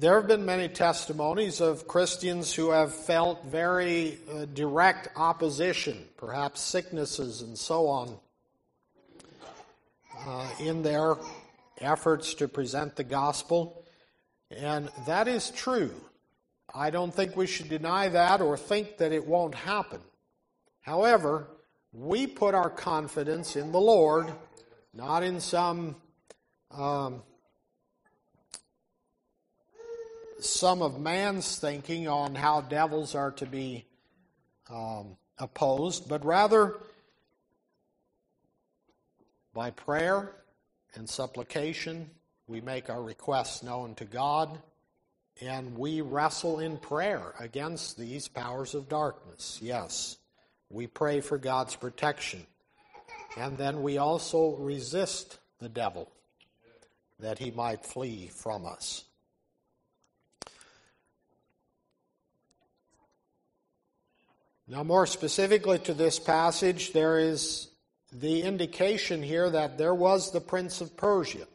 There 0.00 0.14
have 0.14 0.26
been 0.26 0.46
many 0.46 0.68
testimonies 0.68 1.60
of 1.60 1.86
Christians 1.86 2.54
who 2.54 2.70
have 2.70 2.94
felt 2.94 3.44
very 3.44 4.18
uh, 4.32 4.46
direct 4.46 5.08
opposition, 5.14 6.08
perhaps 6.16 6.62
sicknesses 6.62 7.42
and 7.42 7.58
so 7.58 7.86
on, 7.86 8.16
uh, 10.26 10.48
in 10.58 10.82
their 10.82 11.16
efforts 11.82 12.32
to 12.36 12.48
present 12.48 12.96
the 12.96 13.04
gospel. 13.04 13.84
And 14.50 14.88
that 15.06 15.28
is 15.28 15.50
true. 15.50 15.92
I 16.74 16.88
don't 16.88 17.12
think 17.12 17.36
we 17.36 17.46
should 17.46 17.68
deny 17.68 18.08
that 18.08 18.40
or 18.40 18.56
think 18.56 18.96
that 18.96 19.12
it 19.12 19.26
won't 19.26 19.54
happen. 19.54 20.00
However, 20.80 21.46
we 21.92 22.26
put 22.26 22.54
our 22.54 22.70
confidence 22.70 23.54
in 23.54 23.70
the 23.70 23.80
Lord, 23.80 24.32
not 24.94 25.22
in 25.22 25.40
some 25.40 25.96
um, 26.70 27.22
some 30.44 30.82
of 30.82 31.00
man's 31.00 31.58
thinking 31.58 32.08
on 32.08 32.34
how 32.34 32.60
devils 32.60 33.14
are 33.14 33.32
to 33.32 33.46
be 33.46 33.84
um, 34.68 35.16
opposed, 35.38 36.08
but 36.08 36.24
rather 36.24 36.76
by 39.54 39.70
prayer 39.70 40.32
and 40.94 41.08
supplication, 41.08 42.10
we 42.46 42.60
make 42.60 42.90
our 42.90 43.02
requests 43.02 43.62
known 43.62 43.94
to 43.96 44.04
God, 44.04 44.58
and 45.40 45.76
we 45.76 46.00
wrestle 46.00 46.60
in 46.60 46.76
prayer 46.76 47.34
against 47.38 47.98
these 47.98 48.28
powers 48.28 48.74
of 48.74 48.88
darkness. 48.88 49.58
Yes, 49.62 50.18
we 50.68 50.86
pray 50.86 51.20
for 51.20 51.38
God's 51.38 51.76
protection. 51.76 52.46
And 53.36 53.56
then 53.56 53.82
we 53.82 53.98
also 53.98 54.56
resist 54.56 55.38
the 55.60 55.68
devil 55.68 56.10
that 57.20 57.38
he 57.38 57.50
might 57.50 57.84
flee 57.84 58.28
from 58.28 58.66
us. 58.66 59.04
Now, 64.70 64.84
more 64.84 65.04
specifically 65.04 65.80
to 65.80 65.94
this 65.94 66.20
passage, 66.20 66.92
there 66.92 67.18
is 67.18 67.66
the 68.12 68.42
indication 68.42 69.20
here 69.20 69.50
that 69.50 69.78
there 69.78 69.96
was 69.96 70.30
the 70.30 70.40
prince 70.40 70.80
of 70.80 70.96
Persia. 70.96 71.48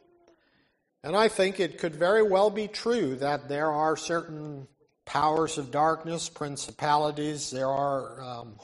And 1.02 1.16
I 1.16 1.28
think 1.28 1.58
it 1.58 1.78
could 1.78 1.96
very 1.96 2.22
well 2.22 2.50
be 2.50 2.68
true 2.68 3.16
that 3.16 3.48
there 3.48 3.72
are 3.72 3.96
certain 3.96 4.68
powers 5.06 5.56
of 5.56 5.70
darkness, 5.70 6.28
principalities, 6.28 7.50
there 7.50 7.70
are 7.70 8.20
um, 8.20 8.58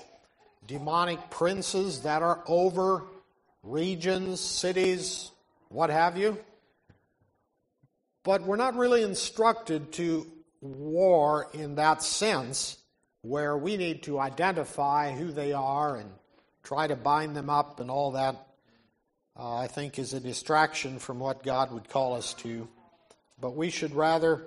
demonic 0.66 1.30
princes 1.30 2.02
that 2.02 2.20
are 2.20 2.44
over 2.46 3.04
regions, 3.62 4.38
cities, 4.38 5.30
what 5.70 5.88
have 5.88 6.18
you. 6.18 6.36
But 8.22 8.42
we're 8.42 8.56
not 8.56 8.76
really 8.76 9.02
instructed 9.02 9.92
to 9.92 10.30
war 10.60 11.48
in 11.54 11.76
that 11.76 12.02
sense 12.02 12.81
where 13.22 13.56
we 13.56 13.76
need 13.76 14.02
to 14.02 14.18
identify 14.18 15.12
who 15.12 15.30
they 15.30 15.52
are 15.52 15.96
and 15.96 16.10
try 16.62 16.86
to 16.86 16.96
bind 16.96 17.36
them 17.36 17.48
up 17.48 17.80
and 17.80 17.90
all 17.90 18.12
that, 18.12 18.34
uh, 19.38 19.56
I 19.56 19.68
think, 19.68 19.98
is 19.98 20.12
a 20.12 20.20
distraction 20.20 20.98
from 20.98 21.18
what 21.18 21.42
God 21.42 21.72
would 21.72 21.88
call 21.88 22.14
us 22.14 22.34
to. 22.34 22.68
But 23.40 23.56
we 23.56 23.70
should 23.70 23.94
rather 23.94 24.44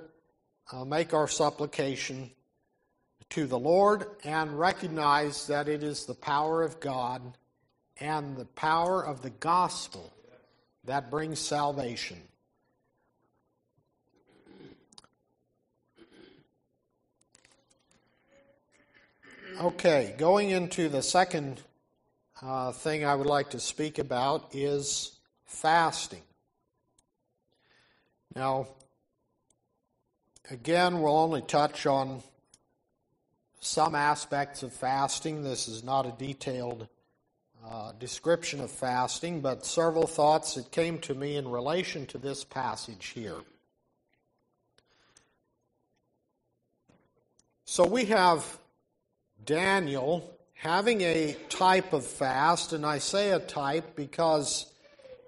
uh, 0.71 0.85
make 0.85 1.13
our 1.13 1.27
supplication 1.27 2.31
to 3.31 3.47
the 3.47 3.59
Lord 3.59 4.05
and 4.23 4.57
recognize 4.59 5.47
that 5.47 5.67
it 5.67 5.83
is 5.83 6.05
the 6.05 6.13
power 6.13 6.61
of 6.63 6.79
God 6.79 7.21
and 7.99 8.35
the 8.35 8.45
power 8.45 9.01
of 9.01 9.21
the 9.21 9.29
gospel 9.29 10.13
that 10.83 11.09
brings 11.09 11.39
salvation. 11.39 12.21
Okay, 19.62 20.13
going 20.18 20.50
into 20.50 20.89
the 20.89 21.02
second 21.02 21.62
uh, 22.41 22.74
thing 22.74 23.06
I 23.06 23.15
would 23.15 23.26
like 23.26 23.52
to 23.52 23.60
speak 23.60 24.00
about 24.00 24.50
is 24.54 25.18
fasting. 25.46 26.24
Now, 28.36 28.68
again, 30.52 31.02
we'll 31.02 31.18
only 31.18 31.41
touch 31.41 31.86
on 31.86 32.22
some 33.62 33.96
aspects 33.96 34.62
of 34.62 34.74
fasting. 34.74 35.41
This 35.41 35.70
is 35.70 35.86
not 35.86 36.06
a 36.06 36.12
detailed 36.12 36.89
uh, 37.65 37.94
description 37.98 38.60
of 38.60 38.70
fasting, 38.70 39.39
but 39.39 39.65
several 39.65 40.06
thoughts 40.06 40.56
that 40.56 40.70
came 40.72 41.00
to 41.00 41.13
me 41.15 41.38
in 41.38 41.48
relation 41.48 42.06
to 42.08 42.18
this 42.18 42.44
passage 42.44 43.13
here. 43.15 43.39
So 47.63 47.88
we 47.88 48.04
have 48.06 48.60
Daniel 49.45 50.38
having 50.53 51.01
a 51.01 51.36
type 51.49 51.93
of 51.93 52.05
fast, 52.05 52.73
and 52.73 52.86
I 52.86 52.97
say 52.97 53.31
a 53.31 53.39
type 53.39 53.95
because 53.95 54.71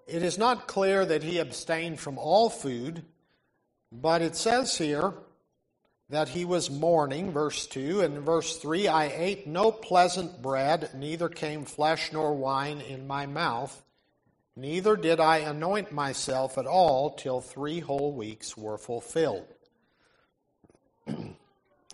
it 0.08 0.24
is 0.24 0.38
not 0.38 0.68
clear 0.68 1.06
that 1.06 1.24
he 1.24 1.38
abstained 1.38 2.00
from 2.00 2.18
all 2.18 2.50
food, 2.50 3.04
but 3.92 4.22
it 4.22 4.36
says 4.36 4.78
here 4.78 5.14
that 6.10 6.30
he 6.30 6.46
was 6.46 6.72
mourning, 6.72 7.32
verse 7.32 7.68
2, 7.68 8.02
and 8.02 8.20
verse 8.20 8.58
3 8.58 8.88
I 8.88 9.06
ate 9.08 9.46
no 9.46 9.72
pleasant 9.72 10.42
bread, 10.42 10.92
neither 10.96 11.30
came 11.30 11.66
flesh 11.66 12.12
nor 12.14 12.34
wine 12.34 12.80
in 12.80 13.06
my 13.06 13.26
mouth, 13.26 13.84
neither 14.56 14.96
did 14.96 15.20
I 15.20 15.40
anoint 15.40 15.92
myself 15.92 16.58
at 16.58 16.66
all 16.66 17.12
till 17.12 17.42
three 17.42 17.82
whole 17.82 18.14
weeks 18.14 18.58
were 18.58 18.78
fulfilled. 18.78 19.54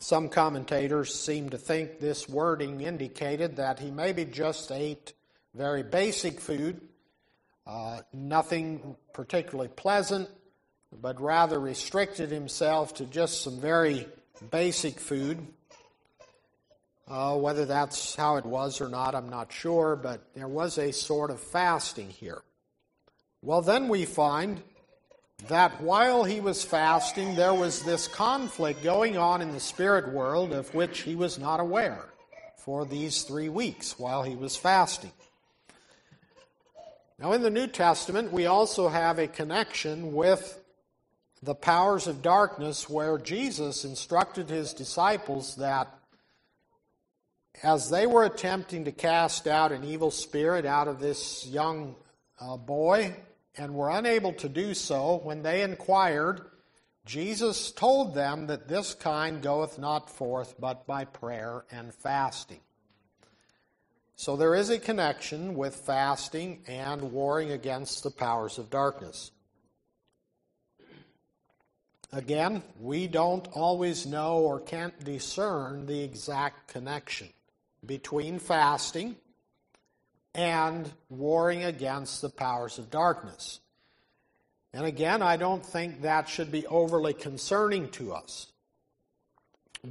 Some 0.04 0.28
commentators 0.28 1.18
seem 1.18 1.52
to 1.52 1.58
think 1.58 2.02
this 2.02 2.28
wording 2.28 2.82
indicated 2.82 3.56
that 3.56 3.80
he 3.80 3.90
maybe 3.90 4.26
just 4.26 4.70
ate 4.70 5.14
very 5.56 5.82
basic 5.82 6.42
food, 6.42 6.82
uh, 7.66 8.02
nothing 8.12 8.98
particularly 9.14 9.70
pleasant, 9.70 10.28
but 10.92 11.22
rather 11.22 11.58
restricted 11.58 12.32
himself 12.32 12.96
to 12.96 13.06
just 13.06 13.44
some 13.44 13.62
very 13.62 14.06
basic 14.52 15.00
food. 15.00 15.48
Uh, 17.08 17.38
whether 17.38 17.64
that's 17.64 18.14
how 18.14 18.36
it 18.36 18.46
was 18.46 18.82
or 18.82 18.90
not, 18.90 19.16
I'm 19.16 19.30
not 19.30 19.54
sure, 19.54 19.96
but 19.96 20.20
there 20.36 20.50
was 20.50 20.78
a 20.80 20.92
sort 20.92 21.32
of 21.32 21.40
fasting 21.40 22.10
here. 22.10 22.42
Well, 23.42 23.62
then 23.62 23.88
we 23.88 24.04
find 24.04 24.64
that 25.48 25.82
while 25.82 26.24
he 26.24 26.40
was 26.40 26.64
fasting, 26.64 27.36
there 27.36 27.54
was 27.54 27.84
this 27.84 28.08
conflict 28.08 28.84
going 28.84 29.18
on 29.18 29.42
in 29.42 29.52
the 29.52 29.60
spirit 29.60 30.12
world 30.14 30.54
of 30.54 30.74
which 30.74 31.02
he 31.02 31.16
was 31.16 31.38
not 31.38 31.60
aware 31.60 32.06
for 32.58 32.86
these 32.86 33.24
three 33.24 33.50
weeks 33.50 34.00
while 34.00 34.24
he 34.24 34.36
was 34.36 34.56
fasting. 34.56 35.12
Now, 37.20 37.34
in 37.34 37.42
the 37.42 37.50
New 37.50 37.68
Testament, 37.68 38.32
we 38.32 38.46
also 38.46 38.88
have 38.88 39.20
a 39.20 39.28
connection 39.28 40.14
with 40.14 40.60
the 41.42 41.56
powers 41.56 42.08
of 42.08 42.22
darkness 42.22 42.90
where 42.90 43.18
Jesus 43.18 43.84
instructed 43.84 44.50
his 44.50 44.74
disciples 44.74 45.58
that 45.58 45.94
as 47.62 47.90
they 47.90 48.08
were 48.08 48.24
attempting 48.24 48.86
to 48.86 48.92
cast 48.92 49.46
out 49.46 49.72
an 49.72 49.84
evil 49.84 50.10
spirit 50.10 50.66
out 50.66 50.88
of 50.88 51.00
this 51.00 51.46
young 51.46 51.96
uh, 52.40 52.58
boy, 52.58 53.14
and 53.58 53.74
were 53.74 53.90
unable 53.90 54.34
to 54.34 54.50
do 54.50 54.74
so, 54.74 55.20
when 55.24 55.44
they 55.44 55.62
inquired, 55.62 56.42
Jesus 57.06 57.72
told 57.72 58.16
them 58.16 58.48
that 58.48 58.68
this 58.68 58.94
kind 58.94 59.42
goeth 59.42 59.78
not 59.78 60.10
forth 60.10 60.56
but 60.60 60.88
by 60.88 61.06
prayer 61.06 61.66
and 61.72 61.94
fasting. 61.94 62.62
So 64.16 64.36
there 64.36 64.56
is 64.56 64.70
a 64.70 64.80
connection 64.80 65.56
with 65.56 65.76
fasting 65.76 66.64
and 66.68 67.12
warring 67.12 67.52
against 67.52 68.04
the 68.04 68.12
powers 68.12 68.58
of 68.58 68.70
darkness. 68.70 69.32
Again, 72.12 72.62
we 72.80 73.08
don't 73.08 73.48
always 73.54 74.06
know 74.06 74.38
or 74.38 74.60
can't 74.60 75.04
discern 75.04 75.88
the 75.88 76.04
exact 76.04 76.68
connection 76.68 77.30
between 77.86 78.38
fasting 78.40 79.16
and 80.36 80.92
warring 81.10 81.64
against 81.64 82.22
the 82.22 82.30
powers 82.30 82.80
of 82.80 82.90
darkness. 82.90 83.60
And 84.74 84.86
again, 84.86 85.22
I 85.22 85.38
don't 85.38 85.64
think 85.64 86.02
that 86.02 86.28
should 86.28 86.52
be 86.52 86.66
overly 86.66 87.14
concerning 87.14 87.90
to 87.92 88.14
us. 88.14 88.48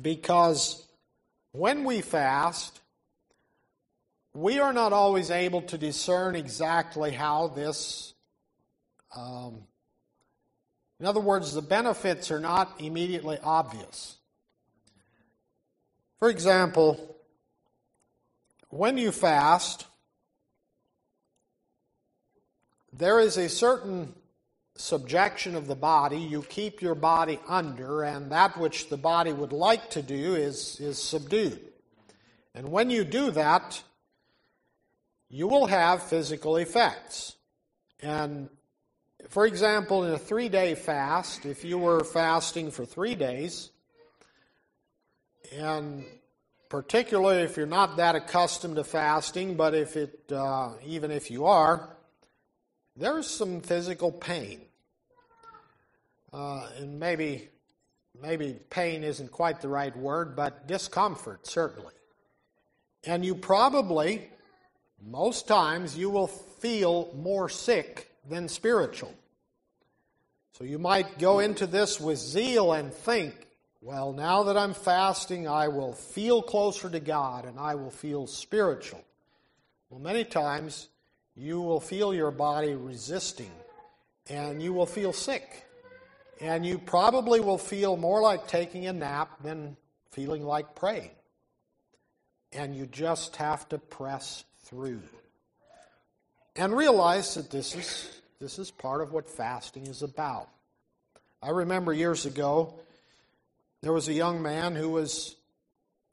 Because 0.00 0.84
when 1.52 1.84
we 1.84 2.00
fast, 2.00 2.80
we 4.34 4.58
are 4.58 4.72
not 4.72 4.92
always 4.92 5.30
able 5.30 5.62
to 5.62 5.78
discern 5.78 6.34
exactly 6.34 7.12
how 7.12 7.48
this. 7.48 8.14
Um, 9.14 9.58
in 10.98 11.06
other 11.06 11.20
words, 11.20 11.52
the 11.52 11.62
benefits 11.62 12.30
are 12.30 12.40
not 12.40 12.80
immediately 12.80 13.38
obvious. 13.42 14.16
For 16.18 16.30
example, 16.30 17.16
when 18.70 18.96
you 18.96 19.12
fast, 19.12 19.86
there 22.92 23.20
is 23.20 23.36
a 23.36 23.48
certain 23.48 24.14
subjection 24.74 25.54
of 25.54 25.66
the 25.66 25.74
body. 25.74 26.18
You 26.18 26.42
keep 26.42 26.82
your 26.82 26.94
body 26.94 27.38
under, 27.48 28.02
and 28.02 28.30
that 28.32 28.58
which 28.58 28.88
the 28.88 28.96
body 28.96 29.32
would 29.32 29.52
like 29.52 29.90
to 29.90 30.02
do 30.02 30.34
is, 30.34 30.78
is 30.80 30.98
subdued. 30.98 31.60
And 32.54 32.70
when 32.70 32.90
you 32.90 33.04
do 33.04 33.30
that, 33.30 33.82
you 35.28 35.48
will 35.48 35.66
have 35.66 36.02
physical 36.02 36.56
effects. 36.56 37.36
And 38.00 38.50
for 39.28 39.46
example, 39.46 40.04
in 40.04 40.12
a 40.12 40.18
three 40.18 40.48
day 40.48 40.74
fast, 40.74 41.46
if 41.46 41.64
you 41.64 41.78
were 41.78 42.04
fasting 42.04 42.70
for 42.70 42.84
three 42.84 43.14
days, 43.14 43.70
and 45.54 46.04
particularly 46.68 47.42
if 47.42 47.56
you're 47.56 47.66
not 47.66 47.96
that 47.96 48.14
accustomed 48.16 48.76
to 48.76 48.84
fasting, 48.84 49.54
but 49.54 49.74
if 49.74 49.96
it, 49.96 50.30
uh, 50.32 50.72
even 50.84 51.10
if 51.10 51.30
you 51.30 51.46
are, 51.46 51.96
there's 52.96 53.28
some 53.28 53.60
physical 53.60 54.12
pain. 54.12 54.60
Uh, 56.32 56.68
and 56.78 56.98
maybe, 56.98 57.48
maybe 58.20 58.56
pain 58.70 59.04
isn't 59.04 59.30
quite 59.30 59.60
the 59.60 59.68
right 59.68 59.96
word, 59.96 60.34
but 60.34 60.66
discomfort, 60.66 61.46
certainly. 61.46 61.92
And 63.04 63.24
you 63.24 63.34
probably, 63.34 64.28
most 65.04 65.48
times, 65.48 65.96
you 65.96 66.10
will 66.10 66.28
feel 66.28 67.12
more 67.16 67.48
sick 67.48 68.10
than 68.28 68.48
spiritual. 68.48 69.12
So 70.52 70.64
you 70.64 70.78
might 70.78 71.18
go 71.18 71.40
into 71.40 71.66
this 71.66 72.00
with 72.00 72.18
zeal 72.18 72.72
and 72.72 72.92
think, 72.92 73.34
well, 73.80 74.12
now 74.12 74.44
that 74.44 74.56
I'm 74.56 74.74
fasting, 74.74 75.48
I 75.48 75.68
will 75.68 75.92
feel 75.92 76.40
closer 76.40 76.88
to 76.88 77.00
God 77.00 77.46
and 77.46 77.58
I 77.58 77.74
will 77.74 77.90
feel 77.90 78.28
spiritual. 78.28 79.02
Well, 79.90 79.98
many 79.98 80.24
times 80.24 80.88
you 81.34 81.60
will 81.60 81.80
feel 81.80 82.12
your 82.12 82.30
body 82.30 82.74
resisting 82.74 83.50
and 84.28 84.62
you 84.62 84.72
will 84.72 84.86
feel 84.86 85.12
sick. 85.12 85.64
And 86.40 86.66
you 86.66 86.78
probably 86.78 87.40
will 87.40 87.58
feel 87.58 87.96
more 87.96 88.20
like 88.20 88.48
taking 88.48 88.86
a 88.86 88.92
nap 88.92 89.42
than 89.42 89.76
feeling 90.10 90.44
like 90.44 90.74
praying. 90.74 91.10
And 92.52 92.74
you 92.74 92.86
just 92.86 93.36
have 93.36 93.68
to 93.68 93.78
press 93.78 94.44
through. 94.64 95.02
And 96.56 96.76
realize 96.76 97.34
that 97.34 97.50
this 97.50 97.74
is, 97.74 98.20
this 98.40 98.58
is 98.58 98.70
part 98.70 99.00
of 99.00 99.12
what 99.12 99.28
fasting 99.28 99.86
is 99.86 100.02
about. 100.02 100.48
I 101.42 101.50
remember 101.50 101.92
years 101.92 102.26
ago, 102.26 102.74
there 103.80 103.92
was 103.92 104.08
a 104.08 104.12
young 104.12 104.42
man 104.42 104.74
who 104.74 104.90
was 104.90 105.36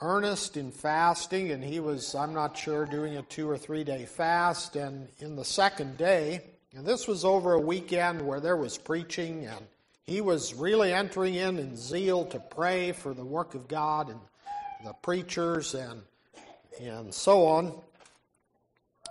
earnest 0.01 0.57
in 0.57 0.71
fasting, 0.71 1.51
and 1.51 1.63
he 1.63 1.79
was, 1.79 2.15
I'm 2.15 2.33
not 2.33 2.57
sure, 2.57 2.85
doing 2.85 3.17
a 3.17 3.21
two 3.23 3.49
or 3.49 3.57
three 3.57 3.83
day 3.83 4.05
fast. 4.05 4.75
And 4.75 5.07
in 5.19 5.35
the 5.35 5.45
second 5.45 5.97
day, 5.97 6.41
and 6.75 6.85
this 6.85 7.07
was 7.07 7.25
over 7.25 7.53
a 7.53 7.59
weekend 7.59 8.21
where 8.21 8.39
there 8.39 8.57
was 8.57 8.77
preaching, 8.77 9.45
and 9.45 9.65
he 10.03 10.21
was 10.21 10.53
really 10.53 10.93
entering 10.93 11.35
in 11.35 11.59
in 11.59 11.75
zeal 11.75 12.25
to 12.25 12.39
pray 12.39 12.91
for 12.91 13.13
the 13.13 13.25
work 13.25 13.55
of 13.55 13.67
God 13.67 14.09
and 14.09 14.19
the 14.83 14.93
preachers 14.93 15.73
and 15.73 16.01
and 16.79 17.13
so 17.13 17.45
on. 17.45 17.73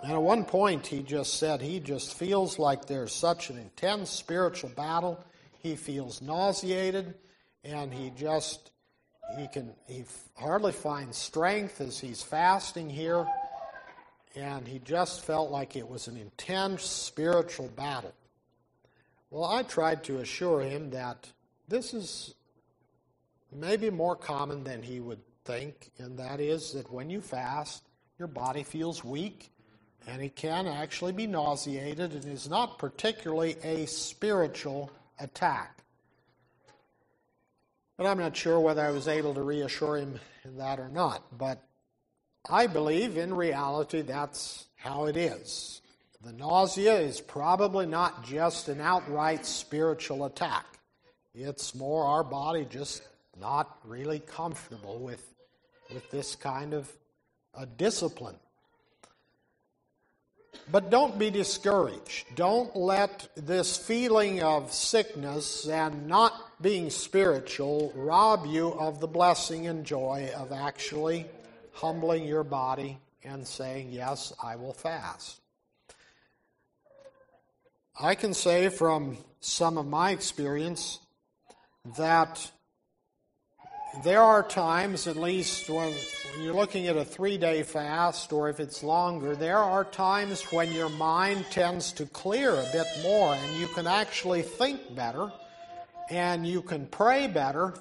And 0.01 0.13
at 0.13 0.21
one 0.21 0.45
point, 0.45 0.87
he 0.87 1.03
just 1.03 1.35
said 1.35 1.61
he 1.61 1.79
just 1.79 2.13
feels 2.17 2.57
like 2.57 2.85
there's 2.85 3.13
such 3.13 3.49
an 3.49 3.57
intense 3.57 4.09
spiritual 4.09 4.69
battle. 4.69 5.23
He 5.59 5.75
feels 5.75 6.21
nauseated, 6.21 7.15
and 7.65 7.93
he 7.93 8.11
just 8.11 8.71
he 9.37 9.47
can 9.47 9.73
he 9.87 10.03
hardly 10.35 10.71
finds 10.71 11.17
strength 11.17 11.81
as 11.81 11.99
he's 11.99 12.21
fasting 12.21 12.89
here, 12.89 13.25
and 14.35 14.67
he 14.67 14.79
just 14.79 15.21
felt 15.21 15.51
like 15.51 15.75
it 15.75 15.87
was 15.87 16.07
an 16.07 16.17
intense 16.17 16.83
spiritual 16.83 17.67
battle. 17.69 18.13
Well, 19.31 19.45
I 19.45 19.63
tried 19.63 20.03
to 20.05 20.19
assure 20.19 20.61
him 20.61 20.89
that 20.91 21.29
this 21.67 21.93
is 21.93 22.33
maybe 23.51 23.89
more 23.89 24.15
common 24.15 24.63
than 24.63 24.81
he 24.81 24.99
would 24.99 25.21
think, 25.45 25.91
and 25.99 26.17
that 26.17 26.39
is 26.39 26.73
that 26.73 26.91
when 26.91 27.09
you 27.09 27.21
fast, 27.21 27.83
your 28.17 28.27
body 28.27 28.63
feels 28.63 29.03
weak 29.03 29.51
and 30.07 30.21
it 30.21 30.35
can 30.35 30.67
actually 30.67 31.11
be 31.11 31.27
nauseated 31.27 32.13
and 32.13 32.25
is 32.25 32.49
not 32.49 32.79
particularly 32.79 33.55
a 33.63 33.85
spiritual 33.85 34.91
attack. 35.19 35.83
But 37.99 38.07
I'm 38.07 38.17
not 38.17 38.37
sure 38.37 38.61
whether 38.61 38.81
I 38.81 38.91
was 38.91 39.09
able 39.09 39.33
to 39.33 39.41
reassure 39.41 39.97
him 39.97 40.21
in 40.45 40.55
that 40.55 40.79
or 40.79 40.87
not. 40.87 41.37
But 41.37 41.61
I 42.49 42.65
believe 42.65 43.17
in 43.17 43.33
reality 43.33 44.03
that's 44.03 44.67
how 44.77 45.07
it 45.07 45.17
is. 45.17 45.81
The 46.23 46.31
nausea 46.31 46.97
is 46.97 47.19
probably 47.19 47.85
not 47.85 48.23
just 48.23 48.69
an 48.69 48.79
outright 48.79 49.45
spiritual 49.45 50.23
attack. 50.23 50.65
It's 51.35 51.75
more 51.75 52.05
our 52.05 52.23
body 52.23 52.65
just 52.69 53.01
not 53.37 53.77
really 53.83 54.19
comfortable 54.19 54.99
with 54.99 55.33
with 55.93 56.09
this 56.09 56.35
kind 56.37 56.73
of 56.73 56.89
a 57.53 57.65
discipline. 57.65 58.37
But 60.71 60.91
don't 60.91 61.17
be 61.17 61.31
discouraged. 61.31 62.35
Don't 62.35 62.75
let 62.75 63.27
this 63.35 63.75
feeling 63.77 64.43
of 64.43 64.71
sickness 64.71 65.67
and 65.67 66.07
not 66.07 66.33
being 66.61 66.89
spiritual 66.89 67.91
rob 67.95 68.45
you 68.45 68.69
of 68.73 68.99
the 68.99 69.07
blessing 69.07 69.67
and 69.67 69.85
joy 69.85 70.31
of 70.35 70.51
actually 70.51 71.25
humbling 71.73 72.25
your 72.25 72.43
body 72.43 72.99
and 73.23 73.47
saying, 73.47 73.89
Yes, 73.91 74.33
I 74.43 74.55
will 74.57 74.73
fast. 74.73 75.39
I 77.99 78.15
can 78.15 78.33
say 78.33 78.69
from 78.69 79.17
some 79.39 79.77
of 79.77 79.87
my 79.87 80.11
experience 80.11 80.99
that 81.97 82.51
there 84.03 84.21
are 84.21 84.43
times, 84.43 85.07
at 85.07 85.17
least 85.17 85.69
when, 85.69 85.91
when 86.33 86.43
you're 86.43 86.53
looking 86.53 86.87
at 86.87 86.95
a 86.95 87.03
three 87.03 87.37
day 87.37 87.63
fast, 87.63 88.31
or 88.31 88.49
if 88.49 88.59
it's 88.59 88.83
longer, 88.83 89.35
there 89.35 89.57
are 89.57 89.83
times 89.83 90.41
when 90.51 90.71
your 90.71 90.89
mind 90.89 91.45
tends 91.49 91.91
to 91.93 92.05
clear 92.05 92.51
a 92.53 92.69
bit 92.71 92.87
more 93.03 93.33
and 93.33 93.57
you 93.57 93.67
can 93.67 93.87
actually 93.87 94.41
think 94.41 94.95
better 94.95 95.31
and 96.09 96.47
you 96.47 96.61
can 96.61 96.85
pray 96.87 97.27
better. 97.27 97.73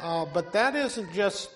Uh, 0.00 0.26
but 0.32 0.52
that 0.52 0.74
isn't 0.74 1.12
just 1.12 1.50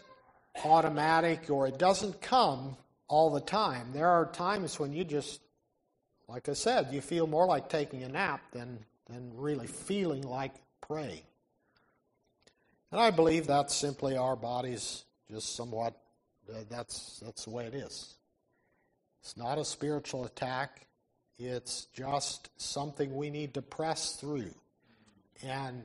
automatic 0.64 1.50
or 1.50 1.66
it 1.66 1.78
doesn't 1.78 2.20
come 2.20 2.76
all 3.08 3.30
the 3.30 3.40
time. 3.40 3.90
There 3.92 4.08
are 4.08 4.26
times 4.26 4.78
when 4.78 4.92
you 4.92 5.04
just, 5.04 5.40
like 6.28 6.48
I 6.48 6.54
said, 6.54 6.88
you 6.92 7.00
feel 7.00 7.26
more 7.26 7.46
like 7.46 7.68
taking 7.68 8.02
a 8.02 8.08
nap 8.08 8.42
than, 8.52 8.84
than 9.08 9.32
really 9.34 9.66
feeling 9.66 10.22
like 10.22 10.52
praying. 10.80 11.22
And 12.92 13.00
I 13.00 13.10
believe 13.10 13.46
that's 13.46 13.74
simply 13.74 14.16
our 14.16 14.36
bodies 14.36 15.04
just 15.30 15.54
somewhat, 15.54 15.94
uh, 16.48 16.58
that's, 16.68 17.20
that's 17.24 17.44
the 17.44 17.50
way 17.50 17.66
it 17.66 17.74
is. 17.74 18.14
It's 19.20 19.36
not 19.36 19.58
a 19.58 19.64
spiritual 19.64 20.24
attack, 20.24 20.86
it's 21.38 21.86
just 21.94 22.50
something 22.60 23.14
we 23.14 23.30
need 23.30 23.54
to 23.54 23.62
press 23.62 24.16
through. 24.16 24.54
And 25.42 25.82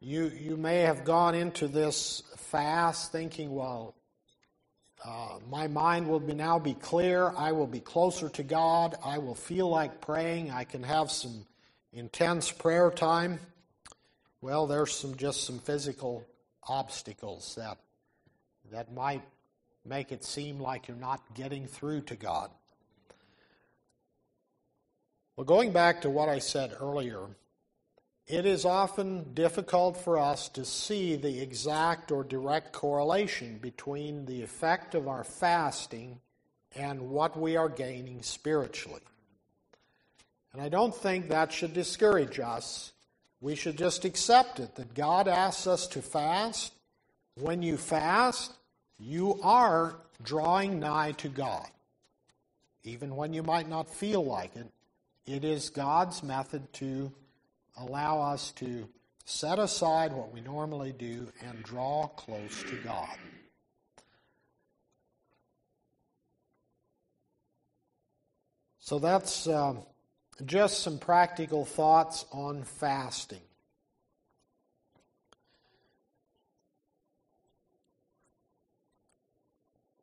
you, 0.00 0.30
you 0.38 0.56
may 0.56 0.80
have 0.80 1.04
gone 1.04 1.34
into 1.34 1.68
this 1.68 2.22
fast 2.36 3.12
thinking, 3.12 3.54
well, 3.54 3.94
uh, 5.04 5.38
my 5.48 5.68
mind 5.68 6.08
will 6.08 6.20
be 6.20 6.34
now 6.34 6.58
be 6.58 6.74
clear. 6.74 7.32
I 7.36 7.52
will 7.52 7.66
be 7.66 7.80
closer 7.80 8.28
to 8.30 8.42
God. 8.42 8.96
I 9.04 9.18
will 9.18 9.34
feel 9.34 9.68
like 9.68 10.00
praying. 10.00 10.50
I 10.50 10.64
can 10.64 10.82
have 10.82 11.10
some 11.10 11.46
intense 11.92 12.50
prayer 12.50 12.90
time. 12.90 13.38
Well, 14.40 14.66
there's 14.66 14.94
some 14.94 15.16
just 15.16 15.44
some 15.44 15.58
physical 15.58 16.26
obstacles 16.62 17.54
that 17.56 17.78
that 18.70 18.92
might 18.92 19.22
make 19.84 20.12
it 20.12 20.24
seem 20.24 20.58
like 20.58 20.88
you're 20.88 20.96
not 20.96 21.22
getting 21.34 21.66
through 21.66 22.02
to 22.02 22.16
God. 22.16 22.50
Well, 25.36 25.44
going 25.44 25.72
back 25.72 26.02
to 26.02 26.10
what 26.10 26.28
I 26.28 26.38
said 26.38 26.74
earlier, 26.80 27.26
it 28.26 28.46
is 28.46 28.64
often 28.64 29.34
difficult 29.34 29.96
for 29.96 30.18
us 30.18 30.48
to 30.50 30.64
see 30.64 31.14
the 31.14 31.40
exact 31.40 32.10
or 32.10 32.24
direct 32.24 32.72
correlation 32.72 33.58
between 33.58 34.26
the 34.26 34.42
effect 34.42 34.94
of 34.94 35.06
our 35.06 35.22
fasting 35.22 36.20
and 36.74 37.10
what 37.10 37.38
we 37.38 37.56
are 37.56 37.68
gaining 37.68 38.22
spiritually. 38.22 39.02
And 40.52 40.60
I 40.60 40.68
don't 40.68 40.94
think 40.94 41.28
that 41.28 41.52
should 41.52 41.74
discourage 41.74 42.40
us 42.40 42.92
we 43.40 43.54
should 43.54 43.76
just 43.76 44.04
accept 44.04 44.60
it 44.60 44.76
that 44.76 44.94
God 44.94 45.28
asks 45.28 45.66
us 45.66 45.86
to 45.88 46.02
fast. 46.02 46.72
When 47.38 47.62
you 47.62 47.76
fast, 47.76 48.52
you 48.98 49.38
are 49.42 49.96
drawing 50.22 50.80
nigh 50.80 51.12
to 51.12 51.28
God. 51.28 51.68
Even 52.84 53.14
when 53.14 53.32
you 53.32 53.42
might 53.42 53.68
not 53.68 53.90
feel 53.90 54.24
like 54.24 54.56
it, 54.56 54.68
it 55.26 55.44
is 55.44 55.70
God's 55.70 56.22
method 56.22 56.72
to 56.74 57.12
allow 57.76 58.20
us 58.20 58.52
to 58.52 58.88
set 59.24 59.58
aside 59.58 60.12
what 60.12 60.32
we 60.32 60.40
normally 60.40 60.92
do 60.92 61.28
and 61.46 61.62
draw 61.62 62.06
close 62.06 62.62
to 62.62 62.76
God. 62.76 63.18
So 68.78 68.98
that's. 68.98 69.46
Um, 69.46 69.82
just 70.44 70.82
some 70.82 70.98
practical 70.98 71.64
thoughts 71.64 72.26
on 72.30 72.62
fasting. 72.62 73.40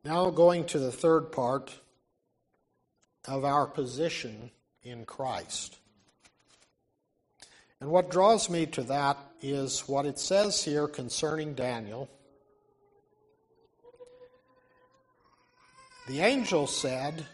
Now, 0.04 0.28
going 0.30 0.66
to 0.66 0.78
the 0.78 0.92
third 0.92 1.32
part 1.32 1.74
of 3.26 3.44
our 3.44 3.66
position 3.66 4.50
in 4.82 5.06
Christ. 5.06 5.78
And 7.80 7.90
what 7.90 8.10
draws 8.10 8.50
me 8.50 8.66
to 8.66 8.82
that 8.84 9.16
is 9.40 9.80
what 9.88 10.04
it 10.04 10.18
says 10.18 10.62
here 10.62 10.88
concerning 10.88 11.54
Daniel. 11.54 12.10
The 16.06 16.20
angel 16.20 16.66
said, 16.66 17.24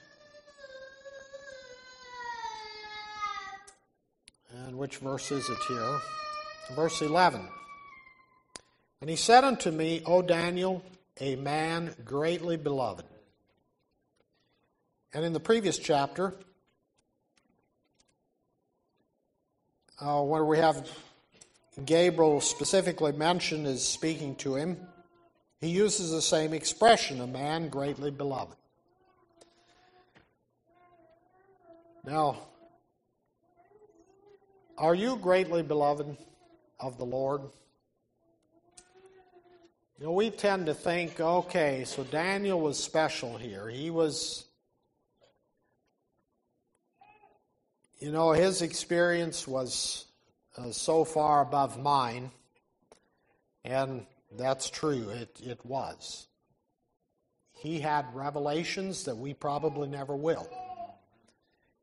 And 4.53 4.77
which 4.77 4.99
verse 4.99 5.31
is 5.31 5.49
it 5.49 5.59
here? 5.69 5.99
Verse 6.75 7.03
11. 7.03 7.41
And 9.01 9.09
he 9.09 9.17
said 9.17 9.45
unto 9.45 9.71
me, 9.71 10.03
O 10.07 10.23
Daniel, 10.23 10.83
a 11.21 11.37
man 11.37 11.95
greatly 12.05 12.57
beloved. 12.57 13.05
And 15.15 15.25
in 15.25 15.33
the 15.33 15.41
previous 15.41 15.79
chapter, 15.79 16.35
uh, 20.01 20.23
where 20.23 20.45
we 20.45 20.59
have 20.59 20.89
Gabriel 21.85 22.41
specifically 22.41 23.13
mentioned 23.13 23.67
as 23.67 23.85
speaking 23.85 24.35
to 24.37 24.57
him, 24.57 24.77
he 25.61 25.69
uses 25.69 26.11
the 26.11 26.23
same 26.23 26.53
expression, 26.53 27.21
a 27.21 27.27
man 27.27 27.69
greatly 27.69 28.11
beloved. 28.11 28.57
Now, 32.05 32.39
are 34.81 34.95
you 34.95 35.16
greatly 35.16 35.62
beloved 35.62 36.16
of 36.81 36.97
the 36.97 37.05
Lord? 37.05 37.43
You 39.99 40.07
know, 40.07 40.12
we 40.12 40.31
tend 40.31 40.66
to 40.66 40.74
think, 40.74 41.20
okay, 41.20 41.85
so 41.85 42.03
Daniel 42.03 42.59
was 42.59 42.83
special 42.83 43.37
here. 43.37 43.68
He 43.68 43.91
was, 43.91 44.47
you 47.99 48.11
know, 48.11 48.33
his 48.33 48.62
experience 48.62 49.47
was 49.47 50.07
uh, 50.57 50.70
so 50.70 51.05
far 51.05 51.43
above 51.43 51.78
mine. 51.78 52.31
And 53.66 54.07
That's 54.39 54.70
true, 54.70 55.11
it, 55.11 55.39
it 55.43 55.61
was. 55.66 56.26
He 57.53 57.81
had 57.81 58.07
revelations 58.14 59.05
that 59.05 59.18
we 59.18 59.35
probably 59.35 59.89
never 59.89 60.16
will. 60.16 60.49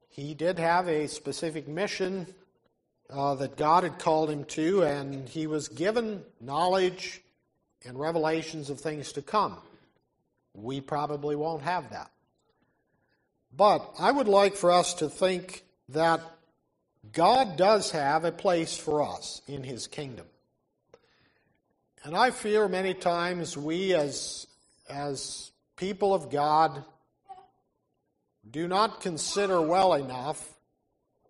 He 0.09 0.33
did 0.33 0.57
have 0.57 0.87
a 0.87 1.05
specific 1.05 1.67
mission 1.67 2.25
uh, 3.09 3.35
that 3.35 3.55
God 3.57 3.83
had 3.83 3.99
called 3.99 4.29
him 4.29 4.43
to, 4.45 4.83
and 4.83 5.27
he 5.27 5.47
was 5.47 5.67
given 5.67 6.23
knowledge 6.41 7.21
and 7.85 7.99
revelations 7.99 8.69
of 8.69 8.79
things 8.79 9.13
to 9.13 9.21
come. 9.21 9.57
We 10.53 10.81
probably 10.81 11.35
won't 11.35 11.63
have 11.63 11.91
that. 11.91 12.11
But 13.55 13.89
I 13.97 14.11
would 14.11 14.27
like 14.27 14.55
for 14.55 14.71
us 14.71 14.95
to 14.95 15.09
think 15.09 15.63
that 15.89 16.21
God 17.13 17.57
does 17.57 17.91
have 17.91 18.25
a 18.25 18.31
place 18.31 18.75
for 18.75 19.01
us 19.01 19.41
in 19.47 19.63
His 19.63 19.87
kingdom. 19.87 20.25
And 22.03 22.15
I 22.15 22.31
fear 22.31 22.67
many 22.67 22.93
times 22.93 23.57
we 23.57 23.93
as, 23.93 24.47
as 24.89 25.51
people 25.75 26.13
of 26.13 26.29
God 26.29 26.83
do 28.49 28.67
not 28.67 29.01
consider 29.01 29.61
well 29.61 29.93
enough 29.93 30.56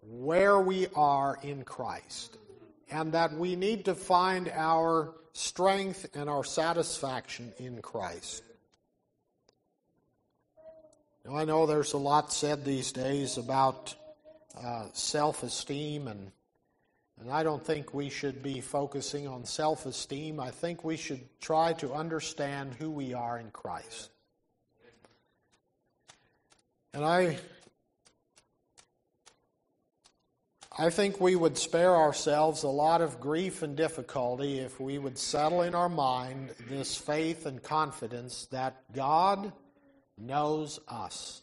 where 0.10 0.60
we 0.60 0.88
are 0.96 1.38
in 1.44 1.64
Christ 1.64 2.38
and 2.90 3.12
that 3.12 3.34
we 3.34 3.56
need 3.56 3.86
to 3.86 3.96
find 3.96 4.50
our 4.50 5.14
strength 5.34 6.08
and 6.16 6.30
our 6.30 6.44
satisfaction 6.44 7.54
in 7.60 7.82
Christ. 7.82 8.44
Now, 11.26 11.36
I 11.36 11.44
know 11.44 11.66
there's 11.66 11.94
a 11.94 11.98
lot 11.98 12.32
said 12.32 12.64
these 12.64 12.94
days 12.94 13.38
about 13.38 13.94
uh, 14.58 14.86
self 14.94 15.44
esteem, 15.44 16.08
and, 16.08 16.32
and 17.20 17.30
I 17.30 17.44
don't 17.44 17.64
think 17.64 17.94
we 17.94 18.10
should 18.10 18.42
be 18.42 18.62
focusing 18.62 19.28
on 19.28 19.44
self 19.44 19.86
esteem. 19.86 20.40
I 20.40 20.52
think 20.52 20.86
we 20.86 20.96
should 20.96 21.20
try 21.42 21.74
to 21.74 21.94
understand 21.94 22.76
who 22.76 22.90
we 22.90 23.14
are 23.14 23.38
in 23.38 23.52
Christ. 23.52 24.10
And 26.94 27.04
I 27.04 27.38
I 30.80 30.92
think 30.92 31.20
we 31.20 31.36
would 31.36 31.58
spare 31.58 31.96
ourselves 31.96 32.62
a 32.62 32.68
lot 32.68 33.02
of 33.02 33.20
grief 33.20 33.64
and 33.64 33.76
difficulty 33.76 34.60
if 34.60 34.80
we 34.80 35.00
would 35.00 35.18
settle 35.18 35.64
in 35.64 35.74
our 35.74 35.90
mind 35.90 36.52
this 36.70 36.96
faith 36.96 37.48
and 37.48 37.64
confidence 37.64 38.46
that 38.52 38.84
God 38.94 39.52
knows 40.20 40.80
us. 40.88 41.42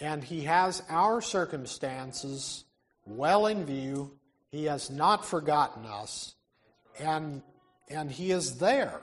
And 0.00 0.24
He 0.24 0.42
has 0.42 0.82
our 0.88 1.20
circumstances 1.20 2.64
well 3.04 3.48
in 3.48 3.66
view. 3.66 4.12
He 4.50 4.64
has 4.64 4.88
not 4.90 5.26
forgotten 5.26 5.84
us. 5.84 6.34
And, 6.98 7.42
and 7.90 8.10
He 8.10 8.30
is 8.30 8.56
there 8.56 9.02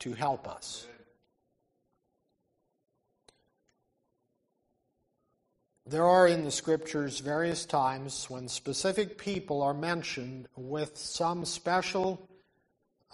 to 0.00 0.12
help 0.12 0.46
us. 0.46 0.86
There 5.90 6.06
are 6.06 6.28
in 6.28 6.44
the 6.44 6.52
scriptures 6.52 7.18
various 7.18 7.66
times 7.66 8.30
when 8.30 8.46
specific 8.46 9.18
people 9.18 9.60
are 9.60 9.74
mentioned 9.74 10.46
with 10.54 10.96
some 10.96 11.44
special, 11.44 12.28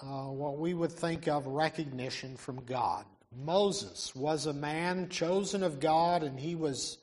uh, 0.02 0.26
what 0.26 0.58
we 0.58 0.74
would 0.74 0.92
think 0.92 1.26
of 1.26 1.46
recognition 1.46 2.36
from 2.36 2.62
God. 2.66 3.06
Moses 3.34 4.14
was 4.14 4.44
a 4.44 4.52
man 4.52 5.08
chosen 5.08 5.62
of 5.62 5.80
God, 5.80 6.22
and 6.22 6.38
he 6.38 6.54
was 6.54 6.98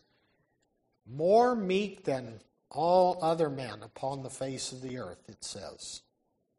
more 1.11 1.55
meek 1.55 2.03
than 2.03 2.39
all 2.69 3.17
other 3.24 3.49
men 3.49 3.82
upon 3.82 4.21
the 4.21 4.30
face 4.30 4.74
of 4.74 4.82
the 4.84 4.99
earth, 4.99 5.28
it 5.28 5.43
says. 5.43 6.03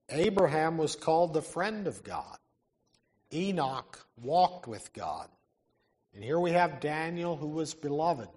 Abraham 0.09 0.77
was 0.77 0.97
called 0.97 1.35
the 1.35 1.41
friend 1.41 1.87
of 1.87 2.03
God. 2.03 2.39
Enoch 3.33 4.05
walked 4.21 4.67
with 4.67 4.93
God. 4.93 5.29
And 6.17 6.25
here 6.25 6.41
we 6.41 6.51
have 6.51 6.81
Daniel, 6.81 7.37
who 7.37 7.47
was 7.47 7.75
beloved 7.75 8.29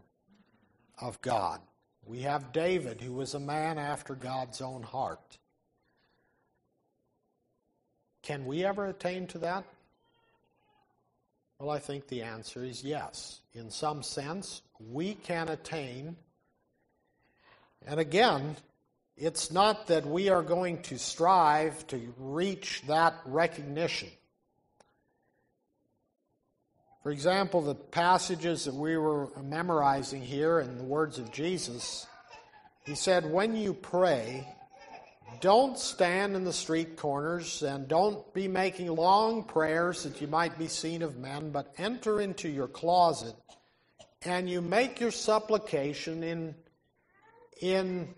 of 1.00 1.22
God. 1.22 1.60
We 2.06 2.22
have 2.22 2.52
David, 2.52 3.02
who 3.02 3.14
was 3.14 3.34
a 3.34 3.40
man 3.40 3.78
after 3.78 4.16
God's 4.16 4.62
own 4.62 4.84
heart. 4.84 5.38
Can 8.22 8.46
we 8.46 8.66
ever 8.66 8.86
attain 8.86 9.28
to 9.28 9.40
that? 9.40 9.66
Well, 11.60 11.70
I 11.70 11.80
think 11.80 12.08
the 12.08 12.22
answer 12.22 12.64
is 12.64 12.84
yes. 12.84 13.42
In 13.54 13.72
some 13.72 14.04
sense, 14.04 14.62
we 14.80 15.16
can 15.16 15.50
attain. 15.50 16.16
And 17.86 18.00
again, 18.00 18.56
it's 19.16 19.52
not 19.52 19.88
that 19.88 20.06
we 20.06 20.30
are 20.30 20.44
going 20.44 20.82
to 20.84 21.00
strive 21.00 21.88
to 21.88 22.14
reach 22.20 22.84
that 22.88 23.16
recognition. 23.26 24.10
For 27.08 27.12
example, 27.12 27.62
the 27.62 27.74
passages 27.74 28.66
that 28.66 28.74
we 28.74 28.98
were 28.98 29.30
memorizing 29.42 30.22
here 30.22 30.60
in 30.60 30.78
the 30.78 30.84
words 30.84 31.20
of 31.20 31.32
Jesus, 31.32 32.06
he 32.86 32.96
said, 32.96 33.32
When 33.32 33.56
you 33.56 33.74
pray, 33.74 34.46
don't 35.40 35.80
stand 35.80 36.36
in 36.36 36.44
the 36.44 36.52
street 36.52 36.98
corners 36.98 37.64
and 37.64 37.88
don't 37.88 38.34
be 38.34 38.50
making 38.50 38.94
long 38.94 39.46
prayers 39.46 40.04
that 40.04 40.20
you 40.20 40.28
might 40.28 40.60
be 40.60 40.68
seen 40.68 41.02
of 41.02 41.18
men, 41.18 41.50
but 41.50 41.74
enter 41.78 42.20
into 42.20 42.50
your 42.50 42.68
closet 42.68 43.36
and 44.24 44.50
you 44.50 44.62
make 44.62 45.00
your 45.00 45.12
supplication 45.12 46.24
in, 46.24 46.56
in, 47.62 48.14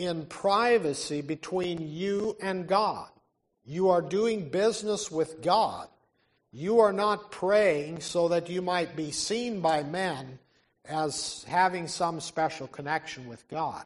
in 0.00 0.26
privacy 0.26 1.20
between 1.20 1.88
you 1.88 2.36
and 2.42 2.66
God. 2.66 3.08
You 3.64 3.90
are 3.90 4.02
doing 4.02 4.48
business 4.48 5.12
with 5.12 5.42
God. 5.42 5.86
You 6.52 6.80
are 6.80 6.92
not 6.92 7.30
praying 7.30 8.00
so 8.00 8.28
that 8.28 8.50
you 8.50 8.60
might 8.60 8.94
be 8.94 9.10
seen 9.10 9.60
by 9.60 9.82
men 9.82 10.38
as 10.84 11.44
having 11.48 11.88
some 11.88 12.20
special 12.20 12.66
connection 12.66 13.26
with 13.26 13.48
God. 13.48 13.84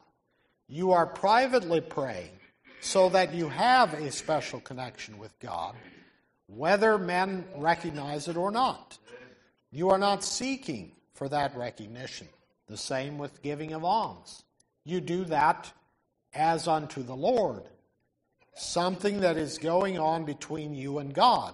You 0.67 0.91
are 0.91 1.05
privately 1.05 1.79
praying 1.79 2.37
so 2.81 3.07
that 3.09 3.33
you 3.33 3.47
have 3.47 3.93
a 3.93 4.11
special 4.11 4.59
connection 4.59 5.17
with 5.17 5.37
God, 5.39 5.75
whether 6.47 6.97
men 6.97 7.45
recognize 7.55 8.27
it 8.27 8.35
or 8.35 8.51
not. 8.51 8.97
You 9.71 9.89
are 9.89 9.97
not 9.97 10.23
seeking 10.23 10.91
for 11.13 11.29
that 11.29 11.55
recognition. 11.55 12.27
The 12.67 12.77
same 12.77 13.17
with 13.17 13.41
giving 13.41 13.73
of 13.73 13.85
alms. 13.85 14.43
You 14.83 14.99
do 14.99 15.23
that 15.25 15.71
as 16.33 16.67
unto 16.67 17.01
the 17.01 17.15
Lord, 17.15 17.63
something 18.55 19.21
that 19.21 19.37
is 19.37 19.57
going 19.57 19.97
on 19.97 20.25
between 20.25 20.73
you 20.73 20.99
and 20.99 21.13
God. 21.13 21.53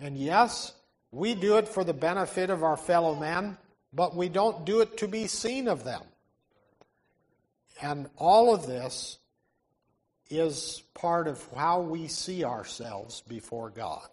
And 0.00 0.16
yes, 0.16 0.72
we 1.10 1.34
do 1.34 1.56
it 1.58 1.68
for 1.68 1.84
the 1.84 1.94
benefit 1.94 2.50
of 2.50 2.62
our 2.62 2.76
fellow 2.76 3.14
men, 3.14 3.56
but 3.92 4.14
we 4.14 4.28
don't 4.28 4.64
do 4.64 4.80
it 4.80 4.98
to 4.98 5.08
be 5.08 5.26
seen 5.26 5.68
of 5.68 5.84
them. 5.84 6.02
And 7.80 8.08
all 8.16 8.54
of 8.54 8.66
this 8.66 9.18
is 10.30 10.82
part 10.94 11.26
of 11.26 11.44
how 11.56 11.80
we 11.80 12.08
see 12.08 12.44
ourselves 12.44 13.22
before 13.22 13.70
God. 13.70 14.06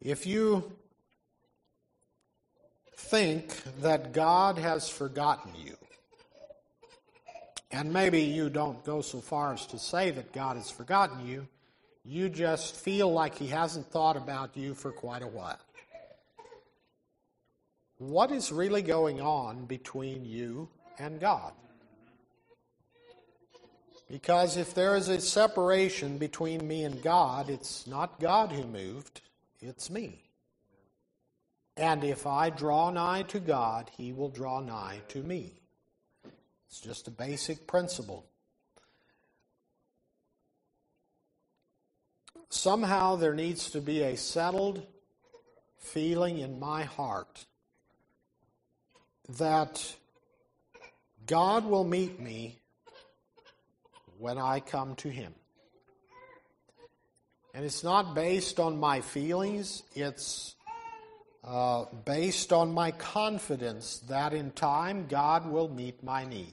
If 0.00 0.26
you 0.26 0.72
think 2.96 3.54
that 3.80 4.12
God 4.12 4.58
has 4.58 4.88
forgotten 4.88 5.52
you, 5.64 5.76
and 7.70 7.92
maybe 7.92 8.22
you 8.22 8.48
don't 8.48 8.84
go 8.84 9.00
so 9.02 9.20
far 9.20 9.52
as 9.52 9.66
to 9.66 9.78
say 9.78 10.10
that 10.10 10.32
God 10.32 10.56
has 10.56 10.70
forgotten 10.70 11.26
you, 11.26 11.46
you 12.06 12.28
just 12.28 12.76
feel 12.76 13.12
like 13.12 13.34
he 13.34 13.48
hasn't 13.48 13.90
thought 13.90 14.16
about 14.16 14.56
you 14.56 14.74
for 14.74 14.92
quite 14.92 15.22
a 15.22 15.26
while. 15.26 15.58
What 17.98 18.30
is 18.30 18.52
really 18.52 18.82
going 18.82 19.20
on 19.20 19.64
between 19.64 20.24
you 20.24 20.68
and 20.98 21.18
God? 21.18 21.52
Because 24.08 24.56
if 24.56 24.72
there 24.72 24.94
is 24.94 25.08
a 25.08 25.20
separation 25.20 26.16
between 26.16 26.66
me 26.68 26.84
and 26.84 27.02
God, 27.02 27.50
it's 27.50 27.88
not 27.88 28.20
God 28.20 28.52
who 28.52 28.64
moved, 28.64 29.22
it's 29.60 29.90
me. 29.90 30.22
And 31.76 32.04
if 32.04 32.24
I 32.24 32.50
draw 32.50 32.90
nigh 32.90 33.22
to 33.24 33.40
God, 33.40 33.90
he 33.96 34.12
will 34.12 34.28
draw 34.28 34.60
nigh 34.60 35.00
to 35.08 35.22
me. 35.22 35.54
It's 36.68 36.80
just 36.80 37.08
a 37.08 37.10
basic 37.10 37.66
principle. 37.66 38.24
Somehow 42.48 43.16
there 43.16 43.34
needs 43.34 43.70
to 43.70 43.80
be 43.80 44.02
a 44.02 44.16
settled 44.16 44.86
feeling 45.78 46.38
in 46.38 46.58
my 46.58 46.84
heart 46.84 47.46
that 49.38 49.94
God 51.26 51.64
will 51.64 51.84
meet 51.84 52.20
me 52.20 52.58
when 54.18 54.38
I 54.38 54.60
come 54.60 54.94
to 54.96 55.08
Him. 55.08 55.34
And 57.54 57.64
it's 57.64 57.82
not 57.82 58.14
based 58.14 58.60
on 58.60 58.78
my 58.78 59.00
feelings, 59.00 59.82
it's 59.94 60.54
uh, 61.42 61.84
based 62.04 62.52
on 62.52 62.74
my 62.74 62.90
confidence 62.90 63.98
that 64.08 64.34
in 64.34 64.50
time 64.50 65.06
God 65.08 65.50
will 65.50 65.68
meet 65.68 66.02
my 66.02 66.26
need. 66.26 66.52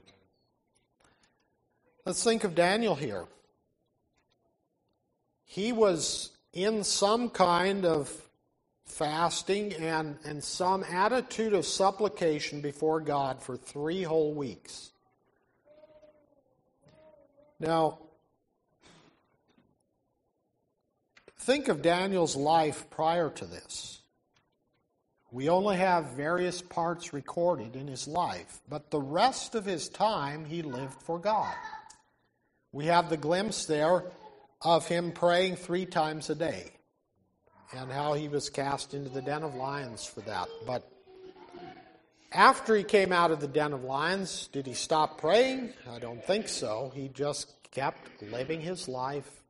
Let's 2.05 2.23
think 2.23 2.43
of 2.43 2.55
Daniel 2.55 2.95
here. 2.95 3.25
He 5.53 5.71
was 5.71 6.31
in 6.51 6.83
some 6.83 7.29
kind 7.29 7.85
of 7.85 8.11
fasting 8.85 9.71
and, 9.73 10.17
and 10.25 10.43
some 10.43 10.83
attitude 10.83 11.53
of 11.53 11.63
supplication 11.63 12.59
before 12.59 12.99
God 12.99 13.39
for 13.39 13.55
three 13.55 14.01
whole 14.01 14.33
weeks. 14.33 14.89
Now, 17.59 17.99
think 21.37 21.67
of 21.67 21.83
Daniel's 21.83 22.35
life 22.35 22.89
prior 22.89 23.29
to 23.29 23.45
this. 23.45 24.01
We 25.29 25.49
only 25.49 25.77
have 25.77 26.13
various 26.13 26.63
parts 26.63 27.13
recorded 27.13 27.75
in 27.75 27.87
his 27.87 28.07
life, 28.07 28.59
but 28.67 28.89
the 28.89 29.01
rest 29.01 29.53
of 29.53 29.65
his 29.65 29.87
time 29.87 30.45
he 30.45 30.63
lived 30.63 30.99
for 31.03 31.19
God. 31.19 31.53
We 32.71 32.85
have 32.85 33.11
the 33.11 33.17
glimpse 33.17 33.65
there 33.65 34.05
of 34.63 34.87
him 34.87 35.11
praying 35.11 35.57
three 35.57 35.85
times 35.85 36.29
a 36.29 36.35
day 36.35 36.71
and 37.75 37.91
how 37.91 38.13
he 38.13 38.27
was 38.27 38.49
cast 38.49 38.93
into 38.93 39.09
the 39.09 39.21
den 39.21 39.43
of 39.43 39.55
lions 39.55 40.05
for 40.05 40.21
that. 40.21 40.47
But 40.65 40.89
after 42.31 42.75
he 42.75 42.83
came 42.83 43.11
out 43.11 43.31
of 43.31 43.39
the 43.39 43.47
den 43.47 43.73
of 43.73 43.83
lions, 43.83 44.47
did 44.51 44.65
he 44.65 44.73
stop 44.73 45.19
praying? 45.19 45.73
I 45.89 45.99
don't 45.99 46.23
think 46.23 46.47
so. 46.47 46.91
He 46.95 47.07
just 47.09 47.53
kept 47.71 48.21
living 48.21 48.61
his 48.61 48.87
life 48.87 49.43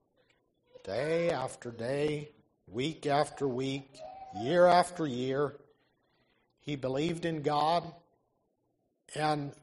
day 0.83 1.29
after 1.29 1.71
day, 1.71 2.29
week 2.67 3.05
after 3.05 3.47
week, 3.47 3.97
year 4.41 4.65
after 4.65 5.05
year. 5.05 5.55
He 6.61 6.75
believed 6.75 7.25
in 7.25 7.41
God. 7.41 7.83
And, 9.15 9.53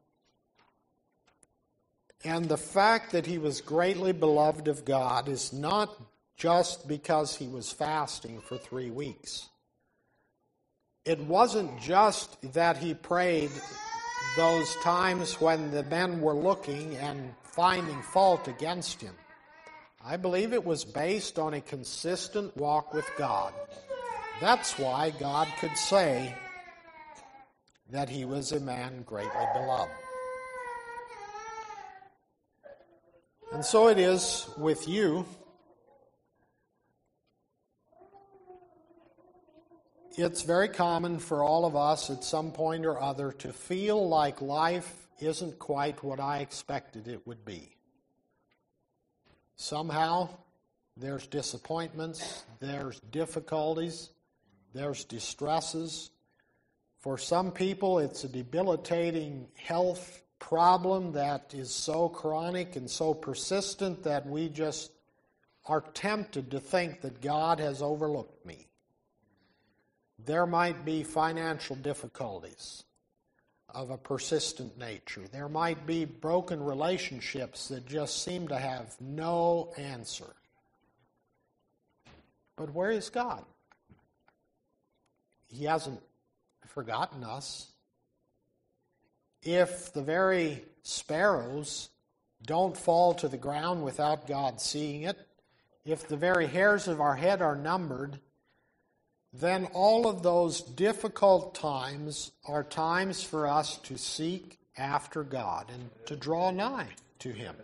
and 2.25 2.47
the 2.47 2.57
fact 2.57 3.13
that 3.13 3.27
he 3.27 3.39
was 3.39 3.61
greatly 3.61 4.13
beloved 4.13 4.69
of 4.69 4.85
God 4.85 5.29
is 5.29 5.53
not 5.53 5.97
just 6.37 6.87
because 6.87 7.37
he 7.37 7.49
was 7.49 7.73
fasting 7.73 8.41
for 8.41 8.59
three 8.59 8.91
weeks. 8.91 9.49
It 11.05 11.19
wasn't 11.21 11.81
just 11.81 12.53
that 12.53 12.77
he 12.77 12.95
prayed 12.95 13.51
those 14.37 14.75
times 14.77 15.41
when 15.41 15.71
the 15.71 15.83
men 15.85 16.21
were 16.21 16.35
looking 16.35 16.95
and 16.97 17.35
finding 17.43 18.01
fault 18.03 18.49
against 18.49 19.01
him. 19.01 19.15
I 20.05 20.17
believe 20.17 20.53
it 20.53 20.65
was 20.65 20.85
based 20.85 21.39
on 21.39 21.55
a 21.55 21.61
consistent 21.61 22.57
walk 22.57 22.95
with 22.95 23.11
God. 23.19 23.53
That's 24.41 24.79
why 24.79 25.11
God 25.19 25.49
could 25.59 25.77
say 25.77 26.35
that 27.91 28.09
he 28.09 28.25
was 28.25 28.53
a 28.53 28.61
man 28.61 29.03
greatly 29.03 29.47
beloved. 29.55 29.91
And 33.53 33.65
so 33.65 33.89
it 33.89 33.99
is 33.99 34.49
with 34.57 34.87
you. 34.87 35.27
it's 40.17 40.43
very 40.43 40.69
common 40.69 41.19
for 41.19 41.43
all 41.43 41.65
of 41.65 41.75
us 41.75 42.11
at 42.11 42.23
some 42.23 42.53
point 42.53 42.85
or 42.85 43.01
other 43.01 43.33
to 43.33 43.53
feel 43.53 44.09
like 44.09 44.43
life 44.43 45.09
isn't 45.19 45.59
quite 45.59 46.03
what 46.03 46.21
I 46.21 46.39
expected 46.39 47.09
it 47.09 47.27
would 47.27 47.45
be. 47.45 47.77
Somehow, 49.57 50.29
there's 50.97 51.27
disappointments, 51.27 52.45
there's 52.61 53.01
difficulties, 53.01 54.11
there's 54.75 55.05
distresses. 55.05 56.11
For 56.99 57.17
some 57.17 57.51
people, 57.51 57.99
it's 57.99 58.25
a 58.25 58.29
debilitating 58.29 59.49
health 59.55 60.23
problem 60.41 61.13
that 61.13 61.55
is 61.55 61.71
so 61.71 62.09
chronic 62.09 62.75
and 62.75 62.91
so 62.91 63.15
persistent 63.15 64.03
that 64.03 64.27
we 64.27 64.49
just 64.49 64.91
are 65.67 65.83
tempted 65.95 66.51
to 66.51 66.59
think 66.59 67.03
that 67.03 67.21
God 67.21 67.61
has 67.61 67.81
overlooked 67.81 68.45
me. 68.45 68.67
There 70.25 70.47
might 70.47 70.85
be 70.85 71.05
financial 71.05 71.77
difficulties 71.77 72.83
of 73.69 73.91
a 73.91 73.97
persistent 73.97 74.77
nature. 74.77 75.23
There 75.31 75.49
might 75.49 75.87
be 75.87 76.05
broken 76.05 76.63
relationships 76.63 77.69
that 77.69 77.87
just 77.87 78.25
seem 78.25 78.49
to 78.49 78.59
have 78.59 78.97
no 79.01 79.73
answer. 79.77 80.35
But 82.57 82.75
where 82.75 82.91
is 82.91 83.09
God? 83.11 83.45
He 85.49 85.65
hasn't 85.65 86.01
forgotten 86.67 87.25
us. 87.25 87.70
If 89.43 89.93
the 89.93 90.03
very 90.03 90.65
sparrows 90.83 91.89
don't 92.45 92.77
fall 92.77 93.15
to 93.15 93.29
the 93.29 93.37
ground 93.37 93.85
without 93.85 94.27
God 94.27 94.61
seeing 94.61 95.03
it, 95.03 95.19
if 95.85 96.07
the 96.07 96.17
very 96.17 96.47
hairs 96.47 96.89
of 96.89 97.01
our 97.01 97.17
head 97.17 97.41
are 97.41 97.57
numbered, 97.57 98.21
then 99.33 99.67
all 99.73 100.09
of 100.09 100.23
those 100.23 100.61
difficult 100.61 101.55
times 101.55 102.33
are 102.47 102.65
times 102.65 103.23
for 103.23 103.47
us 103.47 103.79
to 103.79 103.97
seek 103.97 104.59
after 104.77 105.23
God 105.23 105.71
and 105.73 105.91
to 106.07 106.17
draw 106.17 106.51
nigh 106.51 106.89
to 107.21 107.31
Him 107.31 107.55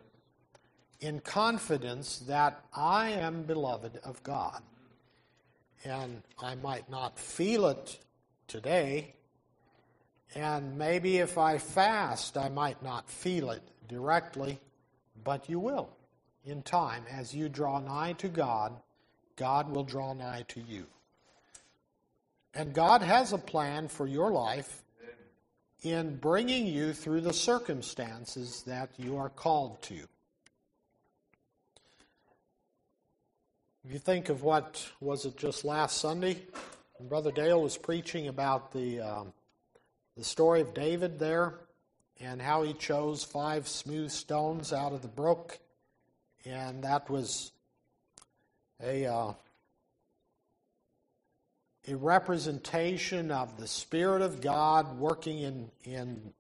in 1.01 1.21
confidence 1.21 2.19
that 2.21 2.65
I 2.75 3.11
am 3.11 3.43
beloved 3.43 3.99
of 4.05 4.23
God. 4.23 4.63
And 5.85 6.23
I 6.41 6.55
might 6.57 6.89
not 6.91 7.19
feel 7.19 7.67
it 7.67 7.99
today, 8.49 9.15
and 10.35 10.77
maybe 10.77 11.19
if 11.19 11.39
I 11.39 11.59
fast, 11.59 12.37
I 12.37 12.49
might 12.49 12.83
not 12.83 13.09
feel 13.09 13.51
it 13.51 13.63
directly, 13.89 14.61
but 15.25 15.49
you 15.49 15.61
will 15.61 15.89
in 16.45 16.63
time. 16.63 17.05
As 17.11 17.35
you 17.35 17.49
draw 17.49 17.81
nigh 17.81 18.15
to 18.15 18.29
God, 18.29 18.73
God 19.37 19.71
will 19.71 19.85
draw 19.85 20.13
nigh 20.13 20.45
to 20.49 20.61
you. 20.61 20.87
And 22.55 22.73
God 22.73 23.03
has 23.03 23.33
a 23.33 23.39
plan 23.39 23.89
for 23.89 24.07
your 24.07 24.31
life 24.31 24.83
in 25.83 26.17
bringing 26.17 26.67
you 26.67 26.93
through 26.93 27.21
the 27.21 27.33
circumstances 27.33 28.63
that 28.67 28.91
you 28.97 29.19
are 29.19 29.29
called 29.29 29.81
to. 29.83 30.01
If 33.85 33.93
you 33.93 33.99
think 33.99 34.31
of 34.31 34.43
what 34.43 34.85
was 35.01 35.27
it 35.27 35.37
just 35.37 35.65
last 35.65 35.99
Sunday, 35.99 36.43
Brother 37.01 37.31
Dale 37.31 37.63
was 37.63 37.77
preaching 37.77 38.27
about 38.27 38.73
the 38.73 39.01
um, 39.01 39.33
the 40.17 40.25
story 40.25 40.61
of 40.61 40.75
David 40.75 41.19
there, 41.19 41.55
and 42.21 42.41
how 42.41 42.63
he 42.63 42.73
chose 42.73 43.23
five 43.23 43.69
smooth 43.69 44.11
stones 44.11 44.73
out 44.73 44.93
of 44.93 45.03
the 45.03 45.09
brook, 45.09 45.59
and 46.45 46.83
that 46.85 47.11
was 47.11 47.53
a 48.83 49.07
uh, 49.07 49.33
a 51.89 51.97
representation 51.97 53.31
of 53.31 53.59
the 53.59 53.69
Spirit 53.69 54.23
of 54.23 54.41
God 54.41 54.99
working 54.99 55.39
in, 55.39 55.71
in, 55.85 56.33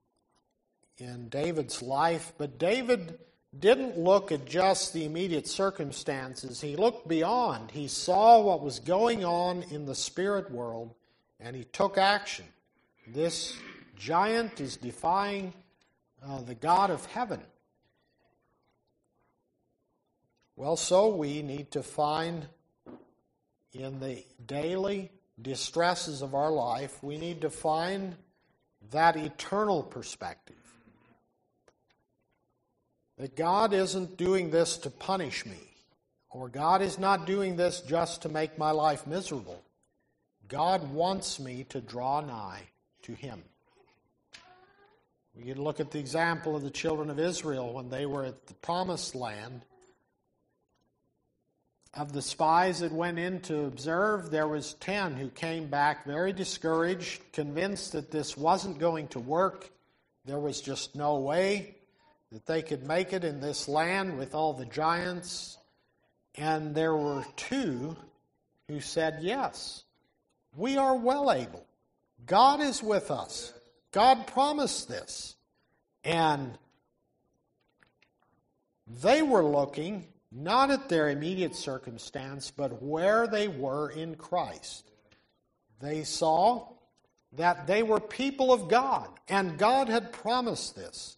in 0.98 1.28
David's 1.28 1.82
life. 1.82 2.32
But 2.36 2.58
David 2.58 3.18
didn't 3.56 3.98
look 3.98 4.32
at 4.32 4.44
just 4.44 4.92
the 4.92 5.04
immediate 5.04 5.46
circumstances, 5.46 6.60
he 6.60 6.76
looked 6.76 7.06
beyond. 7.08 7.70
He 7.70 7.88
saw 7.88 8.40
what 8.40 8.62
was 8.62 8.80
going 8.80 9.24
on 9.24 9.62
in 9.70 9.86
the 9.86 9.94
spirit 9.94 10.50
world 10.50 10.94
and 11.38 11.54
he 11.54 11.64
took 11.64 11.96
action. 11.96 12.46
This 13.06 13.56
giant 13.96 14.60
is 14.60 14.76
defying 14.76 15.52
uh, 16.26 16.40
the 16.40 16.56
God 16.56 16.90
of 16.90 17.06
heaven. 17.06 17.40
Well, 20.56 20.76
so 20.76 21.14
we 21.14 21.42
need 21.42 21.70
to 21.72 21.82
find 21.82 22.46
in 23.72 24.00
the 24.00 24.24
daily 24.46 25.12
distresses 25.40 26.22
of 26.22 26.34
our 26.34 26.50
life, 26.50 27.02
we 27.02 27.16
need 27.18 27.42
to 27.42 27.50
find 27.50 28.16
that 28.90 29.16
eternal 29.16 29.82
perspective. 29.82 30.56
That 33.18 33.36
God 33.36 33.72
isn't 33.72 34.16
doing 34.16 34.50
this 34.50 34.78
to 34.78 34.90
punish 34.90 35.46
me, 35.46 35.60
or 36.30 36.48
God 36.48 36.82
is 36.82 36.98
not 36.98 37.26
doing 37.26 37.56
this 37.56 37.82
just 37.82 38.22
to 38.22 38.28
make 38.28 38.58
my 38.58 38.72
life 38.72 39.06
miserable. 39.06 39.62
God 40.48 40.90
wants 40.90 41.38
me 41.38 41.64
to 41.68 41.80
draw 41.80 42.20
nigh 42.20 42.62
to 43.06 43.14
Him. 43.14 43.42
We 45.34 45.44
can 45.52 45.62
look 45.62 45.80
at 45.80 45.90
the 45.90 45.98
example 45.98 46.56
of 46.56 46.62
the 46.62 46.70
children 46.70 47.10
of 47.10 47.18
Israel 47.18 47.72
when 47.72 47.90
they 47.90 48.06
were 48.06 48.24
at 48.24 48.46
the 48.46 48.54
promised 48.54 49.14
land 49.14 49.64
of 51.94 52.12
the 52.12 52.22
spies 52.22 52.80
that 52.80 52.92
went 52.92 53.18
in 53.18 53.40
to 53.40 53.64
observe, 53.64 54.30
there 54.30 54.48
was 54.48 54.74
10 54.74 55.16
who 55.16 55.28
came 55.28 55.66
back 55.68 56.04
very 56.04 56.32
discouraged, 56.32 57.20
convinced 57.32 57.92
that 57.92 58.10
this 58.10 58.36
wasn't 58.36 58.78
going 58.78 59.08
to 59.08 59.18
work. 59.18 59.70
There 60.24 60.38
was 60.38 60.60
just 60.60 60.94
no 60.94 61.16
way 61.16 61.76
that 62.32 62.46
they 62.46 62.60
could 62.60 62.86
make 62.86 63.12
it 63.12 63.24
in 63.24 63.40
this 63.40 63.68
land 63.68 64.18
with 64.18 64.34
all 64.34 64.52
the 64.52 64.66
giants. 64.66 65.58
And 66.34 66.74
there 66.74 66.96
were 66.96 67.24
two 67.36 67.96
who 68.68 68.80
said, 68.80 69.18
Yes, 69.22 69.84
we 70.54 70.76
are 70.76 70.96
well 70.96 71.32
able. 71.32 71.65
God 72.24 72.60
is 72.60 72.82
with 72.82 73.10
us. 73.10 73.52
God 73.92 74.26
promised 74.26 74.88
this. 74.88 75.36
And 76.04 76.56
they 79.02 79.22
were 79.22 79.44
looking 79.44 80.06
not 80.30 80.70
at 80.70 80.88
their 80.88 81.08
immediate 81.08 81.54
circumstance, 81.54 82.50
but 82.50 82.82
where 82.82 83.26
they 83.26 83.48
were 83.48 83.90
in 83.90 84.14
Christ. 84.14 84.90
They 85.80 86.04
saw 86.04 86.68
that 87.32 87.66
they 87.66 87.82
were 87.82 88.00
people 88.00 88.52
of 88.52 88.68
God, 88.68 89.08
and 89.28 89.58
God 89.58 89.88
had 89.88 90.12
promised 90.12 90.76
this, 90.76 91.16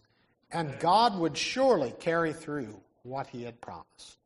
and 0.50 0.78
God 0.78 1.18
would 1.18 1.36
surely 1.36 1.92
carry 2.00 2.32
through 2.32 2.80
what 3.02 3.26
He 3.28 3.42
had 3.42 3.60
promised. 3.60 4.18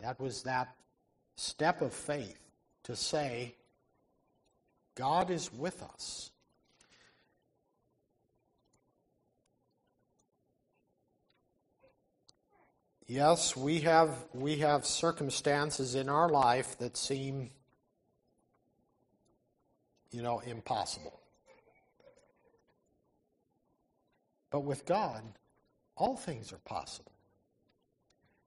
That 0.00 0.18
was 0.20 0.42
that 0.44 0.74
step 1.36 1.82
of 1.82 1.92
faith 1.92 2.38
to 2.84 2.96
say, 2.96 3.54
God 5.00 5.30
is 5.30 5.50
with 5.50 5.82
us. 5.82 6.30
Yes, 13.06 13.56
we 13.56 13.80
have 13.80 14.14
we 14.34 14.58
have 14.58 14.84
circumstances 14.84 15.94
in 15.94 16.10
our 16.10 16.28
life 16.28 16.76
that 16.80 16.98
seem 16.98 17.48
you 20.10 20.20
know 20.20 20.40
impossible. 20.40 21.18
But 24.50 24.64
with 24.64 24.84
God, 24.84 25.22
all 25.96 26.14
things 26.14 26.52
are 26.52 26.58
possible. 26.66 27.12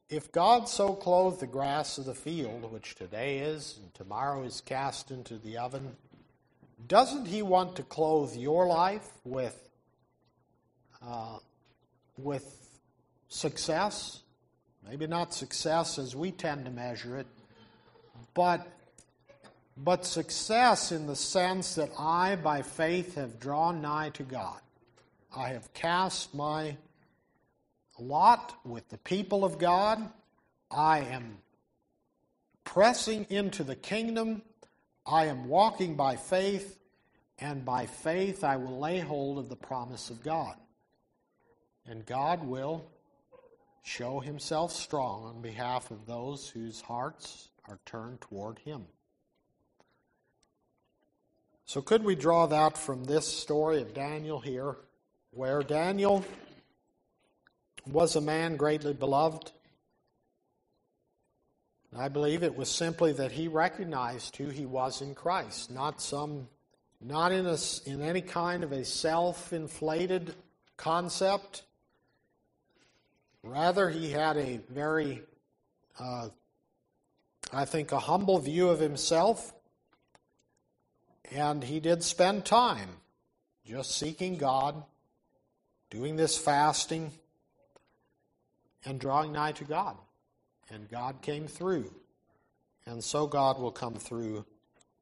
If 0.08 0.32
God 0.32 0.70
so 0.70 0.94
clothed 0.94 1.40
the 1.40 1.48
grass 1.48 1.98
of 1.98 2.06
the 2.06 2.14
field, 2.14 2.72
which 2.72 2.94
today 2.94 3.40
is 3.40 3.80
and 3.82 3.92
tomorrow 3.96 4.44
is 4.44 4.62
cast 4.62 5.10
into 5.10 5.40
the 5.40 5.58
oven, 5.58 5.96
doesn't 6.88 7.28
He 7.28 7.42
want 7.42 7.76
to 7.78 7.84
clothe 7.84 8.36
your 8.36 8.68
life 8.68 9.08
with 9.24 9.70
uh, 11.06 11.38
with 12.18 12.80
success? 13.28 14.22
Maybe 14.88 15.08
not 15.08 15.34
success 15.34 15.98
as 15.98 16.16
we 16.16 16.32
tend 16.32 16.66
to 16.66 16.72
measure 16.72 17.18
it, 17.18 17.28
but 18.34 18.68
but 19.78 20.06
success 20.06 20.92
in 20.92 21.08
the 21.08 21.16
sense 21.16 21.76
that 21.76 21.90
I, 21.98 22.36
by 22.36 22.62
faith, 22.62 23.16
have 23.16 23.40
drawn 23.40 23.82
nigh 23.82 24.10
to 24.12 24.24
God. 24.24 24.60
I 25.36 25.50
have 25.50 25.74
cast 25.74 26.36
my 26.36 26.78
lot 27.98 28.54
with 28.64 28.88
the 28.90 28.98
people 29.00 29.44
of 29.44 29.58
God. 29.58 30.10
I 30.70 31.00
am 31.00 31.38
pressing 32.64 33.26
into 33.30 33.64
the 33.64 33.76
kingdom. 33.76 34.44
I 35.06 35.26
am 35.26 35.48
walking 35.48 35.96
by 35.96 36.16
faith, 36.16 36.80
and 37.40 37.66
by 37.66 37.86
faith 37.86 38.44
I 38.44 38.58
will 38.58 38.80
lay 38.80 39.00
hold 39.00 39.38
of 39.38 39.50
the 39.50 39.56
promise 39.56 40.10
of 40.10 40.24
God. 40.24 40.56
And 41.86 42.06
God 42.06 42.46
will 42.46 42.86
show 43.84 44.20
himself 44.20 44.72
strong 44.72 45.26
on 45.26 45.42
behalf 45.42 45.92
of 45.92 46.06
those 46.06 46.48
whose 46.48 46.82
hearts 46.82 47.50
are 47.68 47.80
turned 47.86 48.22
toward 48.22 48.60
him. 48.60 48.86
So, 51.66 51.82
could 51.82 52.04
we 52.04 52.16
draw 52.16 52.46
that 52.48 52.78
from 52.78 53.06
this 53.06 53.28
story 53.28 53.82
of 53.82 53.94
Daniel 53.94 54.40
here, 54.40 54.78
where 55.32 55.64
Daniel 55.64 56.24
was 57.86 58.16
a 58.16 58.22
man 58.22 58.56
greatly 58.56 58.94
beloved. 58.94 59.52
I 61.96 62.08
believe 62.08 62.42
it 62.42 62.56
was 62.56 62.70
simply 62.70 63.14
that 63.14 63.32
he 63.32 63.48
recognized 63.48 64.36
who 64.36 64.48
he 64.48 64.66
was 64.66 65.02
in 65.02 65.14
Christ, 65.14 65.70
not 65.70 66.02
some, 66.02 66.48
not 67.00 67.32
in 67.32 67.46
a, 67.46 67.58
in 67.86 68.02
any 68.02 68.22
kind 68.22 68.64
of 68.64 68.72
a 68.72 68.84
self-inflated 68.84 70.34
concept. 70.76 71.64
Rather, 73.44 73.90
he 73.90 74.10
had 74.10 74.38
a 74.38 74.60
very, 74.70 75.22
uh, 76.00 76.30
I 77.52 77.66
think, 77.66 77.92
a 77.92 78.00
humble 78.00 78.40
view 78.40 78.70
of 78.70 78.80
himself, 78.80 79.54
and 81.32 81.64
he 81.64 81.80
did 81.80 82.02
spend 82.02 82.44
time 82.44 82.90
just 83.66 83.98
seeking 83.98 84.38
God, 84.38 84.84
doing 85.92 86.16
this 86.16 86.38
fasting 86.38 87.12
and 88.84 89.00
drawing 89.00 89.32
nigh 89.32 89.52
to 89.54 89.64
God. 89.64 89.96
And 90.70 90.90
God 90.90 91.22
came 91.22 91.48
through. 91.48 91.92
And 92.86 93.04
so 93.04 93.28
God 93.28 93.60
will 93.60 93.72
come 93.72 93.96
through 93.96 94.46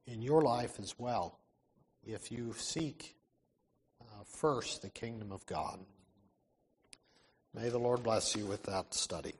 in 0.05 0.21
your 0.21 0.41
life 0.41 0.79
as 0.79 0.95
well 0.97 1.39
if 2.05 2.31
you 2.31 2.53
seek 2.57 3.15
uh, 4.01 4.23
first 4.25 4.81
the 4.81 4.89
kingdom 4.89 5.31
of 5.31 5.45
God. 5.45 5.79
May 7.53 7.69
the 7.69 7.79
Lord 7.79 8.03
bless 8.03 8.35
you 8.35 8.45
with 8.45 8.63
that 8.63 8.93
study. 8.93 9.35